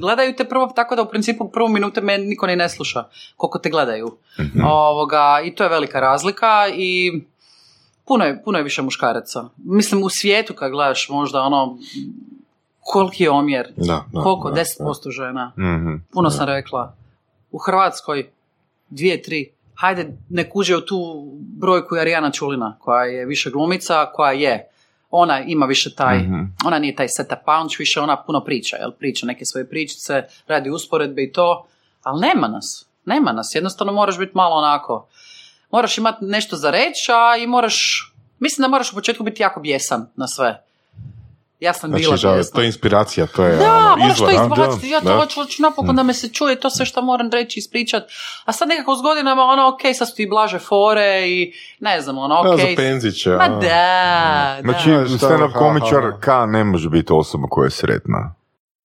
[0.00, 3.04] gledaju te prvo, tako da u principu prvu minute me niko ni ne sluša
[3.36, 4.16] koliko te gledaju.
[4.40, 4.64] Mhm.
[4.64, 7.22] Ovoga, I to je velika razlika i
[8.04, 9.44] puno je, puno je više muškaraca.
[9.56, 11.78] Mislim, u svijetu kad gledaš možda ono,
[12.80, 15.52] koliki je omjer, Da, da, koliko, da, 10% žena.
[15.58, 15.94] Mhm.
[16.12, 16.94] Puno sam rekla.
[17.52, 18.30] U Hrvatskoj
[18.94, 19.50] dvije, tri.
[19.74, 21.24] Hajde, nek uđe u tu
[21.60, 24.68] brojku Arijana Čulina, koja je više glumica, koja je.
[25.10, 26.40] Ona ima više taj, Mhm.
[26.66, 28.90] ona nije taj setup punch, više ona puno priča, jel?
[28.92, 31.66] Priča neke svoje pričice, radi usporedbe i to.
[32.02, 32.86] Ali nema nas.
[33.04, 33.54] Nema nas.
[33.54, 35.08] Jednostavno moraš biti malo onako.
[35.70, 38.10] Moraš imati nešto za reći, a i moraš...
[38.38, 40.64] Mislim da moraš u početku biti jako bijesan na sve.
[41.64, 42.56] Ja sam Znači, bila bijesna.
[42.56, 44.62] to je inspiracija, to je Da, ono, moraš to izvor, a?
[44.62, 45.16] izbaciti, ja to Da.
[45.16, 48.02] hoću, hoću napokon da me se čuje to sve što moram reći, ispričat.
[48.44, 52.18] A sad nekako s godinama, ono, ok, sad su ti blaže fore i ne znam,
[52.18, 52.60] ono, Da, ok.
[52.60, 53.30] za penziće.
[53.30, 53.48] Ma a.
[53.48, 54.58] da, da.
[54.62, 56.18] Znači, Da, šta, stand-up komičar ha.
[56.20, 58.34] K ne može biti osoba koja je sretna.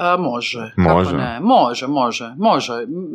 [0.00, 0.72] A, može.
[0.76, 1.10] Može.
[1.10, 1.40] Kako ne?
[1.40, 2.72] Može, može, može.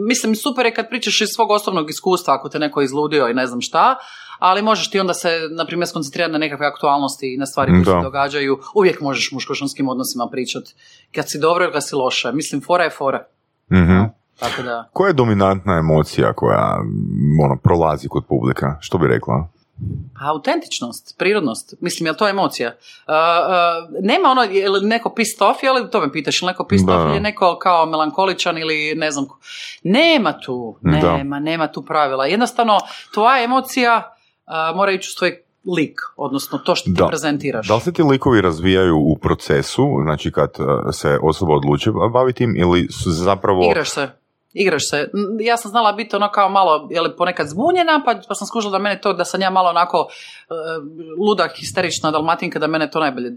[0.08, 3.48] Mislim, super je kad pričaš iz svog osobnog iskustva, ako te neko izludio i ne
[3.48, 3.96] znam šta,
[4.40, 7.84] ali možeš ti onda se, na primjer, skoncentrirati na nekakve aktualnosti i na stvari koje
[7.96, 8.02] Da.
[8.02, 8.60] se događaju.
[8.76, 10.74] Uvijek možeš muško-ženskim odnosima pričati.
[11.16, 12.32] Kad si dobro ili kad si loše.
[12.32, 13.26] Mislim, fora je fora.
[13.72, 14.04] Mhm.
[14.40, 14.90] Tako da...
[14.94, 16.78] Koja je dominantna emocija koja
[17.46, 18.78] ono, prolazi kod publika?
[18.82, 19.48] Što bi rekla?
[20.22, 21.74] Autentičnost, prirodnost.
[21.82, 22.70] Mislim, je li to emocija?
[22.70, 26.46] Uh, uh, nema ono, je li neko pissed off, je li to me pitaš, je
[26.46, 26.96] li neko pissed Da.
[26.96, 29.26] off ili je neko kao melankoličan ili ne znam.
[29.84, 31.18] Nema tu, Da.
[31.18, 32.26] nema, nema tu pravila.
[32.26, 32.78] Jednostavno,
[33.14, 34.16] tvoja emocija
[34.48, 35.42] uh, mora ići u svoj
[35.78, 37.08] lik, odnosno to što ti Da.
[37.08, 37.68] prezentiraš.
[37.68, 42.38] Da li se ti likovi razvijaju u procesu, znači kad uh, se osoba odluči baviti
[42.38, 43.66] tim, ili su zapravo...
[43.72, 44.10] Igraš se.
[44.58, 45.10] Igraš se.
[45.42, 48.72] Ja sam znala biti ono kao malo, je li ponekad zbunjena, pa, pa sam skužila
[48.72, 50.54] da mene to, da sam ja malo onako e,
[51.28, 53.32] luda, histerična dalmatinka, da mene to najbolje,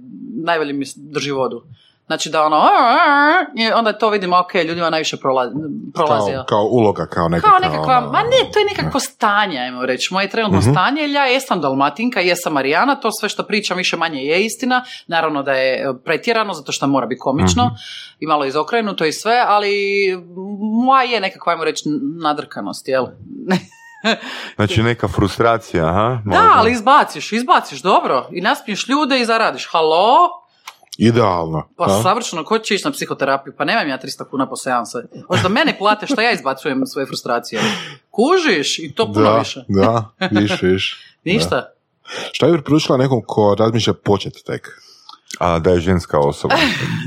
[0.45, 1.63] najbolje mi drži vodu.
[2.09, 2.63] Znači da ono,
[3.57, 5.55] i onda to vidimo, ok, ljudima najviše prolazi.
[5.95, 7.51] prolazi Kao, kao uloga, kao nekakva...
[7.51, 10.09] kao nekakva, ono- ma ne, to je nekakvo stanje, ajmo reći.
[10.13, 10.71] Moje trenutno Mhm.
[10.71, 14.85] stanje, ja jesam dalmatinka, jesam Marijana, to sve što pričam više manje je istina.
[15.07, 17.75] Naravno da je e, pretjerano, zato što mora biti komično Mhm.
[18.21, 19.71] i malo izokrenuto i sve, ali
[20.85, 21.85] moja je nekakva, ajmo reći,
[22.23, 23.07] nadrkanost, jel?
[24.57, 26.19] Znači neka frustracija, aha?
[26.25, 28.29] da, ali izbaciš, izbaciš, dobro.
[28.33, 29.69] I naspiješ ljude i zaradiš.
[29.73, 30.17] Halo?
[31.01, 31.69] Idealno.
[31.77, 32.03] Pa a?
[32.03, 33.55] savršeno, ko će ići na psihoterapiju?
[33.59, 34.99] Pa nemam ja 300 kuna po seanse.
[35.27, 37.61] Hoće da mene plate što ja izbacujem svoje frustracije.
[38.11, 39.65] Kužiš i to puno Da, više.
[39.69, 41.01] da, viš, viš.
[41.25, 41.73] Ništa.
[42.33, 44.69] Šta bi preporučila nekom ko razmišlja počet tek?
[45.39, 46.55] A da je ženska osoba.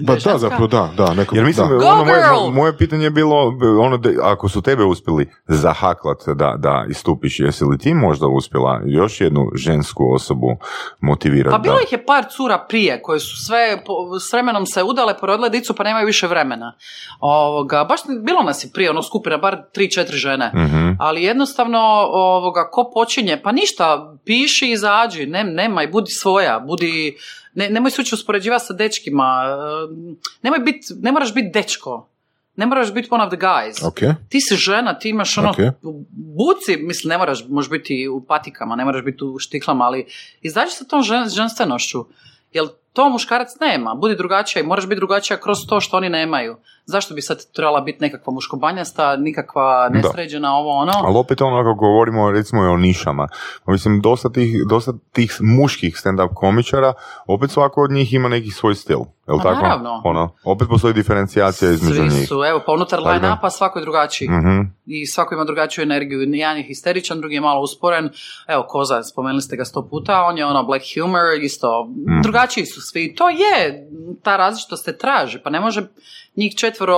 [0.04, 1.14] Ba da, zapravo da, da.
[1.14, 1.76] Nekom, Jer mislim, da.
[1.76, 2.52] Go ono, moje, girl!
[2.54, 7.66] moje pitanje je bilo, ono, da, ako su tebe uspjeli zahaklat da, da istupiš, jesi
[7.66, 10.48] li ti možda uspjela još jednu žensku osobu
[11.00, 11.52] motivirati?
[11.52, 11.82] Pa bilo da...
[11.82, 15.76] ih je par cura prije koje su sve po- s vremenom se udale, porodile dicu
[15.76, 16.76] pa nemaju više vremena.
[17.20, 20.52] Ovoga, baš bilo nas je prije, ono skupina, bar 3-4 žene.
[20.56, 20.92] Mhm.
[21.00, 21.80] Ali jednostavno,
[22.12, 27.18] ovoga, ko počinje, pa ništa, piši i izađi, ne, nemaj, budi svoja, budi,
[27.56, 32.10] ne, nemoj se ući uspoređivati sa dečkima, e, nemoj bit, ne moraš biti dečko,
[32.56, 33.88] ne moraš biti one of the guys.
[33.88, 34.00] Ok,
[34.30, 35.58] Ti si žena, ti imaš ono, Ok.
[36.12, 40.06] buci, mislim, ne moraš, možeš biti u patikama, ne moraš biti u štiklama, ali
[40.42, 42.06] izađi sa tom žen, ženstvenošću,
[42.54, 46.58] jer to muškarac nema, budi drugačija i moraš biti drugačija kroz to što oni nemaju.
[46.86, 50.92] Zašto bi sad trebala biti nekakva muškobanjasta, nikakva nesređena, ovo ono?
[50.96, 53.28] Ali opet ono kako govorimo recimo o nišama.
[53.66, 56.94] Pa mislim, dosta tih, dosta tih muških stand-up komičara,
[57.28, 59.00] opet svako od njih ima neki svoj stil.
[59.28, 59.62] Jel Pa tako?
[59.62, 60.02] naravno.
[60.06, 62.28] Ono, opet postoji diferencijacija između Svi njih.
[62.28, 63.10] su, evo, pa unutar da.
[63.10, 64.30] line-upa svako je drugačiji.
[64.30, 64.62] Mhm.
[64.86, 66.22] I svako ima drugačiju energiju.
[66.22, 68.10] Jedan je histeričan, drugi je malo usporen.
[68.48, 71.86] Evo, Koza, spomenuli ste ga sto puta, on je ono black humor, isto.
[72.08, 72.22] Mhm.
[72.22, 73.16] Drugačiji su svi.
[73.16, 73.88] To je,
[74.24, 75.40] ta različitost se traži.
[75.44, 75.88] Pa ne može
[76.36, 76.96] njih četvoro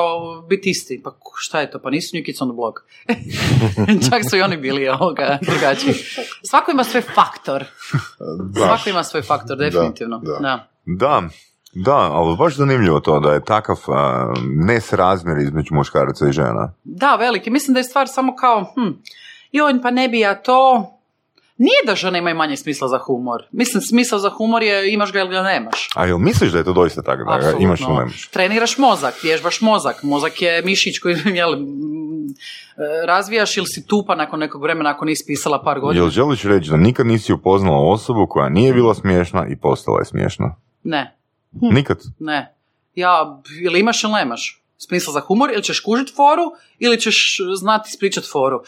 [0.50, 1.02] biti isti.
[1.04, 1.80] Pa šta je to?
[1.80, 2.78] Pa nisu New Kids on the Block.
[4.10, 5.94] Čak su i oni bili ovoga, drugačiji.
[6.50, 7.66] Svako ima svoj faktor.
[8.56, 10.18] Svako ima svoj faktor, definitivno.
[10.18, 10.40] da.
[10.40, 10.70] da.
[10.86, 11.24] Da,
[11.74, 14.34] da, ali baš zanimljivo to da je takav a,
[14.66, 16.74] nesrazmjer između muškaraca i žena.
[16.84, 17.50] Da, veliki.
[17.50, 18.92] Mislim da je stvar samo kao, hm,
[19.52, 20.90] joj, pa ne bi ja to...
[21.58, 23.44] Nije da žene imaju manje smisla za humor.
[23.52, 25.90] Mislim, smisao za humor je imaš ga ili ga nemaš.
[25.96, 28.28] A jel misliš da je to doista tako, da ga imaš ili nemaš?
[28.28, 30.04] Treniraš mozak, vježbaš mozak.
[30.04, 31.56] Mozak je mišić koji jel,
[33.06, 36.04] razvijaš ili si tupa nakon nekog vremena ako nisi pisala par godina.
[36.04, 40.06] Jel želiš reći da nikad nisi upoznala osobu koja nije bila smiješna i postala je
[40.06, 40.56] smiješna?
[40.84, 41.18] Ne,
[41.52, 42.00] Nikad.
[42.20, 42.56] ne.
[42.96, 46.44] Ja, ili imaš ili nemaš smisla za humor, ili ćeš kužit foru,
[46.80, 48.62] ili ćeš znati ispričat foru.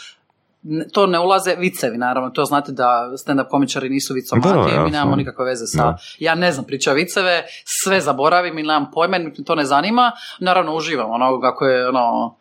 [0.93, 2.29] To ne ulaze vicevi, naravno.
[2.29, 5.83] To znate da stand-up komičari nisu vicomati, Da, mi nemamo nikakve veze sa...
[5.83, 5.97] Da.
[6.19, 7.43] Ja ne znam priča viceve,
[7.83, 10.11] sve zaboravim i nemam pojma, to ne zanima.
[10.39, 12.35] Naravno, uživam, ono, kako je, ono,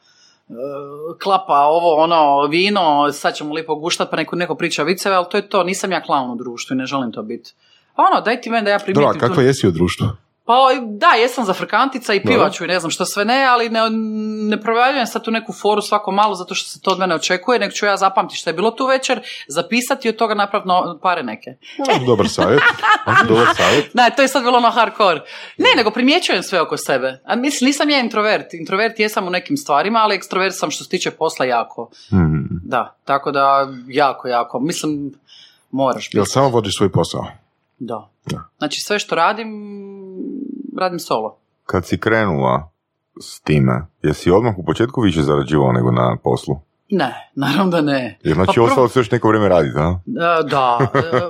[0.49, 0.55] e,
[1.23, 5.37] klapa ovo, ono, vino, sad ćemo lipo guštat, pa neko, neko priča viceve, ali to
[5.37, 7.53] je to, nisam ja klaun u društvu i ne želim to biti.
[7.97, 10.07] Pa ono, daj ti meni da ja Dobro, primijetim a tu- kakva jesi u društvu?
[10.47, 13.81] Pa da, jesam za frkantica i pivaču i ne znam što sve ne, ali ne,
[14.49, 17.59] ne provaljujem sad tu neku foru svako malo zato što se to od mene očekuje,
[17.59, 20.99] nego ću ja zapamtiti što je bilo tu večer, zapisati i od toga napraviti no-
[21.03, 21.51] pare neke.
[21.79, 22.63] No, dobar savjet.
[23.29, 23.91] dobar savjet.
[23.95, 25.21] Da, to je sad bilo ono hardcore.
[25.59, 27.21] Ne, nego primjećujem sve oko sebe.
[27.25, 28.55] A mislim, nisam ja introvert.
[28.55, 31.91] Introvert jesam u nekim stvarima, ali ekstrovert sam što se tiče posla jako.
[32.09, 32.49] Hmm.
[32.65, 34.61] Da, tako da jako, jako.
[34.61, 35.13] Mislim,
[35.71, 36.17] moraš biti.
[36.17, 37.27] Jel samo vodiš svoj posao?
[37.79, 38.09] Da.
[38.27, 38.39] Da.
[38.59, 39.49] Znači, sve što radim,
[40.79, 41.37] radim solo.
[41.67, 42.71] Kad si krenula
[43.21, 46.61] s time, jesi odmah u početku više zarađivao nego na poslu?
[46.91, 48.19] Ne, naravno da ne.
[48.23, 49.99] Jer znači Pa prvo- ostalo se još neko vrijeme raditi, a?
[50.41, 50.79] E, Da,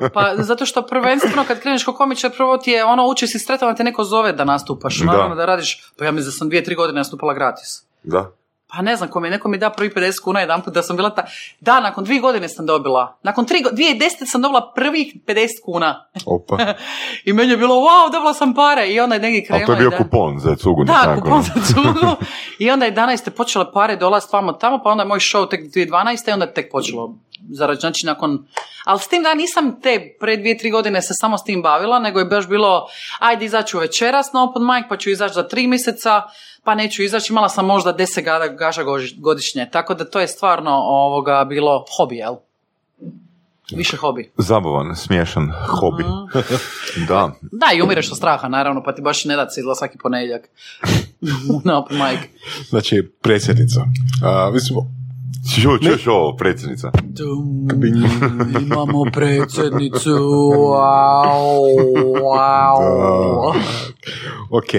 [0.03, 3.38] e, pa zato što prvenstveno kad kreneš ko komičar, prvo ti je ono uči si
[3.38, 4.99] sretama te neko zove da nastupaš.
[4.99, 5.05] Da.
[5.07, 7.82] Naravno da radiš, pa ja mislim da sam dvije, tri godine nastupala gratis.
[8.03, 8.30] Da.
[8.77, 10.97] Pa ne znam, ko mi, neko mi da prvi 50 kuna jedan put da sam
[10.97, 11.25] bila ta...
[11.61, 13.18] Da, nakon dvije godine sam dobila.
[13.22, 16.09] Nakon tri, dvije deset sam dobila prvih 50 kuna.
[16.27, 16.59] Opa.
[17.25, 18.89] I meni je bilo, wow, dobila sam pare.
[18.89, 19.66] I onda je negdje krenula...
[19.66, 20.85] to je bio da- kupon za cugu.
[20.85, 22.16] Da, kupon za cugu.
[22.59, 23.31] I onda je 11.
[23.31, 26.29] počele pare dolaziti tamo tamo, pa onda je moj show tek 2012.
[26.29, 27.14] i onda je tek počelo
[27.51, 28.47] zarađ, znači nakon...
[28.85, 31.99] Ali s tim da nisam te pre dvije, tri godine se samo s tim bavila,
[31.99, 32.87] nego je baš bilo,
[33.18, 36.22] ajde izaću večeras na open mic, pa ću izaći za tri mjeseca,
[36.65, 40.29] pa neću izaći, imala sam možda deset gada- gaža goži- godišnje, tako da to je
[40.29, 42.35] stvarno ovoga bilo hobi, jel?
[43.73, 44.33] Više hobi.
[44.37, 46.05] Zabavan, smiješan hobi.
[47.09, 47.31] da.
[47.43, 50.49] Da, i umireš od straha, naravno, pa ti baš ne da se izla svaki ponedjeljak
[51.65, 52.21] na open mic.
[52.69, 53.81] Znači, predsjednica.
[54.25, 54.79] A, mislim,
[55.62, 56.91] Čuo, čuješ ovo, predsjednica?
[57.03, 57.69] Dum,
[58.62, 61.67] imamo predsjednicu, wow,
[62.25, 63.55] wow.
[64.51, 64.73] ok.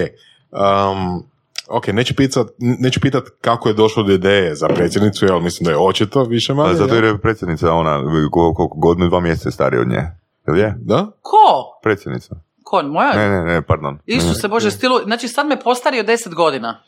[0.50, 1.22] Um,
[1.68, 5.70] ok, neću pitat, neću pitat kako je došlo do ideje za predsjednicu, jer mislim da
[5.70, 6.74] je očito više manje.
[6.74, 10.02] Zato jer je predsjednica ona, koliko, koliko godinu, dva mjeseca je starija od nje.
[10.46, 10.74] Jel je?
[10.78, 11.06] Da?
[11.22, 11.78] Ko?
[11.82, 12.34] Predsjednica.
[12.64, 13.12] Ko, moja?
[13.16, 13.98] Ne, ne, ne, pardon.
[14.06, 16.82] Isuse Bože, stilu, znači sad me postario deset godina.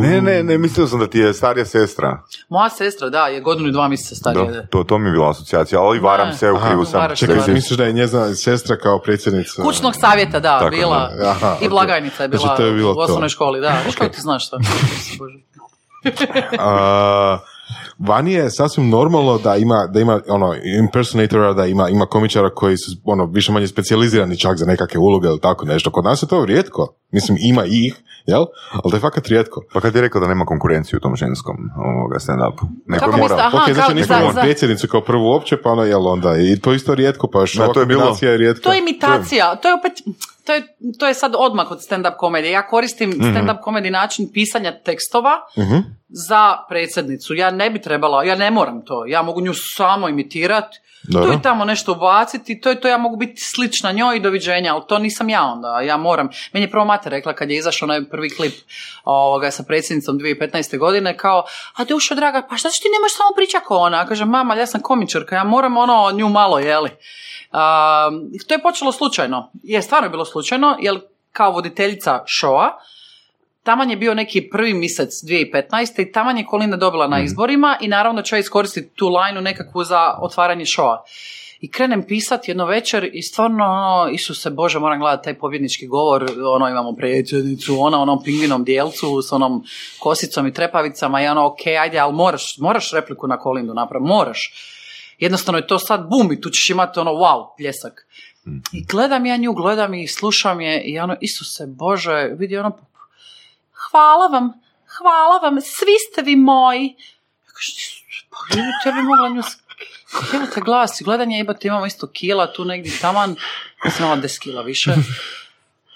[0.00, 2.22] Ne, ne, ne, mislio sam da ti je starija sestra.
[2.48, 4.44] Moja sestra, da, je godinu i dva mjeseca starija.
[4.44, 6.34] Da, to, to mi je bila asocijacija, ali varam Ne.
[6.34, 7.00] se, u krivu sam.
[7.16, 7.36] Čekaj.
[7.36, 9.62] Čekaj, misliš da je njezina sestra kao predsjednica?
[9.62, 11.10] Kućnog savjeta, da, Tako, bila.
[11.18, 11.30] da.
[11.30, 13.32] Aha, I blagajnica je bila Znači, to je bilo u osnovnoj to.
[13.32, 13.78] školi, da.
[13.86, 14.58] Viš kako ti znaš to?
[16.58, 17.38] A,
[18.02, 22.76] vani je sasvim normalno da ima, da ima ono, impersonatora, da ima, ima komičara koji
[22.76, 25.90] su ono, više manje specijalizirani čak za nekakve uloge ili tako nešto.
[25.90, 26.94] Kod nas je to rijetko.
[27.10, 27.94] Mislim, ima ih,
[28.26, 28.44] jel?
[28.72, 29.62] Ali to je fakat rijetko.
[29.72, 31.56] Pa kad je rekao da nema konkurenciju u tom ženskom
[31.96, 32.66] ovoga stand-upu.
[32.86, 33.38] Neko Kako morao.
[33.38, 36.36] aha, ok, znači kao- nismo za- imali predsjednicu kao prvu uopće, pa ono, jel onda,
[36.38, 38.62] i to isto rijetko, pa još Da, ova to je bilo- kombinacija je rijetka.
[38.62, 39.92] To je imitacija, to je opet,
[40.44, 40.62] to je,
[40.98, 42.52] to je sad odmak od stand-up komedije.
[42.52, 43.22] Ja koristim Mhm.
[43.22, 45.76] stand-up komediji način pisanja tekstova Mhm.
[46.08, 47.34] za predsjednicu.
[47.34, 49.06] Ja ne bi trebala, ja ne moram to.
[49.06, 50.78] Ja mogu nju samo imitirati,
[51.12, 54.74] tu i tamo nešto ubaciti, to je to, ja mogu biti slična njoj i doviđenja,
[54.74, 56.28] ali to nisam ja onda, ja moram.
[56.52, 58.52] Meni je prvo mate rekla kad je izašao onaj prvi klip
[59.04, 60.78] ovoga, sa predsjednicom 2015.
[60.78, 61.44] godine, kao,
[61.76, 63.98] a dušo draga, pa šta ti nemaš samo priča ko ona?
[63.98, 66.90] Ja kažem, mama, ja sam komičarka, ja moram ono nju malo, jeli.
[67.52, 67.60] Um,
[68.48, 69.50] to je počelo slučajno.
[69.62, 71.00] Je, stvarno je bilo slučajno, jer
[71.32, 72.78] kao voditeljica šoa,
[73.62, 76.02] taman je bio neki prvi mjesec 2015.
[76.02, 80.14] i taman je Kolinda dobila na izborima i naravno će iskoristiti tu lajnu nekakvu za
[80.20, 81.04] otvaranje šova.
[81.60, 86.30] I krenem pisati jedno večer i stvarno, ono, Isuse Bože, moram gledati taj pobjednički govor,
[86.54, 89.64] ono, imamo predsjednicu, ona onom pingvinom dijelcu s onom
[89.98, 94.52] kosicom i trepavicama i ono, ok, ajde, ali moraš, moraš repliku na Kolindu napraviti, moraš.
[95.18, 98.06] Jednostavno je to sad bum i tu ćeš imati ono, wow, pljesak.
[98.72, 102.78] I gledam ja nju, gledam i slušam je i ono, Isuse Bože, vidi ono,
[103.72, 104.52] hvala vam,
[104.98, 106.96] hvala vam, svi ste vi moji.
[108.50, 109.42] Ja pa bi tebi mogla nju
[110.54, 113.36] te glasi, gledanje, jebate, imamo isto kila tu negdje taman,
[113.84, 114.94] ja sam imala 10 kila više.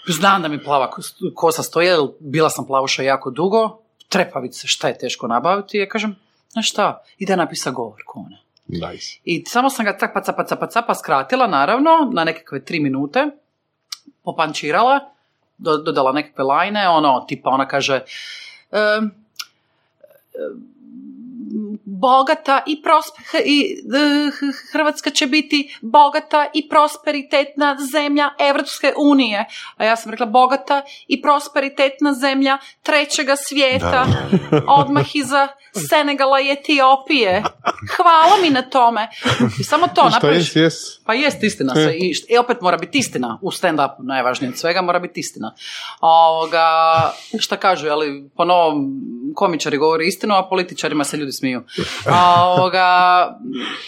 [0.08, 0.90] Znam da mi plava
[1.34, 3.78] kosa stoje, bila sam plavuša jako dugo,
[4.08, 6.16] trepavice, šta je teško nabaviti, ja kažem,
[6.48, 8.45] znaš šta, ide napisa govor kone.
[8.68, 9.20] Nice.
[9.24, 13.26] I samo sam ga capa, capa, capa, capa skratila, naravno, na nekakve tri minute,
[14.24, 15.00] popančirala,
[15.58, 18.00] do- dodala nekakve lajne, ono, tipa ona kaže,
[18.72, 19.10] em,
[20.34, 20.62] em,
[21.84, 24.30] bogata i, prospe- i e,
[24.72, 29.44] Hrvatska će biti bogata i prosperitetna zemlja Evropske unije.
[29.76, 34.06] A ja sam rekla bogata i prosperitetna zemlja trećega svijeta,
[34.68, 35.48] odmah iza
[35.90, 37.42] Senegala i Etiopije.
[37.96, 39.08] Hvala mi na tome.
[39.60, 40.38] I samo to napraviš.
[41.06, 41.96] Pa jest istina sve.
[41.96, 45.54] I, št- I opet mora biti istina u stand-upu, najvažnije od svega mora biti istina.
[46.00, 46.66] Ovoga,
[47.38, 49.00] šta kažu, ali po novom
[49.34, 51.62] komičari govori istinu, a političarima se ljudi smiju.
[52.06, 52.86] A, ovoga,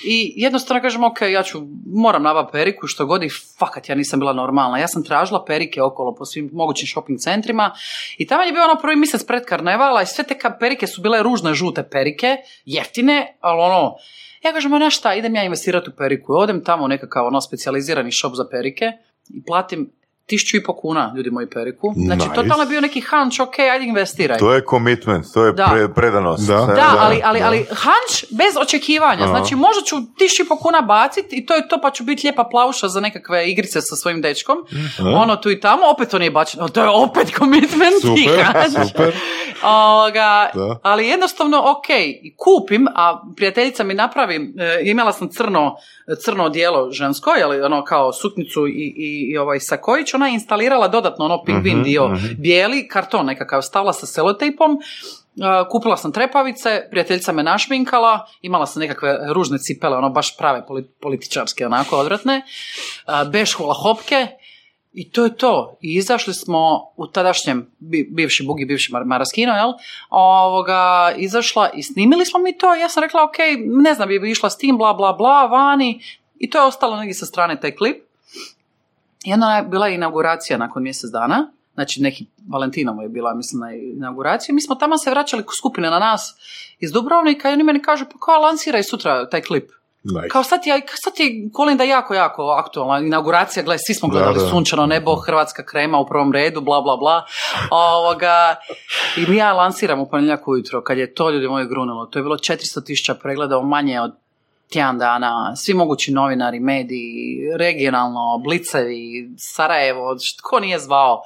[0.05, 4.21] I jednostavno kažem, ok, ja ću, moram nabaviti periku, što god i fakat, ja nisam
[4.21, 4.79] bila normalna.
[4.79, 7.75] Ja sam tražila perike okolo po svim mogućim shopping centrima
[8.19, 11.23] i tamo je bio ono prvi mjesec pred karnevala i sve te perike su bile
[11.23, 13.95] ružne žute perike, jeftine, ali ono,
[14.45, 16.35] ja kažem, ma šta, idem ja investirati u periku.
[16.35, 18.93] Odem tamo nekakav ono specijalizirani shop za perike
[19.29, 19.91] i platim
[20.29, 21.93] tisuću i po kuna, ljudi moji, periku.
[21.97, 22.35] Znači, Nice.
[22.35, 24.39] totalno je bio neki hanč, ok, ajde investiraj.
[24.39, 25.65] To je commitment, to je Da.
[25.67, 26.47] pre- predanost.
[26.47, 26.55] Da.
[26.73, 29.23] E, Da, ali, ali, ali hanč bez očekivanja.
[29.23, 29.29] Aha.
[29.29, 32.27] Znači, možda ću tisuću i po kuna baciti i to je to, pa ću biti
[32.27, 34.57] lijepa plavuša za nekakve igrice sa svojim dečkom.
[35.15, 36.69] Ono tu i tamo, opet to nije bačeno.
[36.69, 38.73] To je opet commitment i Super, hanč.
[38.89, 39.15] super.
[39.63, 40.79] Ovoga, Da.
[40.83, 41.87] ali jednostavno, ok,
[42.37, 45.77] kupim, a prijateljica mi napravi, e, imala sam crno,
[46.25, 50.89] crno odijelo žensko, jeli, ono kao suknicu i, i, i ovaj sakojić, ona je instalirala
[50.89, 54.79] dodatno ono pingvin dio, bijeli karton nekakav, stavila sa selotejpom, e,
[55.71, 60.89] kupila sam trepavice, prijateljica me našminkala, imala sam nekakve ružne cipele, ono baš prave poli-
[61.01, 62.45] političarske, onako odvratne, e,
[63.33, 64.27] beš hula hopke,
[64.99, 65.77] i to je to.
[65.81, 69.73] I izašli smo u tadašnjem, bi- bivši Bugi, bivši Mar- Maraskino, jel?
[70.11, 72.75] Ovoga, izašla i snimili smo mi to.
[72.75, 73.37] Ja sam rekla, ok,
[73.67, 76.01] ne znam, bi išla s tim, bla, bla, bla, vani.
[76.39, 78.03] I to je ostalo negdje sa strane taj klip.
[79.25, 81.51] I onda je bila inauguracija nakon mjesec dana.
[81.75, 84.55] Znači, neki Valentinovo je bila, mislim, na inauguraciji.
[84.55, 86.35] Mi smo tamo se vraćali skupine na nas
[86.79, 89.71] iz Dubrovnika i oni meni kažu, pa kao lansiraj sutra taj klip.
[90.03, 90.29] Nice.
[90.29, 93.07] Kao sad je, sad je Kolinda jako, jako aktualna.
[93.07, 94.49] Inauguracija, gledaj, svi smo Da, gledali da.
[94.51, 97.25] Sunčano nebo, Hrvatska krema u prvom redu, bla, bla, bla.
[97.71, 98.57] Ovoga,
[99.17, 102.07] I mi ja lansiram u ponedjeljak ujutro, kad je to ljudi moji grunilo.
[102.07, 104.13] To je bilo 400 tisuća pregleda u manje od
[104.73, 111.23] tjedan dana, svi mogući novinari, mediji, regionalno, blicevi, Sarajevo, št- ko nije zvao.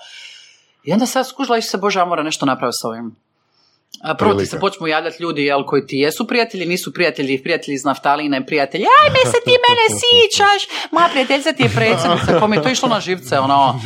[0.85, 3.17] I onda sad skužila i se, Bože, ja moram nešto napraviti s ovim.
[4.19, 7.85] Prvo ti se počnu javljati ljudi jel, koji ti jesu prijatelji, nisu prijatelji, prijatelji iz
[7.85, 12.69] naftaline, prijatelji, ajme se ti mene sićaš, moja prijateljica ti je predsjednica, kome je to
[12.69, 13.81] išlo na živce, ono,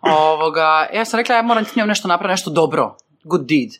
[0.00, 3.70] ovoga, ja sam rekla, ja moram s njom nešto napraviti, nešto dobro, good deed.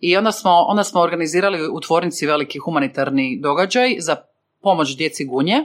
[0.00, 4.16] I onda smo, onda smo organizirali u tvornici veliki humanitarni događaj za
[4.62, 5.64] pomoć djeci Gunje,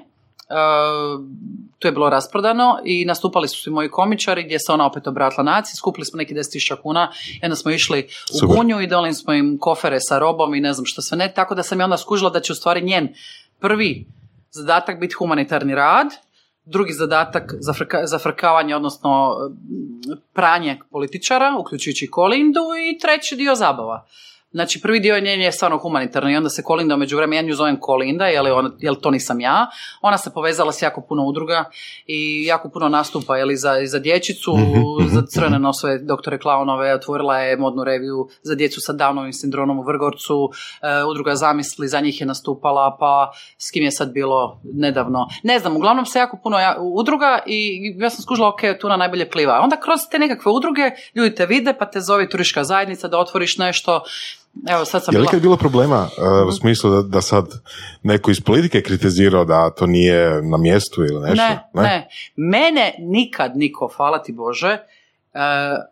[1.79, 5.43] to je bilo rasprodano i nastupali su svi moji komičari gdje se ona opet obratila
[5.43, 8.55] naciji, skupili smo neki 10.000 kuna i onda smo išli u Super.
[8.55, 11.55] Gunju i dali smo im kofere sa robom i ne znam što sve ne, tako
[11.55, 13.13] da sam ja onda skužila da će u stvari njen
[13.59, 14.05] prvi
[14.51, 16.07] zadatak biti humanitarni rad,
[16.65, 24.05] drugi zadatak zafrka, zafrkavanje, odnosno mm, pranje političara, uključujući Kolindu i treći dio zabava.
[24.57, 27.55] Znači, prvi dio njen je stvarno humanitarno i onda se Kolinda u međuvremenu, ja nju
[27.55, 29.67] zovem Kolinda, jer, on, jer to nisam ja.
[30.01, 31.65] Ona se povezala s jako puno udruga
[32.07, 34.53] i jako puno nastupa jeli, za, za dječicu,
[35.13, 39.83] za crvene nosove doktore Klaunove, otvorila je modnu reviju za djecu sa Downovim sindromom u
[39.83, 40.49] Vrgorcu,
[40.81, 45.27] e, udruga Zamisli, za njih je nastupala, pa s kim je sad bilo nedavno.
[45.43, 49.29] Ne znam, uglavnom se jako puno ja, udruga i ja sam skužila, ok, tuna najbolje
[49.29, 49.59] pliva.
[49.63, 53.57] Onda kroz te nekakve udruge ljudi te vide, pa te zove turistička zajednica da otvoriš
[53.57, 54.01] nešto.
[54.69, 56.09] Evo, sad sam Je li kad bilo problema
[56.41, 57.45] uh, u smislu da, da sad
[58.03, 61.43] neko iz politike kritizirao da to nije na mjestu ili nešto?
[61.43, 64.79] Ne, ne, Mene nikad niko, hvala ti Bože, e,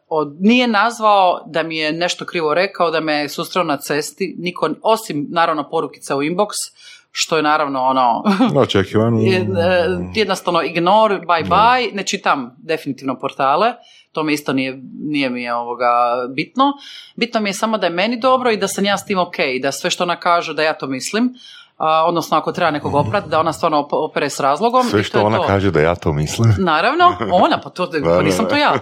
[0.09, 4.35] od, nije nazvao da mi je nešto krivo rekao, da me je sustrao na cesti,
[4.37, 6.49] niko, osim naravno porukica u inbox,
[7.11, 8.23] što je naravno ono...
[8.63, 9.19] Očekivano.
[10.15, 13.73] jednostavno ignore, bye bye, ne čitam definitivno portale,
[14.15, 15.87] to mi isto nije, nije mi je ovoga
[16.29, 16.63] bitno.
[17.15, 19.35] Bitno mi je samo da je meni dobro i da sam ja s tim ok,
[19.61, 21.33] da sve što ona kaže da ja to mislim,
[21.77, 24.83] a, odnosno ako treba nekog oprati, da ona stvarno opere s razlogom.
[24.83, 26.55] Sve što ona kaže da ja to mislim.
[26.71, 28.73] Naravno, ona, pa to, pa nisam to ja.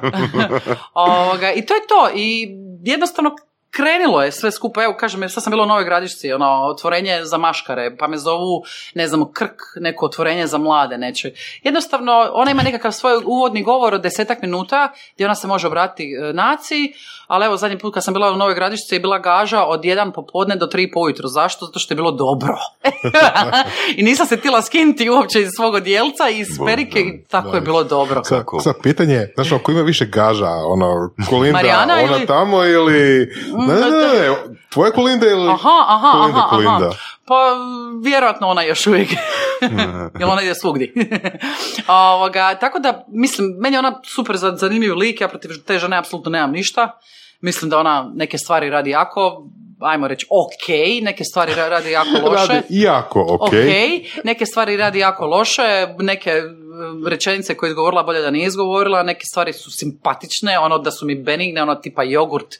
[0.93, 2.09] Ovoga, I to je to.
[2.15, 3.35] I jednostavno
[3.75, 7.37] krenulo je sve skupa, evo kažem, sad sam bila u Novoj Gradišci, ono, otvorenje za
[7.37, 8.63] maškare, pa me zovu,
[8.95, 11.33] ne znam, krk, neko otvorenje za mlade, neće.
[11.63, 16.13] Jednostavno, ona ima nekakav svoj uvodni govor od desetak minuta, gdje ona se može obratiti
[16.13, 16.93] e, naciji,
[17.27, 20.11] ali evo, zadnji put kad sam bila u Novoj Gradišci je bila gaža od jedan
[20.11, 21.27] popodne do tri ujutro.
[21.27, 21.65] Zašto?
[21.65, 22.57] Zato što je bilo dobro.
[23.97, 27.61] I nisam se tila skinuti uopće iz svog odjelca i iz perike i tako je
[27.61, 28.23] bilo dobro.
[28.23, 32.25] Sad, sad pitanje je, znaš, ako ima više gaža, ono, Kolinda, Marijana ona ili...
[32.25, 33.31] tamo ili...
[33.47, 34.35] Mm, ne, ne, ne,
[34.73, 36.87] tvoje Kolinda ili aha, aha, Kolinda, aha, Kolinda?
[36.87, 37.13] Aha.
[37.25, 37.55] Pa
[38.03, 39.09] vjerojatno ona još uvijek.
[40.19, 40.93] Jer ona ide svugdje.
[41.87, 46.31] Ovoga, tako da, mislim, meni je ona super zanimljiv lik, ja protiv te žene apsolutno
[46.31, 46.99] nemam ništa.
[47.41, 49.47] Mislim da ona neke stvari radi jako,
[49.79, 50.67] ajmo reći, ok,
[51.01, 52.53] neke stvari radi jako loše.
[52.53, 53.51] radi jako ok.
[54.23, 56.41] Neke stvari radi jako loše, neke
[57.07, 61.05] rečenice koje je izgovorila bolje da nije izgovorila, neke stvari su simpatične, ono da su
[61.05, 62.55] mi benigne, ono tipa jogurt,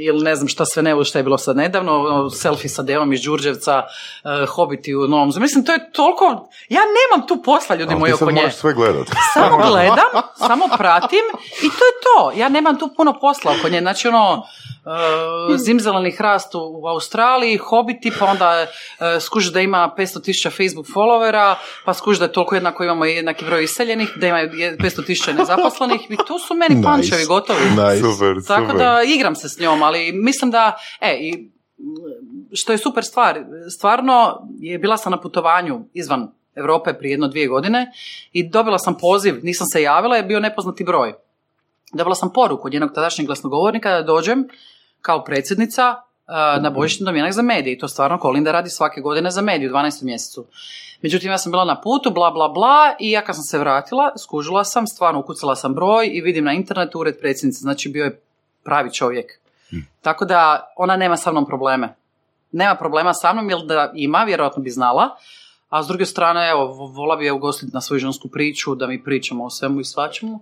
[0.00, 3.12] ili ne znam šta sve ne, šta je bilo sad nedavno, ono, selfie sa Devom
[3.12, 6.48] iz Đurđevca, uh, Hobiti u Novom Mislim, to je toliko...
[6.68, 8.50] Ja nemam tu posla, ljudi moji, oko nje.
[8.50, 9.06] sve gledat.
[9.34, 11.24] Samo gledam, samo pratim
[11.62, 12.40] i to je to.
[12.40, 13.80] Ja nemam tu puno posla oko nje.
[13.80, 14.46] Znači, ono,
[14.86, 20.86] uh, zimzeleni hrast u Australiji, Hobiti, pa onda uh, skuži da ima 500 tisuća Facebook
[20.86, 25.32] followera, pa skuži da je toliko jednako imamo jednaki broj iseljenih, da ima 500 tisuća
[25.32, 26.84] nezaposlenih i tu su meni nice.
[26.84, 27.70] pančevi gotovi.
[27.70, 28.00] Nice.
[28.00, 31.50] Super, Tako da igram se s njom, ali mislim da, e, i
[32.52, 33.44] što je super stvar,
[33.78, 37.92] stvarno je bila sam na putovanju izvan Europe prije jedno dvije godine
[38.32, 41.14] i dobila sam poziv, nisam se javila, je bio nepoznati broj.
[41.92, 44.48] Dobila sam poruku od jednog tadašnjeg glasnogovornika da dođem
[45.06, 49.30] kao predsjednica uh, na božićni domjenak za medije i to stvarno Kolinda radi svake godine
[49.30, 50.04] za medije u 12.
[50.04, 50.46] mjesecu.
[51.02, 54.12] Međutim, ja sam bila na putu, bla, bla, bla, i ja kad sam se vratila,
[54.18, 58.20] skužila sam, stvarno ukucala sam broj i vidim na internetu ured predsjednice, znači bio je
[58.64, 59.32] pravi čovjek.
[59.70, 59.76] Hm.
[60.02, 61.94] Tako da ona nema sa mnom probleme.
[62.52, 65.08] Nema problema sa mnom, jer da ima, vjerojatno bi znala,
[65.68, 69.04] a s druge strane, evo, vola bi je ugostiti na svoju žensku priču, da mi
[69.04, 70.40] pričamo o svemu i svačemu.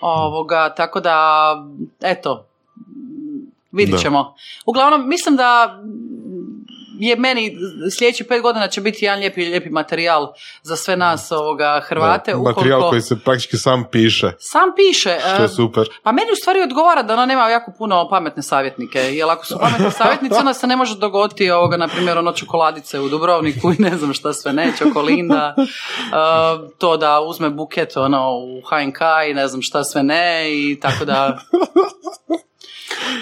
[0.00, 1.54] Ovoga, tako da,
[2.00, 2.46] eto,
[3.72, 4.34] vidit ćemo.
[4.66, 5.80] Uglavnom, mislim da
[7.00, 7.56] je meni
[7.98, 12.32] sljedeći pet godina će biti jedan lijepi, lijepi materijal za sve nas ovoga Hrvate.
[12.32, 14.32] Da, materijal koji se praktički sam piše.
[14.38, 15.18] Sam piše.
[15.34, 15.88] Što je super.
[16.02, 18.98] Pa meni u stvari odgovara da ona nema jako puno pametne savjetnike.
[18.98, 23.00] Jer ako su pametne savjetnice, onda se ne može dogoditi ovoga, na primjer, ono čokoladice
[23.00, 25.54] u Dubrovniku i ne znam šta sve ne, čokolinda.
[25.58, 25.64] Uh,
[26.78, 29.00] to da uzme buket ono, u HNK
[29.30, 31.38] i ne znam šta sve ne i tako da...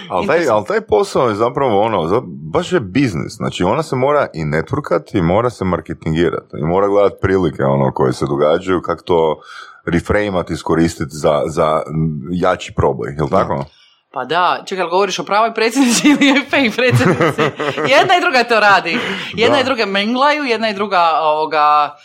[0.09, 3.33] Ali taj, ali taj posao je zapravo ono, baš je biznis.
[3.33, 6.57] Znači ona se mora i networkati i mora se marketingirati.
[6.61, 9.41] I mora gledati prilike ono koje se događaju, kako to
[9.87, 11.83] reframeati, iskoristiti za, za
[12.31, 13.15] jači proboj.
[13.17, 13.65] Jel tako?
[14.13, 17.41] Pa da, čekaj, ali govoriš o pravoj predsjednici ili fake predsjednici?
[17.95, 18.99] Jedna i druga to radi.
[19.35, 21.97] Jedna i druga menglaju, jedna i druga ovoga,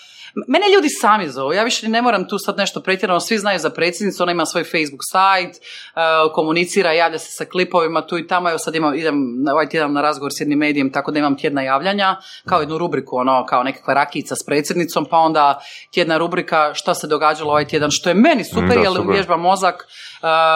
[0.48, 3.70] Mene ljudi sami zovu, ja više ne moram tu sad nešto pretjerano, svi znaju za
[3.70, 8.50] predsjednicu, ona ima svoj Facebook sajt, uh, komunicira, javlja se sa klipovima tu i tamo,
[8.50, 9.16] evo sad imam, idem
[9.52, 12.16] ovaj tjedan na razgovor s jednim medijem, tako da imam tjedna javljanja,
[12.46, 15.62] kao jednu rubriku, ono, kao nekakva rakica s predsjednicom, pa onda
[15.92, 19.88] tjedna rubrika šta se događalo ovaj tjedan, što je meni super, jer vježba mozak,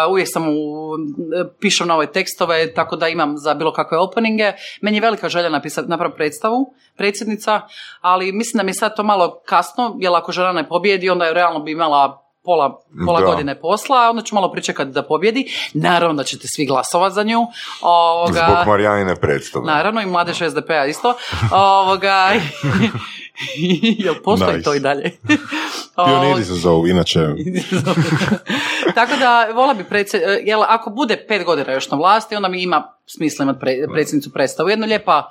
[0.10, 0.54] uvijek sam u,
[1.60, 4.52] pišem nove tekstove, tako da imam za bilo kakve openinge.
[4.82, 7.62] Meni je velika želja napisati, napraviti predstavu, predsjednica,
[8.02, 11.26] ali mislim da mi je sad to malo kasno, jer ako žena ne pobjedi, onda
[11.26, 15.46] je realno bi imala pola, pola godine posla, onda ću malo pričekati da pobjedi.
[15.74, 17.40] Naravno da ćete svi glasovati za nju.
[17.82, 19.66] Ovoga, Zbog Marijanine predstave.
[19.66, 21.14] Naravno, i mladež SDP-a isto.
[21.52, 22.32] Ovoga,
[24.04, 25.12] Jel postoji to i dalje?
[26.06, 27.20] Pioniri se zovu, inače.
[28.96, 30.22] Tako da, vola bi predsjed...
[30.44, 33.60] Jel, ako bude pet godina još na vlasti, onda mi ima smisla imati
[33.94, 34.70] predsjednicu predstavu.
[34.70, 35.30] Jedna lijepa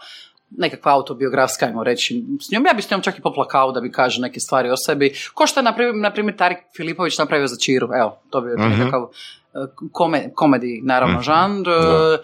[0.50, 2.66] nekakva autobiografska, ajmo reći, s njom.
[2.66, 5.14] Ja bi s njom čak i poplakao da bi kaže neke stvari o sebi.
[5.34, 7.88] Ko što je, na primjer, Tarik Filipović napravio za Čiru.
[8.00, 9.08] Evo, to bi mm nekakav
[10.34, 11.68] komedi, naravno, mm žanr.
[11.68, 12.18] E,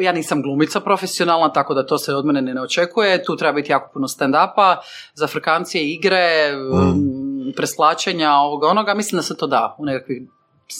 [0.00, 3.24] ja nisam glumica profesionalna, tako da to se od mene ne očekuje.
[3.24, 4.76] Tu treba biti jako puno stand-upa,
[5.14, 7.52] za frkancije, igre, mm.
[7.56, 8.94] preslačenja, ovoga onoga.
[8.94, 10.22] Mislim da se to da u nekakvih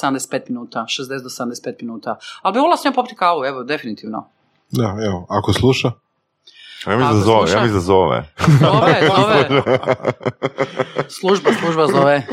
[0.02, 2.18] 75 minuta, 60 do 75 minuta.
[2.42, 4.28] Ali bi volila s njom popiti kavu, evo, definitivno.
[4.70, 5.90] Da, evo, ako sluša.
[6.86, 8.24] Ja mi zove, ja mi zove.
[8.60, 9.62] Zove, zove.
[11.08, 12.22] Služba, služba zove.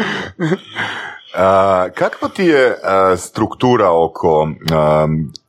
[1.36, 4.49] A, kakva ti je a, struktura oko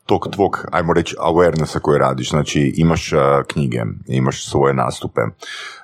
[0.07, 2.31] tog tvog, ajmo reći, awarenessa koji radiš?
[2.31, 5.21] Znači, imaš a, knjige, imaš svoje nastupe,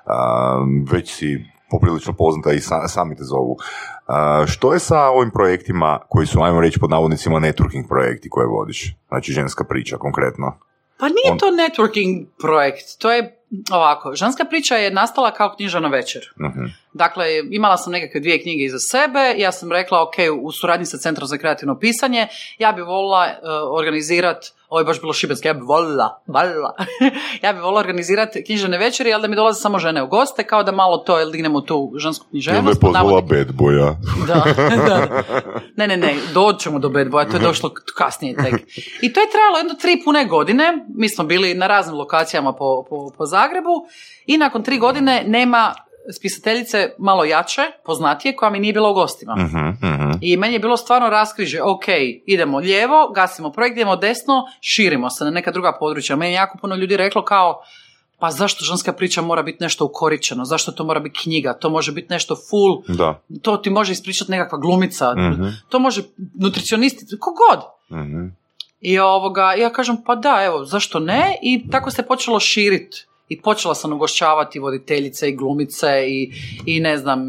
[0.07, 0.59] a,
[0.93, 3.57] već si poprilično poznata i sa- sami te zovu.
[4.47, 8.95] Što je sa ovim projektima koji su, ajmo reći, pod navodnicima networking projekti koje vodiš?
[9.09, 10.59] Znači, ženska priča konkretno.
[10.99, 13.39] Pa nije On- to networking projekt, to je
[13.73, 16.23] ovako, ženska priča je nastala kao knjižana večer.
[16.41, 16.65] Mhm.
[16.93, 20.99] Dakle, imala sam nekakve dvije knjige iza sebe, ja sam rekla, ok, u suradnji sa
[20.99, 22.27] Centrom za kreativno pisanje,
[22.59, 23.27] ja bi volila
[23.71, 26.75] organizirati, ovo je baš bilo šibenski, ja bi volila, volila,
[27.43, 30.63] ja bi volila organizirati knjižane večeri, ali da mi dolaze samo žene u goste, kao
[30.63, 32.81] da malo to, jel dignemo tu žensku književnost.
[32.81, 33.95] pod navodnik- bad boya.
[34.29, 34.45] da,
[34.79, 35.23] da.
[35.77, 38.55] Ne, ne, ne, doćemo do Bad Boya, to je došlo k- kasnije tek.
[39.03, 42.85] I to je trajalo jedno tri pune godine, mi smo bili na raznim lokacijama po,
[42.91, 43.87] po, po Zagrebu
[44.27, 45.75] i nakon tri godine nema
[46.13, 49.35] spisateljice malo jače, poznatije, koja mi nije bila u gostima.
[49.37, 50.11] Mhm, mhm.
[50.21, 51.85] I meni je bilo stvarno raskriže, ok,
[52.27, 56.17] idemo lijevo, gasimo projekt, idemo desno, širimo se na neka druga područja.
[56.17, 57.63] Meni je jako puno ljudi reklo kao,
[58.19, 61.93] pa zašto ženska priča mora biti nešto ukoričeno, zašto to mora biti knjiga, to može
[61.93, 63.21] biti nešto full, Da.
[63.43, 65.45] to ti može ispričati nekakva glumica, Mhm.
[65.69, 66.03] to može
[66.41, 67.65] nutricionisti, kogod.
[67.93, 68.27] Mhm.
[68.81, 71.37] I ovoga, ja kažem, pa da, evo, zašto ne?
[71.43, 73.07] I tako se počelo širiti.
[73.29, 76.33] I počela sam ugošćavati voditeljice i glumice i,
[76.67, 77.21] i ne znam,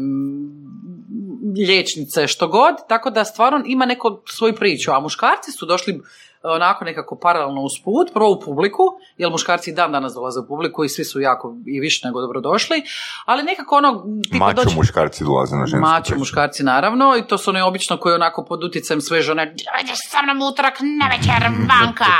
[1.58, 4.92] liječnice, što god, tako da stvarno ima neko svoju priču.
[4.92, 6.00] A muškarci su došli
[6.42, 8.82] onako nekako paralelno uz put, prvo u publiku,
[9.16, 12.20] jer muškarci i dan danas dolaze u publiku i svi su jako i više nego
[12.20, 12.82] dobro došli,
[13.24, 14.04] ali nekako ono...
[14.32, 16.18] Mačo doći- muškarci dolaze na žensku Mačo priču.
[16.18, 20.22] muškarci naravno i to su oni obično koji onako pod utjecajem sve žene ideš sa
[20.22, 22.14] mnom utorak na večer vanka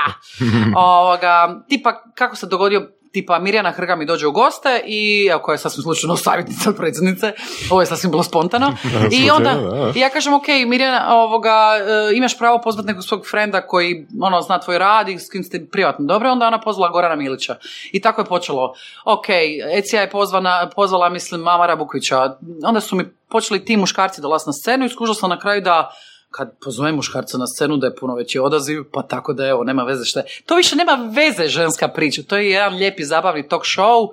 [0.96, 5.58] ovoga, tipa kako se dogodio tipa Mirjana Hrga mi dođe u goste i koja je
[5.58, 7.32] sasvim slučajno savjetnica od predsjednice
[7.70, 8.76] ovo je sasvim bilo spontano.
[9.20, 9.54] I onda
[9.94, 14.40] i ja kažem ok Mirjana ovoga, e, imaš pravo pozvati nekog svog frenda koji ono
[14.40, 16.30] zna tvoj rad i s kim ste privatno dobro.
[16.30, 17.56] Onda ona pozvala Gorana Milića.
[17.92, 18.74] I tako je počelo.
[19.04, 19.28] Ok
[19.78, 24.52] Ecija je pozvana, pozvala mislim Mamara Bukvića onda su mi počeli ti muškarci dolaziti na
[24.52, 25.90] scenu i skužila sam na kraju da
[26.38, 29.82] kad pozovem muškarca na scenu da je puno veći odaziv, pa tako da evo, nema
[29.82, 30.24] veze što je.
[30.46, 34.08] To više nema veze ženska priča, to je jedan lijepi zabavni talk show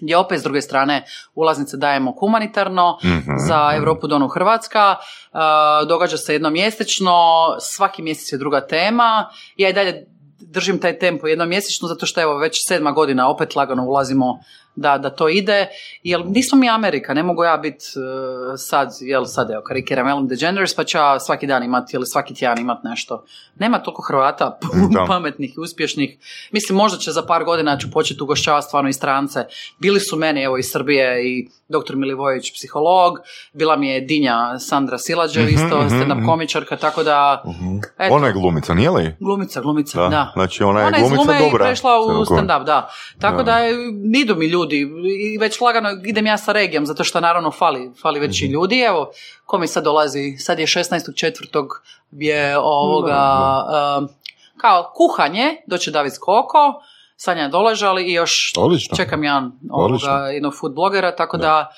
[0.00, 1.04] gdje opet s druge strane
[1.34, 3.76] ulaznice dajemo humanitarno Mhm, za mhm.
[3.78, 4.96] Europu Donu Hrvatska,
[5.32, 7.12] Uh, događa se jednom mjesečno,
[7.60, 10.06] svaki mjesec je druga tema, ja i dalje
[10.40, 14.38] držim taj tempo jednom mjesečno zato što evo već sedma godina opet lagano ulazimo
[14.74, 15.66] da, da to ide,
[16.02, 20.26] jer nismo mi Amerika, ne mogu ja biti uh, sad, jel sad evo karikiram Ellen
[20.26, 23.24] DeGeneres pa ću ja svaki dan imati ili svaki tjedan imati nešto.
[23.58, 24.58] Nema toliko Hrvata
[24.94, 25.04] Da.
[25.08, 26.18] pametnih i uspješnih.
[26.52, 29.44] Mislim, možda će za par godina ću početi ugošćavati stvarno i strance.
[29.78, 31.96] Bili su meni, evo, iz Srbije i dr.
[31.96, 33.18] Milivojević, psiholog,
[33.52, 36.26] bila mi je Dinja Sandra Silađev, Mhm, isto mhm, stand-up mhm.
[36.26, 37.42] komičarka, tako da...
[37.98, 39.16] eto, Ona je glumica, nije li?
[39.20, 40.32] Glumica, glumica, da.
[40.34, 41.64] Znači ona je Ona je iz glumica glume i dobra.
[41.64, 42.90] prešla u stand-up, da.
[43.20, 43.42] Tako Da.
[43.42, 43.74] da, je,
[44.22, 48.20] idu mi ljudi i već lagano idem ja sa regijom, zato što naravno fali, fali
[48.20, 48.46] već Mhm.
[48.46, 48.80] i ljudi.
[48.80, 49.10] Evo,
[49.44, 51.68] ko mi sad dolazi, sad je 16.4.
[52.12, 53.62] je ovoga,
[53.98, 54.08] um,
[54.56, 56.82] kao kuhanje, doće David Skoko,
[57.16, 58.96] Sanja Doležali i još Odlično.
[58.96, 60.10] čekam jedan Odlično.
[60.10, 61.72] ovoga, jednog food blogera, tako da,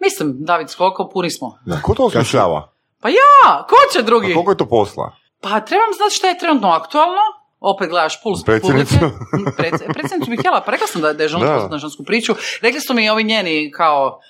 [0.00, 1.58] mislim, David Skoko, puni smo.
[1.82, 2.72] Ko to osmišljava?
[3.00, 4.32] Pa ja, ko će drugi?
[4.32, 5.12] A koliko je to posla?
[5.40, 7.20] Pa trebam znati što je trenutno aktualno.
[7.60, 8.94] Opet gledaš puls Predsjednicu.
[9.30, 9.50] publike.
[9.62, 12.34] Preds- Predsjednicu bih htjela, pa rekla sam da, da je pozvati na žensku priču.
[12.62, 14.20] Rekli su mi ovi njeni kao,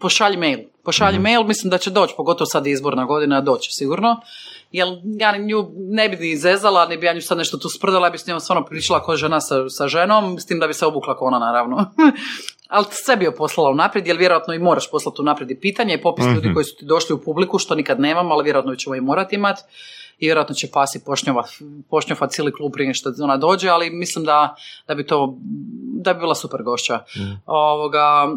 [0.00, 0.58] pošalji mail.
[0.84, 4.20] Pošalji mail, mislim da će doći, pogotovo sad je izborna godina, doće sigurno.
[4.72, 8.06] Jer ja nju ne bi ni zezala, ne bi ja nju sad nešto tu sprdala,
[8.06, 10.74] ja bi s njom stvarno pričala kao žena sa, sa ženom, s tim da bi
[10.74, 11.76] se obukla kao ona naravno.
[12.68, 16.02] Ali sve bi joj poslala unaprijed, jer vjerojatno i moraš poslati unaprijed i pitanje i
[16.02, 19.00] popis ljudi koji su ti došli u publiku, što nikad nemam, ali vjerojatno ćemo i
[19.00, 19.62] morati imati.
[20.18, 21.04] I vjerojatno će pasi
[21.90, 24.54] pošnjova, cijeli klub prije što ona dođe, ali mislim da,
[24.88, 25.36] da bi to,
[26.02, 26.98] da bi bila super gošća.
[27.46, 28.36] Ovoga,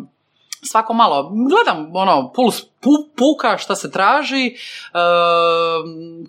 [0.72, 4.54] svako malo, gledam ono, puls pu- puka šta se traži, e,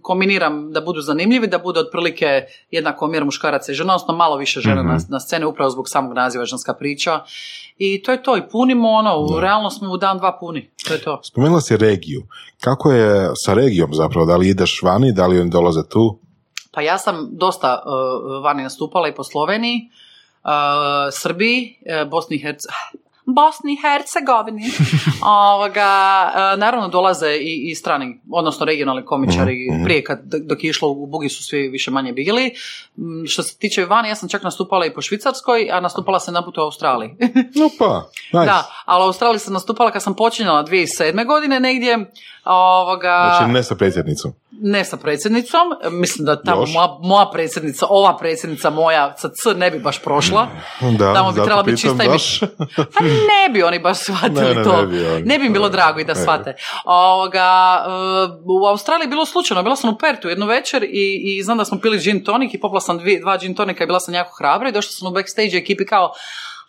[0.02, 4.60] kombiniram da budu zanimljivi, da bude otprilike jednak omjer muškaraca i žena, odnosno malo više
[4.60, 7.20] žena na, na sceni, upravo zbog samog naziva ženska priča.
[7.78, 10.94] I to je to, i punimo ono, u realno smo u dan dva puni, to
[10.94, 11.20] je to.
[11.22, 12.22] Spomenula si regiju.
[12.60, 14.26] Kako je sa regijom zapravo?
[14.26, 16.18] Da li ideš vani, da li oni dolaze tu?
[16.72, 19.80] Pa ja sam dosta uh, vani nastupala i po Sloveniji,
[20.44, 20.50] uh,
[21.12, 24.70] Srbiji, uh, Bosni i Hercegovini, Bosni i Hercegovini.
[25.54, 25.82] Ovoga,
[26.34, 30.88] e, naravno dolaze i, i strani, odnosno regionalni komičari, Mhm, prije kad, dok je išlo
[30.88, 32.50] u Bugi su svi više manje bili.
[32.96, 36.34] Mm, Što se tiče vani, ja sam čak nastupala i po Švicarskoj, a nastupala sam
[36.34, 37.10] naput u Australiji.
[37.66, 38.46] Opa, nice.
[38.46, 41.26] Da, ali u Australiji sam nastupala kad sam počinjala 2007.
[41.26, 42.12] godine negdje,
[42.50, 44.32] ovoga, Znači ne sa predsjednicom.
[44.52, 49.70] ne sa predsjednicom, mislim da tamo moja, moja predsjednica, ova predsjednica moja sa C ne
[49.70, 50.46] bi baš prošla.
[50.98, 52.40] Da, Tamo bi trebala biti čista i baš.
[52.76, 54.76] Pa ne bi oni baš shvatili Ne, ne, to.
[54.76, 55.22] ne bi oni.
[55.22, 56.20] Ne bi im bilo drago i da Ne.
[56.20, 56.54] shvate.
[56.84, 57.48] Ovoga,
[57.78, 57.90] e,
[58.44, 59.62] u Australiji je bilo slučajno.
[59.62, 60.88] Bila sam u Pertu jednu večer i,
[61.24, 63.86] i znam da smo pili gin tonic i popila sam dvi, dva gin tonika i
[63.86, 66.12] bila sam jako hrabra i došla sam u backstage ekipi kao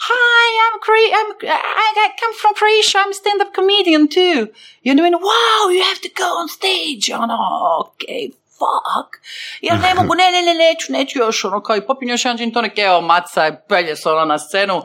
[0.04, 4.50] Hi, I'm, Cre- I'm I, I come from Croatia, I'm a stand-up comedian too.
[4.84, 7.12] I oni meni, wow, you have to go on stage.
[7.12, 7.38] Ono,
[7.82, 9.22] okay, fuck.
[9.62, 12.38] Ja ne mogu, ne, ne, ne, neću, neću još, ono, kao i popim još jedan
[12.38, 14.82] gin tonic, evo, maca je, pelje se ono na scenu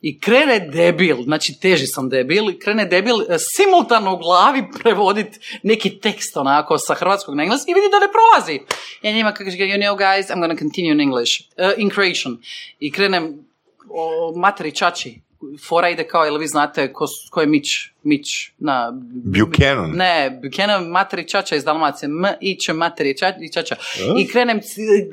[0.00, 5.40] i krene debil, znači teži sam debil, i krene debil e, simultano u glavi prevodit
[5.62, 8.60] neki tekst onako sa hrvatskog na engleski i vidi da ne prolazi.
[9.02, 12.38] Ja njima kaže, you know guys, I'm gonna continue in English, uh, in Croatian.
[12.78, 13.47] I krenem
[13.90, 15.20] o materi čači.
[15.68, 17.66] Fora ide kao, jel vi znate ko, ko je Mić?
[18.02, 18.92] Mić na...
[19.24, 19.90] Buchanan.
[19.90, 22.06] Ne, Buchanan materi čača iz Dalmacije.
[22.06, 23.76] M, i će materi i čača.
[24.18, 24.60] I krenem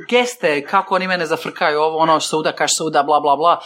[0.10, 3.60] geste kako oni mene zafrkaju, ovo ono suda, kaš suda, bla, bla, bla.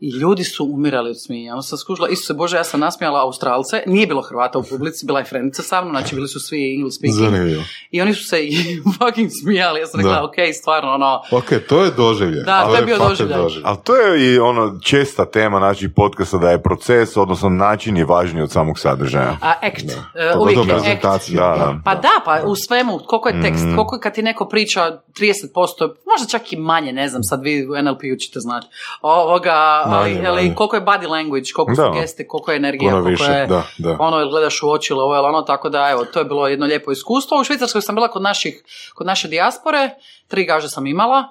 [0.00, 1.52] I ljudi su umirali od smija.
[1.52, 3.82] Onda sam skužila, Isuse Bože, ja sam nasmijala Australce.
[3.86, 6.96] Nije bilo Hrvata u publici, bila je frendica sa mnom, znači bili su svi English
[6.98, 7.24] speaking.
[7.24, 7.62] Zanimljivo.
[7.90, 8.36] I oni su se
[8.98, 9.80] fucking smijali.
[9.80, 10.24] Ja sam rekla, Da.
[10.24, 12.42] ok, stvarno, ono, Ok, to je doživlje.
[12.42, 13.62] Da, to je bio fakat doživljaj.
[13.64, 18.04] Ali to je i ono česta tema naših podcasta da je proces, odnosno način je
[18.04, 19.36] važniji od samog sadržaja.
[19.42, 19.90] A act.
[20.14, 21.30] E, Pogotovo uvijek je act.
[21.30, 21.74] Da, da.
[21.84, 25.94] Pa da, pa u svemu, koliko je tekst, koliko je kad ti neko priča 30%,
[26.10, 28.66] možda čak i manje, ne znam, sad vi u NLP-u ćete znati,
[29.02, 30.54] ovoga, ali, Manje, ali manje.
[30.54, 32.00] koliko je body language, koliko su Da.
[32.00, 33.96] geste, koliko je energija, Puno koliko više, je, da, da.
[33.98, 36.66] ono, gledaš u oči ili ovo ili ono, tako da, evo, to je bilo jedno
[36.66, 37.40] lijepo iskustvo.
[37.40, 38.62] U Švicarskoj sam bila kod naših,
[38.94, 39.90] kod naše dijaspore,
[40.28, 41.24] tri gaže sam imala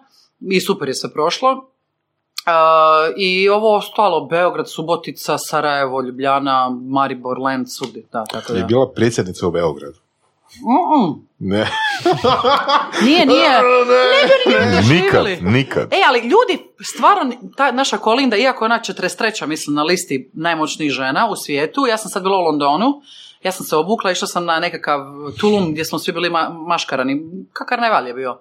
[0.52, 1.70] i super je sve prošlo.
[2.50, 8.60] Uh, I ovo ostalo, Beograd, Subotica, Sarajevo, Ljubljana, Maribor, Lend, svugdje, da, tako da.
[8.60, 9.98] Je bila predsjednica u Beogradu.
[10.56, 11.28] Mm-mm.
[11.40, 11.68] Ne.
[13.06, 13.62] Nije, nije.
[14.48, 15.94] Ne Nikad, nikad.
[15.94, 16.64] E, ali ljudi,
[16.96, 19.46] stvarno, ta naša Kolinda, iako ona 43.
[19.46, 23.02] mislim na listi najmoćnijih žena u svijetu, ja sam sad bila u Londonu,
[23.44, 25.00] ja sam se obukla, išla sam na nekakav
[25.40, 27.22] tulum gdje smo svi bili ma- maškarani,
[27.54, 28.40] ka karneval je bio.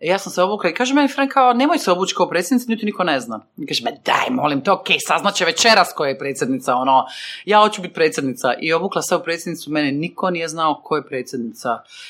[0.00, 2.86] Ja sam se obukla i kaže meni Frank kao, nemoj se obući kao predsjednica, niti
[2.86, 3.40] niko ne zna.
[3.56, 7.04] I kaže, me daj, molim te, okej, saznaće večeras koja je predsjednica, ono,
[7.44, 8.54] ja hoću biti predsjednica.
[8.60, 11.68] I obukla se u predsjednicu, mene niko nije znao ko je predsjednica.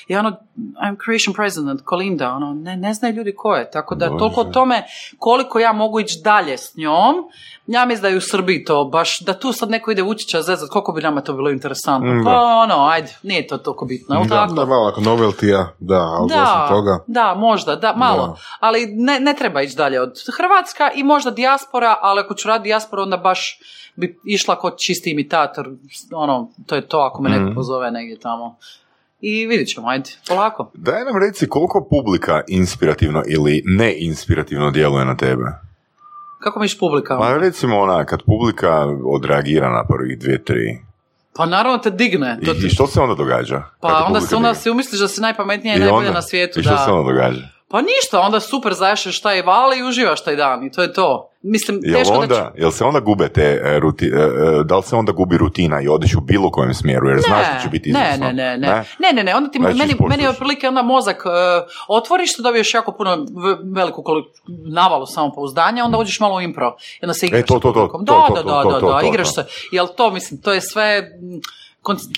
[0.08, 3.70] I ono, I'm Croatian president, Kolinda, ono, ne, ne znaju ljudi ko je.
[3.70, 4.18] Tako da, Bože.
[4.18, 4.82] toliko o tome
[5.18, 7.14] koliko ja mogu ići dalje s njom,
[7.66, 10.68] ja mislim da je u Srbiji to baš, da tu sad neko ide učića zezat,
[10.70, 12.14] koliko bi nama to bilo interesantno.
[12.14, 12.30] Mm, da.
[12.30, 14.52] Pa ono, ajde, nije to toliko bitno, Da, tako?
[14.54, 16.98] da, malo novelty da, ali osim toga.
[17.06, 18.26] da, možda, da, malo.
[18.26, 18.34] Da.
[18.60, 22.64] Ali ne, ne treba ići dalje od Hrvatska i možda dijaspora, ali ako ću raditi
[22.64, 23.58] dijasporu, onda baš
[23.96, 25.68] bi išla kod čisti imitator.
[26.12, 27.54] Ono, to je to ako me neko Mhm.
[27.54, 28.56] pozove negdje tamo.
[29.20, 30.70] I vidit ćemo, ajde, polako.
[30.74, 35.44] Daj nam reci koliko publika inspirativno ili neinspirativno djeluje na tebe.
[36.40, 37.18] Kako misliš publika?
[37.18, 40.78] Pa recimo ona, kad publika odreagira na prvih dvije, tri.
[41.36, 42.38] Pa naravno te digne.
[42.44, 43.62] To I, te- I što se onda događa?
[43.80, 46.12] pa onda, se, onda si umisliš da si najpametnija i, I najbolja onda?
[46.12, 46.60] na svijetu.
[46.60, 46.78] I što da.
[46.78, 47.48] se onda događa?
[47.70, 51.30] Pa ništa, onda super zaješeš taj val i uživaš taj dan i to je to.
[51.42, 52.60] Mislim, Jel, teško da onda, će...
[52.60, 55.80] jel se onda gube te e, ruti, e, e, da li se onda gubi rutina
[55.80, 58.26] i odiš u bilo kojem smjeru, jer znaš da će biti ne, izvrsno?
[58.26, 61.22] ne, ne, ne, ne, ne, ne, onda ti, Znači, meni, meni je otprilike onda mozak
[61.26, 61.32] uh,
[61.88, 63.26] otvoriš, to dobiješ jako puno
[63.74, 64.24] veliku koli-
[64.72, 66.76] navalu samopouzdanja, onda uđeš malo u impro.
[67.02, 68.70] I onda se igraš E, to, to, to, to, Da, to, da, to, da, to,
[68.70, 69.42] da, to, da, to, igraš to.
[69.42, 69.44] se.
[69.72, 71.40] Jel to, mislim, to je sve kon-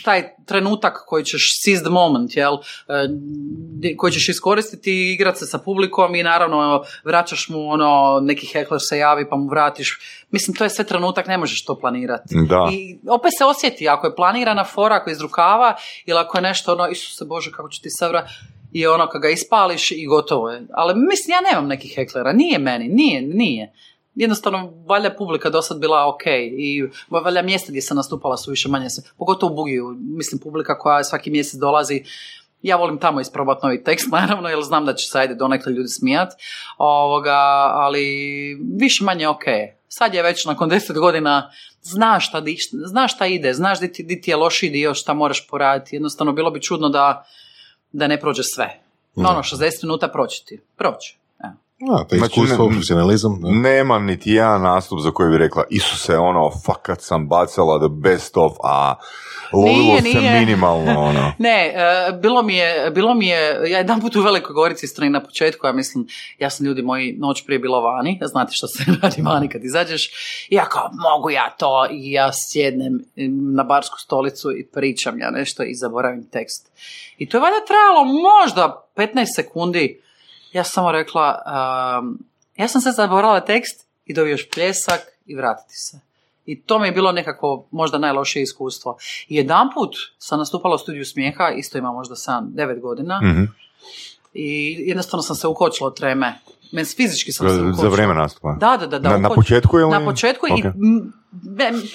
[0.04, 2.54] taj trenutak koji ćeš seize the moment, jel,
[2.88, 8.46] e, koji ćeš iskoristiti i igrat se sa publikom i naravno vraćaš mu ono, neki
[8.46, 10.00] hekler se javi pa mu vratiš.
[10.30, 12.34] Mislim, to je sve trenutak, ne možeš to planirati.
[12.48, 12.68] Da.
[12.72, 16.42] I opet se osjeti, ako je planirana fora, ako je iz rukava, ili ako je
[16.42, 18.28] nešto ono, Isuse Bože, kako će ti se vra...
[18.72, 20.66] I ono, kad ga ispališ i gotovo je.
[20.72, 23.72] Ali mislim, ja nemam nekih heklera, nije meni, nije, nije.
[24.14, 26.26] Jednostavno, valjda publika do sad bila ok
[26.58, 30.78] i valjda mjesta gdje sam nastupala su više manje, se- pogotovo u Bugiju, mislim publika
[30.78, 32.04] koja svaki mjesec dolazi,
[32.62, 35.88] ja volim tamo isprobati novi tekst, naravno, jer znam da će se ajde donekle ljudi
[35.88, 36.32] smijat,
[36.78, 37.36] ovoga,
[37.74, 38.04] ali
[38.76, 39.44] više manje ok.
[39.88, 41.50] Sad je već nakon deset godina,
[41.82, 45.14] znaš šta, di- znaš šta ide, znaš di ti, di ti je loši dio, šta
[45.14, 45.96] moraš poraditi.
[45.96, 47.26] Jednostavno, bilo bi čudno da,
[47.92, 48.80] da ne prođe sve.
[49.14, 50.60] No, ono, 60 minuta proći ti.
[50.76, 51.16] Proći.
[51.80, 53.40] A, je Znači, iskustvo, ne- profesionalizam.
[53.40, 53.48] da.
[53.50, 58.36] Nema niti jedan nastup za koji bi rekla Isuse, ono, fakat sam bacala the best
[58.36, 58.94] of, a
[59.52, 60.40] lovilo Nije, se nije.
[60.40, 61.32] minimalno, ono.
[61.38, 65.10] Ne, e, bilo mi je, bilo mi je, ja jedan put u Velikoj Gorici strani
[65.10, 66.06] na početku, ja mislim,
[66.38, 70.10] ja sam ljudi moji noć prije bila vani, znate što se radi vani kad izađeš,
[70.48, 73.04] i ja kao, mogu ja to, i ja sjednem
[73.54, 76.70] na barsku stolicu i pričam ja nešto i zaboravim tekst.
[77.18, 80.00] I to je valjda trajalo možda 15 sekundi,
[80.52, 81.42] ja sam samo rekla,
[81.98, 82.18] um,
[82.56, 86.00] ja sam se zaboravila tekst i dobiješ pljesak i vratiti se.
[86.46, 88.96] I to mi je bilo nekako možda najlošije iskustvo.
[89.28, 93.44] I jedan put sam nastupala u studiju smijeha, isto ima možda 7-9 godina, Mhm.
[94.34, 96.38] i jednostavno sam se ukočila od treme.
[96.72, 97.88] Men fizički sam se Za ukočila.
[97.88, 98.52] vrijeme nastupa.
[98.52, 98.98] Da, da, da.
[98.98, 100.64] da Na- na početku ili- Na početku i Ok.
[100.64, 101.12] m,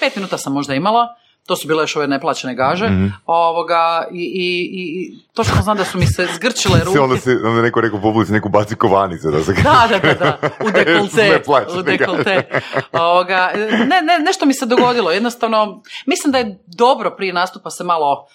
[0.00, 1.14] pet minuta sam možda imala,
[1.46, 3.06] to su bile još ove neplaćene gaže, Mhm.
[3.26, 7.00] ovoga, i, i, i, točno znam da su mi se zgrčile ruke.
[7.00, 10.38] onda, se, onda neko rekao publici neku baci kovanice da se Da, da, da, da,
[10.60, 12.60] u dekolte, u dekolte.
[12.92, 17.84] Ovoga, ne, ne, nešto mi se dogodilo, jednostavno, mislim da je dobro prije nastupa se
[17.84, 18.26] malo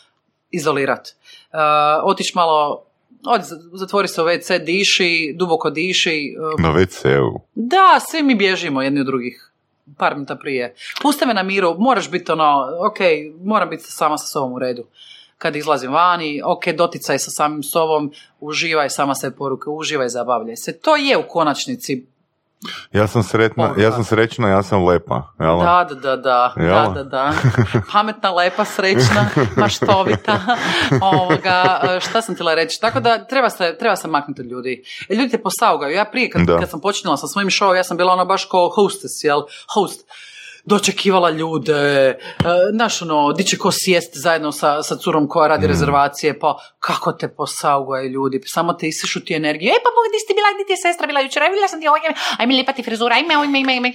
[0.52, 1.08] izolirat.
[1.08, 1.60] Uh,
[2.04, 2.84] otići malo,
[3.26, 3.44] odi,
[3.74, 6.36] zatvori se u WC, diši, duboko diši.
[6.56, 7.42] uh, Na WC-u.
[7.56, 9.51] da, svi mi bježimo jedni od drugih
[9.98, 10.76] par minuta prije.
[11.02, 12.98] Puste me na miru, moraš biti ono, ok,
[13.44, 14.88] moram biti sama sa sobom u redu.
[15.38, 20.80] Kad izlazim vani, ok, doticaj sa samim sobom, uživaj sama se poruke, uživaj, zabavljaj se.
[20.80, 22.11] To je u konačnici.
[22.94, 25.34] Ja sam sretna, ja sam srećna, ja sam lepa.
[25.40, 25.60] Jel?
[25.60, 27.34] Da, da, da, da, da, da, da.
[27.92, 29.26] Pametna, lepa, srećna,
[29.62, 30.40] maštovita.
[31.02, 32.82] Ovoga, šta sam htjela reći?
[32.82, 34.84] Tako da treba se, treba se maknuti od ljudi.
[35.10, 35.96] E, Ljudi te posaugaju.
[35.96, 38.70] Ja prije, kad, kad sam počinjala sa svojim showom, ja sam bila ona baš kao
[38.76, 39.42] hostess, jel?
[39.76, 40.08] Host.
[40.66, 42.18] Dočekivala ljude, e,
[42.74, 47.12] znaš ono, di će ko sjest zajedno sa, sa curom koja radi rezervacije, pa kako
[47.12, 50.48] te posaugaju ljudi, samo te isišu ti energiju, e pa Bog, di si ti bila,
[50.58, 53.16] di ti je sestra bila jučer, vidjela sam ti ovdje, aj mi lijepa ti frizura,
[53.16, 53.94] ajme, ajme, ajme, ajme.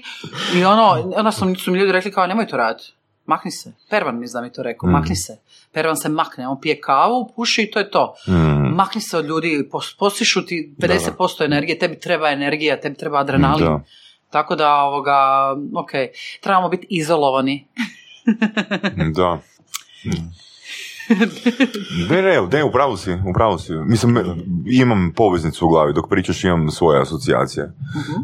[0.54, 2.92] I ono, onda su, su mi ljudi rekli kao, nemoj to raditi,
[3.26, 3.72] makni se.
[3.90, 5.38] Pervan mi zna mi to rekao, makni se.
[5.72, 8.14] Pervan se makne, on pije kavu, puši i to je to.
[8.28, 8.74] Mm.
[8.74, 13.66] Makni se od ljudi, pos- posišu ti 50% energije, tebi treba energija, tebi treba adrenalin.
[13.66, 13.80] Da.
[14.36, 15.16] Tako da, ovoga,
[15.74, 15.90] ok,
[16.40, 17.66] trebamo biti izolovani.
[19.14, 19.38] Da.
[22.10, 23.72] Ne, ne, ne, upravo si, upravo si.
[23.72, 24.18] Mislim,
[24.66, 27.72] imam poveznicu u glavi, dok pričaš imam svoje asocijacije.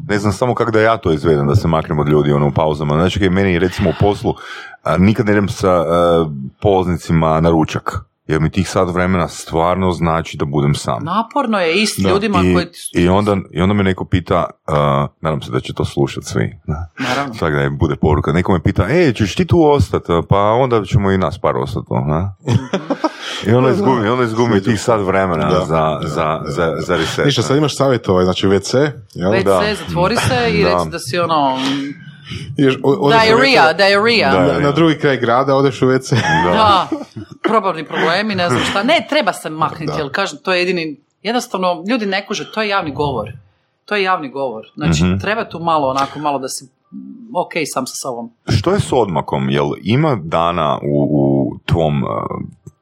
[0.08, 2.52] Ne znam samo kako da ja to izvedem, da se maknem od ljudi ono, u
[2.52, 2.94] pauzama.
[2.94, 4.34] Znači, kaj meni recimo u poslu,
[4.82, 8.11] a, nikad ne idem sa a, polaznicima na ručak.
[8.32, 11.04] Jer mi tih sat vremena stvarno znači da budem sam.
[11.04, 12.66] Naporno je isti Da, ljudima I, koji...
[12.94, 16.58] i, onda, I onda me neko pita, a, nadam se da će to slušati svi.
[16.98, 17.34] Naravno.
[17.34, 18.32] Tako da je bude poruka.
[18.32, 20.12] Neko me pita, e, ćeš ti tu ostati?
[20.28, 21.86] Pa onda ćemo i nas par ostati.
[22.06, 22.34] Na?
[23.46, 26.96] I onda izgubim, i onda izgubim tih sat vremena Da, za, da, za, za, za
[26.96, 27.24] reset.
[27.24, 29.32] Ništa, sad imaš savjet ovaj, znači WC, jel?
[29.32, 29.74] WC, da.
[29.74, 30.68] zatvori se i Da.
[30.68, 31.58] reci da si ono...
[32.84, 34.32] U Diarrhea, WC, diarrhea.
[34.32, 34.52] Da.
[34.52, 36.14] Na, na drugi kraj grada odeš u WC.
[36.44, 36.88] Da,
[37.42, 38.82] probavni problemi, ne znam šta.
[38.82, 39.92] Ne, treba se maknuti, Da.
[39.94, 43.32] jer kažem, to je jedini, jednostavno, ljudi ne kuže, to je javni govor.
[43.84, 44.64] To je javni govor.
[44.74, 45.18] Znači, Mhm.
[45.18, 46.64] treba tu malo, onako, malo da si
[47.34, 48.30] ok sam sa sobom.
[48.48, 49.50] Što je s odmakom?
[49.50, 52.08] Jel ima dana u, u tvom uh,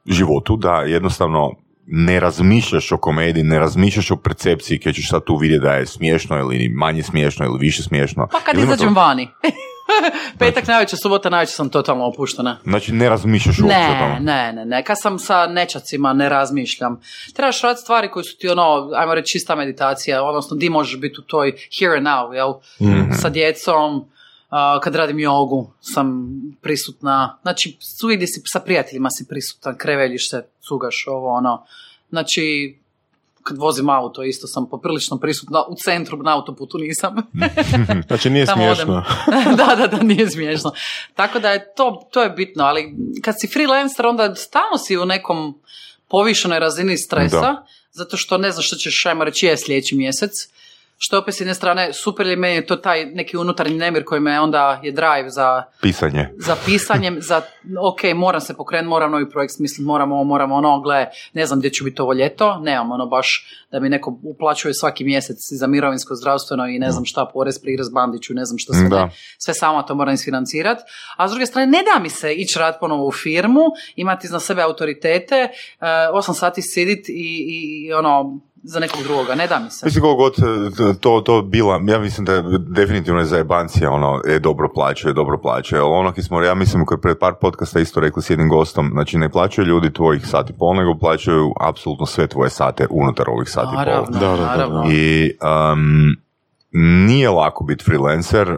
[0.05, 1.51] životu da jednostavno
[1.93, 5.85] ne razmišljaš o komediji, ne razmišljaš o percepciji kad ćeš sad tu vidjeti da je
[5.85, 8.27] smiješno ili manje smiješno ili više smiješno.
[8.31, 8.99] Pa kad izađem to?
[9.01, 9.27] vani.
[10.39, 12.57] Petak navečer, subota navečer sam totalno opuštena.
[12.63, 14.19] Znači ne razmišljaš uopće o Ne, tome.
[14.19, 14.83] ne, ne, ne.
[14.83, 16.99] Kad sam sa nečacima ne razmišljam.
[17.35, 21.15] Trebaš raditi stvari koje su ti ono, ajmo reći čista meditacija, odnosno di možeš biti
[21.19, 22.53] u toj here and now, jel?
[22.81, 23.11] Mhm.
[23.13, 24.05] Sa djecom,
[24.51, 26.31] a, kad radim jogu sam
[26.61, 27.37] prisutna.
[27.41, 31.65] Znači, svugdje si sa prijateljima si prisutan, kreveljiš se, cugaš ovo, ono.
[32.09, 32.77] Znači,
[33.43, 37.15] kad vozim auto, isto sam poprilično prisutna u centru, na autoputu nisam.
[38.07, 39.03] Znači nije smiješno.
[39.57, 40.71] da, da, da, nije smiješno.
[41.15, 45.05] Tako da je to, to je bitno, ali kad si freelancer, onda stalno si u
[45.05, 45.61] nekom
[46.07, 47.65] povišenoj razini stresa, Da.
[47.91, 50.31] zato što ne znaš što ćeš, ajmo reći, je sljedeći mjesec.
[51.03, 54.21] Što je opet s jedne strane super je meni to taj neki unutarnji nemir koji
[54.21, 56.29] me onda je drive za, Pisanje.
[56.37, 57.41] za pisanjem, za
[57.79, 61.59] ok, moram se pokrenuti, moram novi projekt smisliti, moram ovo, moram ono, gle, ne znam
[61.59, 65.67] gdje ću biti ovo ljeto, nemam ono baš da mi neko uplaćuje svaki mjesec za
[65.67, 69.05] mirovinsko, zdravstveno i ne znam šta, porez, prirez, bandiću, ne znam šta sve, Da.
[69.05, 70.81] ne, sve sama to moram isfinancirati.
[71.17, 73.61] A s druge strane, ne da mi se ići rad ponovo u firmu,
[73.95, 79.47] imati iznad sebe autoritete, uh, osam sati sidit i, i ono, za nekog drugoga, ne
[79.47, 79.85] da mi se.
[79.85, 84.39] Mislim god e, to, to bila, ja mislim da je definitivno je zajebancija, ono, je
[84.39, 87.99] dobro plaćaju, dobro plaćaju, ali ono ki smo, ja mislim koji pred par podcasta isto
[87.99, 92.27] rekli s jednim gostom, znači ne plaćaju ljudi tvojih sati pol, nego plaćaju apsolutno sve
[92.27, 93.75] tvoje sate unutar ovih sati pol.
[93.75, 94.85] Naravno, Da, da, da, naravno.
[94.91, 95.31] I
[95.73, 96.15] um,
[96.73, 98.57] nije lako biti freelancer, uh,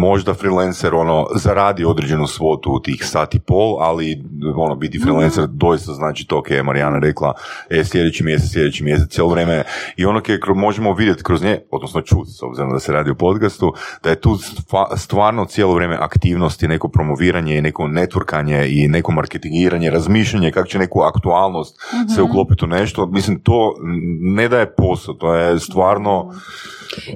[0.00, 4.24] možda freelancer ono zaradi određenu svotu u tih sat i pol, ali
[4.56, 7.34] ono biti freelancer doista znači to, je Marijana rekla,
[7.70, 9.64] e, sljedeći mjesec, sljedeći mjesec, cijelo vrijeme.
[9.96, 13.14] I ono koje možemo vidjeti kroz nje, odnosno čuti, s obzirom da se radi o
[13.14, 18.88] podcastu, da je tu stva- stvarno cijelo vrijeme aktivnosti, neko promoviranje, i neko networkanje i
[18.88, 21.80] neko marketingiranje, razmišljanje kako će neku aktualnost
[22.14, 23.74] se uklopiti u nešto, mislim to
[24.20, 26.32] ne da je posao, to je stvarno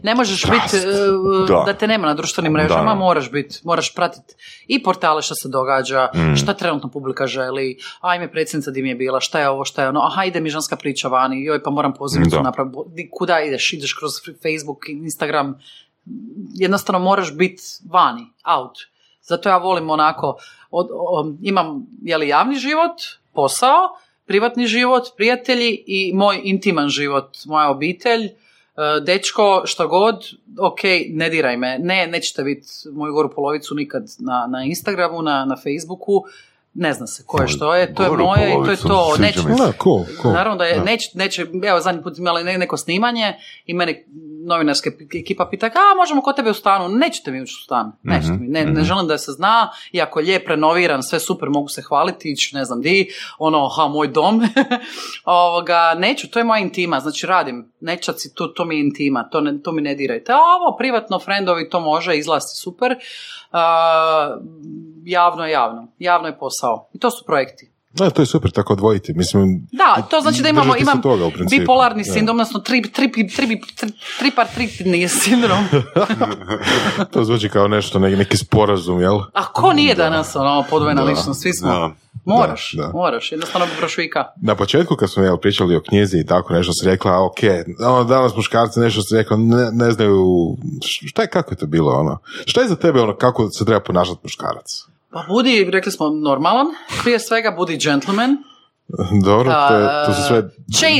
[0.06, 0.80] Ne možeš biti, e,
[1.48, 1.62] Da.
[1.66, 2.94] da te nema na društvenim mrežama, Da.
[2.96, 4.34] moraš biti, moraš pratiti
[4.66, 6.36] i portale što se događa, Mm.
[6.36, 7.66] šta trenutno publika želi,
[8.00, 10.50] ajme predsjednica di mi je bila, šta je ovo, šta je ono, aha ide mi
[10.50, 12.76] ženska priča vani, joj pa moram pozivnicu napraviti,
[13.10, 15.58] kuda ideš, ideš kroz Facebook, Instagram,
[16.54, 18.78] jednostavno moraš biti vani, out.
[19.22, 20.36] Zato ja volim onako,
[20.70, 21.66] od, o- imam
[22.02, 22.92] jeli, javni život,
[23.32, 23.88] posao,
[24.26, 28.28] privatni život, prijatelji i moj intiman život, moja obitelj,
[29.04, 30.14] dečko, što god,
[30.60, 30.78] ok,
[31.10, 35.56] ne diraj me, ne, nećete vidjeti moju goru polovicu nikad na, na Instagramu, na, na
[35.56, 36.22] Facebooku,
[36.78, 39.40] ne zna se ko je što je, to je moje i to je to, neće.
[39.42, 40.34] Da, cool, cool.
[40.34, 40.84] Naravno da je, Da.
[40.84, 43.34] neće, neće, evo zadnji put imali ne- neko snimanje
[43.66, 44.04] i meni
[44.46, 48.32] novinarska ekipa pita, a možemo kod tebe u stanu, nećete mi ući u stan, nećete
[48.32, 51.82] mi, ne, ne želim da se zna, iako je lijep, renoviran, sve super, mogu se
[51.82, 53.08] hvaliti, ići ne znam di,
[53.38, 54.42] ono, ha, moj dom,
[55.24, 59.40] ovoga, neću, to je moja intima, znači radim, nečaci, to, to mi je intima, to,
[59.40, 62.96] ne, to mi ne dirajte, a ovo, privatno, friendovi, to može, izlasti super,
[63.52, 64.36] A,
[65.04, 67.75] javno javno, javno je posao, i to su projekti.
[67.96, 69.12] Da, to je super tako odvojiti.
[69.14, 72.12] Mislim, Da, to znači da imamo, se imam toga u bipolarni Da.
[72.12, 75.64] sindrom, odnosno tri, tri, tri, tri, tri, tripartitni sindrom.
[77.12, 79.20] to zvuči kao nešto, neki, neki sporazum, jel?
[79.34, 81.08] A ko nije danas ono podvojena Da.
[81.10, 81.42] ličnost?
[81.42, 81.68] Svi smo.
[81.68, 81.90] Da.
[82.24, 82.92] Moraš, Da, da.
[82.92, 84.24] moraš, jednostavno prošvika.
[84.42, 87.38] Na početku kad smo jel, pričali o knjizi i tako nešto, si rekla, ok,
[87.86, 90.24] ono, danas muškarci nešto si rekla, ne, ne znaju,
[90.82, 92.18] šta je, kako je to bilo, ono?
[92.46, 94.66] Šta je za tebe, ono, kako se treba ponašati muškarac?
[95.16, 96.66] Pa budi, rekli smo, normalan,
[97.02, 98.36] prije svega budi gentleman,
[99.24, 100.48] Dobro, to, je, to su sve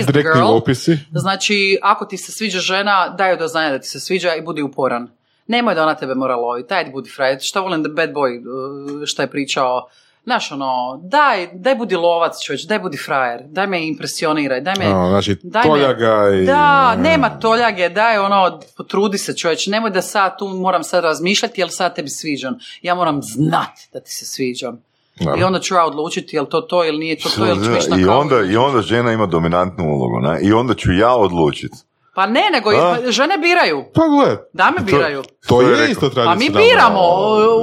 [0.03, 0.57] the direktni girl.
[0.57, 0.99] opisi.
[1.13, 4.43] Znači, ako ti se sviđa žena, daj joj do znanja da ti se sviđa i
[4.43, 5.09] budi uporan.
[5.47, 7.39] Nemoj da ona tebe mora loviti, daj budi frajer.
[7.43, 9.89] Šta volim da bad boy, uh, šta je pričao,
[10.27, 14.87] Znaš, ono, daj, daj budi lovac, čovječ, daj budi frajer, daj me impresioniraj, daj me...
[14.87, 16.47] A, znači, daj me- toljaga i...
[16.47, 21.61] Da, nema toljage, daj ono, potrudi se čovječ, nemoj da sad tu moram sad razmišljati
[21.61, 22.59] jel sad tebi sviđam.
[22.83, 24.83] Ja moram znat da ti se sviđam.
[25.21, 25.35] Da.
[25.39, 28.05] I onda ću ja odlučiti jel to to ili nije to to, jel ću I
[28.05, 30.39] onda, I onda žena ima dominantnu ulogu, ne?
[30.43, 31.77] I onda ću ja odlučiti.
[32.17, 32.97] Pa ne, nego i- A?
[33.09, 33.85] žene biraju.
[33.95, 35.23] Pa gle, Dame biraju.
[35.23, 35.85] to Što je rekao?
[35.87, 36.39] isto A tradicionalno.
[36.39, 37.01] mi biramo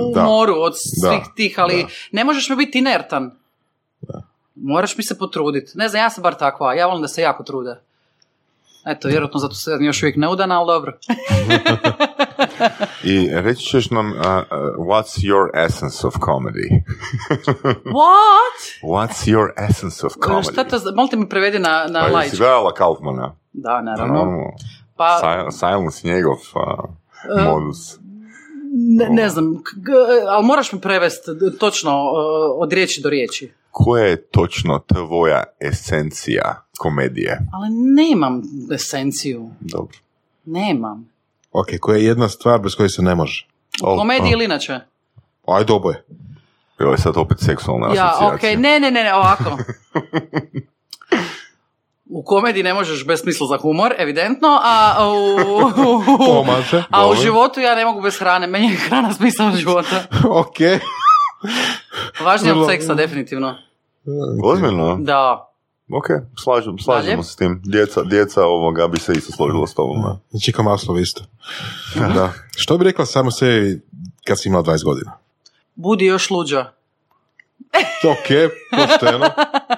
[0.01, 0.23] u Da.
[0.23, 1.09] moru od Da.
[1.09, 1.87] svih tih, ali Da.
[2.11, 3.31] ne možeš mi biti inertan.
[4.55, 5.71] Moraš mi se potruditi.
[5.75, 6.73] Ne znam, ja sam bar takva.
[6.73, 7.79] Ja volim da se jako trude.
[8.85, 10.93] Eto, vjerojatno zato sam još uvijek neudana, ali dobro.
[13.03, 14.23] I reći ćeš nam, uh, uh,
[14.79, 16.69] what's your essence of comedy?
[17.99, 18.59] What?
[18.83, 20.51] What's your essence of comedy?
[20.51, 22.37] Šta to, molim te mi prevedi na, na Pa jesi laički.
[22.37, 23.35] gledala Kaufmana?
[23.53, 24.21] Da, naravno.
[24.21, 24.51] Ono,
[24.95, 26.89] Pa, Sil- Silence njegov uh,
[27.39, 27.97] E, modus.
[28.97, 29.91] ne, ne znam, k- g-
[30.27, 32.17] ali moraš mi prevesti točno uh,
[32.57, 33.51] od riječi do riječi.
[33.71, 37.39] Koja je točno tvoja esencija komedije?
[37.53, 38.41] Ali nemam
[38.73, 39.49] esenciju.
[39.59, 39.97] Dobro.
[40.45, 41.09] Nemam.
[41.51, 43.47] Ok, koja je jedna stvar bez koje se ne može?
[43.83, 44.33] U O, komediji a.
[44.33, 44.79] ili inače?
[45.47, 46.03] Ajde oboje.
[46.79, 48.51] Ovo je sad opet seksualna Ja, asocijacija.
[48.51, 49.57] ok, ne, ne, ne, ne, ovako.
[52.05, 55.37] U komediji ne možeš bez smisla za humor, evidentno, a u,
[56.17, 56.83] Pomaže.
[56.89, 58.47] a u životu ja ne mogu bez hrane.
[58.47, 60.03] Meni je hrana smisao života.
[60.43, 60.81] ok.
[62.25, 63.55] Važnije od seksa, definitivno.
[64.43, 64.97] Ozbiljno?
[65.01, 65.49] Da.
[65.91, 66.05] Ok,
[66.43, 67.23] slažem, slažemo Dalje?
[67.23, 67.61] se s tim.
[67.65, 70.03] Djeca, djeca ovoga bi se isto složila s tobom.
[70.29, 71.23] Znači kao maslovo isto.
[72.15, 72.33] da.
[72.55, 73.81] Što bi rekla samo sebi
[74.27, 75.11] kad si imala 20 godina?
[75.75, 76.71] Budi još luđa.
[78.11, 79.25] Ok, pošteno,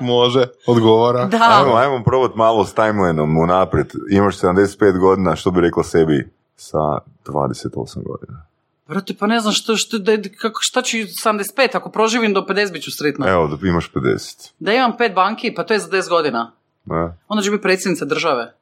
[0.02, 1.26] može, odgovara.
[1.26, 1.62] Da.
[1.62, 3.88] Ajmo, ajmo probat malo s timelineom unaprijed.
[4.12, 6.78] Imaš 75 godina, što bi rekla sebi sa
[7.26, 8.46] 28 godina?
[8.88, 12.72] Brate, pa ne znam što, što, da, kako, šta ću 75, ako proživim do 50
[12.72, 13.30] bit ću sretna.
[13.30, 14.52] Evo, da imaš 50.
[14.60, 16.52] Da imam pet banki, pa to je za 10 godina.
[16.86, 17.18] Ne?
[17.28, 18.54] Onda ću biti predsjednica države.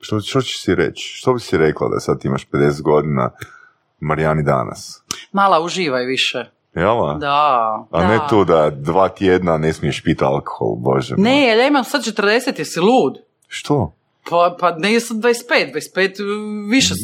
[0.00, 1.12] Što, što ćeš si reći?
[1.14, 3.30] Što bi si rekla da sad imaš 50 godina
[4.00, 5.02] Marijani danas?
[5.32, 6.50] Mala, uživaj više.
[6.74, 7.18] Jel?
[7.18, 8.08] Da, A da.
[8.08, 11.14] ne tu da dva tjedna ne smiješ piti alkohol, bože.
[11.16, 11.22] moj.
[11.24, 13.14] Ne, jer ja imam sad 40, jesi lud?
[13.46, 13.92] Što?
[14.30, 15.32] Pa, pa ne sam 25,
[15.94, 16.94] 25 više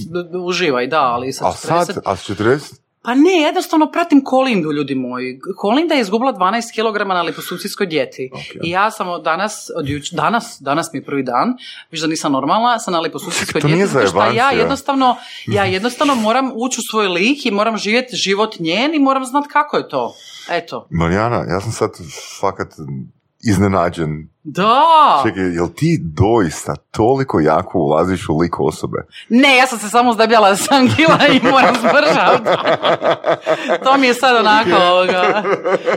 [0.45, 1.57] uživaj, da, ali sa A 40...
[1.85, 2.75] sad, a s 40?
[3.07, 5.41] Pa ne, jednostavno pratim Kolindu, ljudi moji.
[5.57, 8.31] Kolinda je izgubila 12 kg na liposucijskoj dijeti.
[8.63, 11.55] I ja sam danas, od juč, danas, danas mi je prvi dan,
[11.91, 15.17] viš da nisam normalna, sam na nije dijeti, zato što ja jednostavno,
[15.47, 19.49] ja jednostavno moram ući u svoj lik i moram živjeti život njen i moram znati
[19.53, 20.15] kako je to.
[20.51, 20.87] Eto.
[20.91, 21.91] Marijana, ja sam sad
[22.41, 22.69] fakat
[23.51, 24.29] iznenađen.
[24.49, 25.23] Da!
[25.27, 29.07] Čekaj, jel ti doista toliko jako ulaziš u lik osobe?
[29.29, 32.45] Ne, ja sam se samo zdebljala 7 kila i moram zbržati.
[33.85, 35.43] to mi je sad onako ovoga.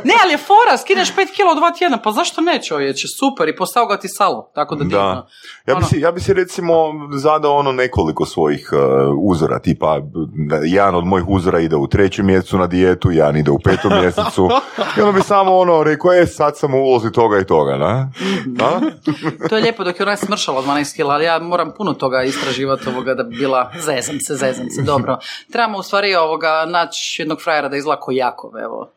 [0.03, 3.49] Ne, ali je fora, skineš 5 kila u dva tjedna, pa zašto ne čovječe, super,
[3.49, 4.83] i postao ga ti salo, tako da.
[4.83, 5.27] Da.
[5.65, 5.87] Ja bi, Ono.
[5.87, 6.73] si, ja bi si recimo
[7.13, 8.79] zadao ono nekoliko svojih uh,
[9.21, 9.99] uzora, tipa
[10.49, 13.91] da jedan od mojih uzora ide u trećem mjesecu na dijetu, jedan ide u petom
[14.01, 14.49] mjesecu
[14.97, 18.11] i onda bi samo ono rekao, e sad sam u ulozi toga i toga, na?
[18.45, 18.81] Da?
[19.49, 22.23] To je lijepo dok je ona smršala od 12 kila, ali ja moram puno toga
[22.23, 25.17] istraživati ovoga da bi bila zezam se, zezam se, dobro.
[25.51, 28.91] Trebamo u stvari ovoga naći jednog frajera da izgleda ko Jakov, evo.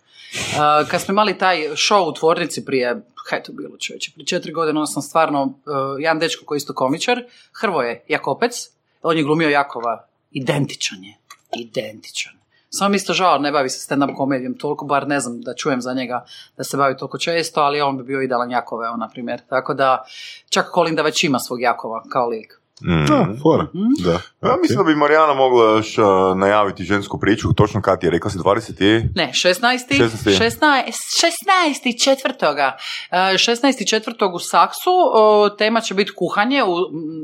[0.88, 4.80] Kad smo imali taj show u tvornici prije, kaj to bilo čovječe, prije četiri godine,
[4.80, 5.52] onda sam stvarno, uh,
[5.98, 8.68] jedan dečko koji je isto komičar, Hrvoje Jakopec,
[9.02, 11.14] on je glumio Jakova, identičan je,
[11.56, 12.41] identičan.
[12.74, 15.80] Samo mi isto žao, ne bavi se stand-up komedijom toliko, bar ne znam da čujem
[15.80, 16.24] za njega
[16.56, 19.40] da se bavi toliko često, ali on bi bio idealan Jakove, na primjer.
[19.48, 20.04] Tako da,
[20.48, 22.60] čak Kolinda već ima svog Jakova kao lik.
[22.80, 23.06] Mm.
[23.06, 23.66] Da, fora.
[24.04, 24.20] Da.
[24.44, 26.04] Ja mislim da bi Marijana mogla još uh,
[26.36, 29.08] najaviti žensku priču, točno kad je, rekla si 20 i...
[29.14, 29.54] Ne, 16.
[29.62, 30.52] 16..
[30.60, 30.60] 16.
[31.86, 32.04] 16.
[32.04, 32.76] četvrtoga.
[33.10, 33.88] E, 16.
[33.88, 34.90] četvrtog u Saksu.
[35.58, 36.74] tema će biti kuhanje, u,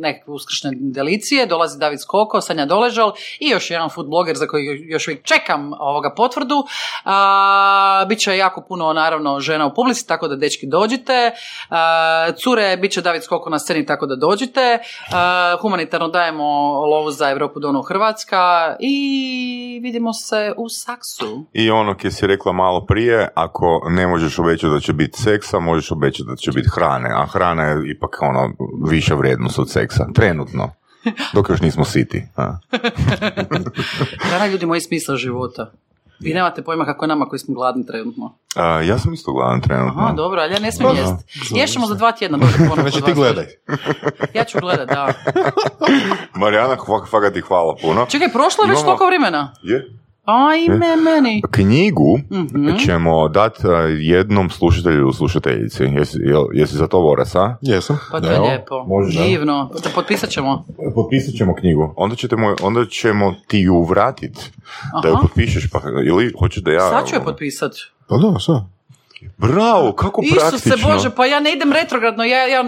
[0.01, 1.47] nekakve uskršne delicije.
[1.47, 5.73] Dolazi David Skoko, Sanja Doležal i još jedan food bloger za koji još uvijek čekam
[5.79, 6.65] ovoga potvrdu.
[8.09, 11.33] Biće jako puno, naravno, žena u publici, tako da dečki dođite.
[12.43, 14.79] Cure, bit će David Skoko na sceni, tako da dođite.
[15.61, 16.45] Humanitarno dajemo
[16.87, 21.47] lovu za Europu Donu Hrvatska i vidimo se u Saksu.
[21.53, 25.59] I ono kje si rekla malo prije, ako ne možeš obećati da će biti seksa,
[25.59, 28.53] možeš obećati da će biti hrane, a hrana je ipak ono
[28.91, 30.71] viša vrijednost od seksa, trenutno.
[31.35, 32.23] Dok još nismo siti.
[34.21, 35.73] Hrana ljudi moj smisao života.
[36.21, 38.35] Vi nemate pojma kako je nama koji smo gladni trenutno.
[38.57, 40.03] A, ja sam isto gladan trenutno.
[40.03, 41.01] Aha, dobro, ali ja ne smijem Da.
[41.01, 41.15] jest.
[41.57, 42.39] Ješćemo za dva tjedna
[42.81, 43.47] Znači ti gledaj.
[44.35, 45.13] Ja ću gledat, da.
[46.41, 46.77] Marijana,
[47.11, 48.07] fakat ti hvala puno.
[48.09, 49.53] Čekaj, prošlo je već toliko vremena.
[49.63, 49.99] Je?
[50.29, 51.43] Ajme meni.
[51.51, 52.77] Knjigu Mhm.
[52.77, 53.63] ćemo dati
[53.99, 55.83] jednom slušatelju ili slušateljici.
[55.83, 56.19] Jesi,
[56.53, 57.57] jesi za to voras, a?
[57.63, 57.99] Jesam.
[58.13, 58.85] Pa to je lijepo.
[58.85, 59.25] može, da.
[59.25, 59.71] Divno.
[59.85, 60.65] Da potpisat ćemo.
[60.95, 61.95] Potpisat ćemo knjigu.
[61.97, 64.51] Onda, ćete mu, onda ćemo ti ju vratit.
[65.03, 65.23] Da ju Aha.
[65.23, 66.91] potpišeš, pa, ili hoćeš da ja...
[66.91, 67.73] Sad ću je potpisat.
[68.09, 68.63] Pa da, sad.
[69.37, 70.59] Bravo, kako praktično.
[70.73, 72.65] Isuse Bože, pa ja ne idem retrogradno, ja, ja,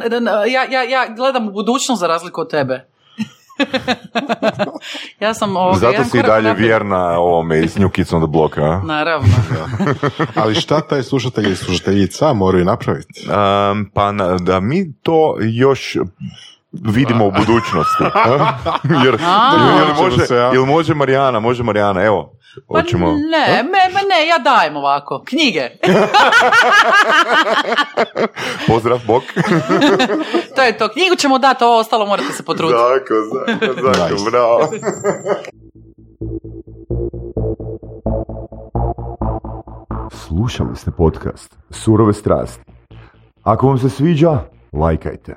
[0.46, 2.86] ja, ja, ja gledam u budućnost za razliku od tebe.
[5.20, 6.68] ja sam ovoga, Zato si i dalje naprijed.
[6.68, 8.80] vjerna ovome iz New Kids on the Block, a?
[8.80, 9.28] Naravno.
[10.34, 13.20] Ali šta taj slušatelj i slušateljica moraju napraviti?
[13.22, 15.96] Um, pa na- da mi to još
[16.74, 18.04] vidimo u budućnosti.
[18.04, 18.52] a?
[19.04, 19.50] jer, A.
[19.78, 20.46] jer Ćemo može, se, ja.
[20.46, 22.32] jel može Marijana, može Marijana, evo.
[22.68, 23.06] Pa Hoćemo.
[23.06, 25.22] ne, me, me ne, ja dajem ovako.
[25.26, 25.70] Knjige.
[28.68, 29.22] Pozdrav, bok.
[30.56, 30.88] to je to.
[30.88, 32.78] Knjigu ćemo dati, ovo ostalo morate se potruditi.
[32.78, 33.14] Zako,
[33.64, 34.30] zako, zako, Nice.
[34.30, 34.68] bravo.
[40.10, 42.64] Slušali ste podcast Surove strasti.
[43.42, 44.38] Ako vam se sviđa,
[44.72, 45.36] lajkajte.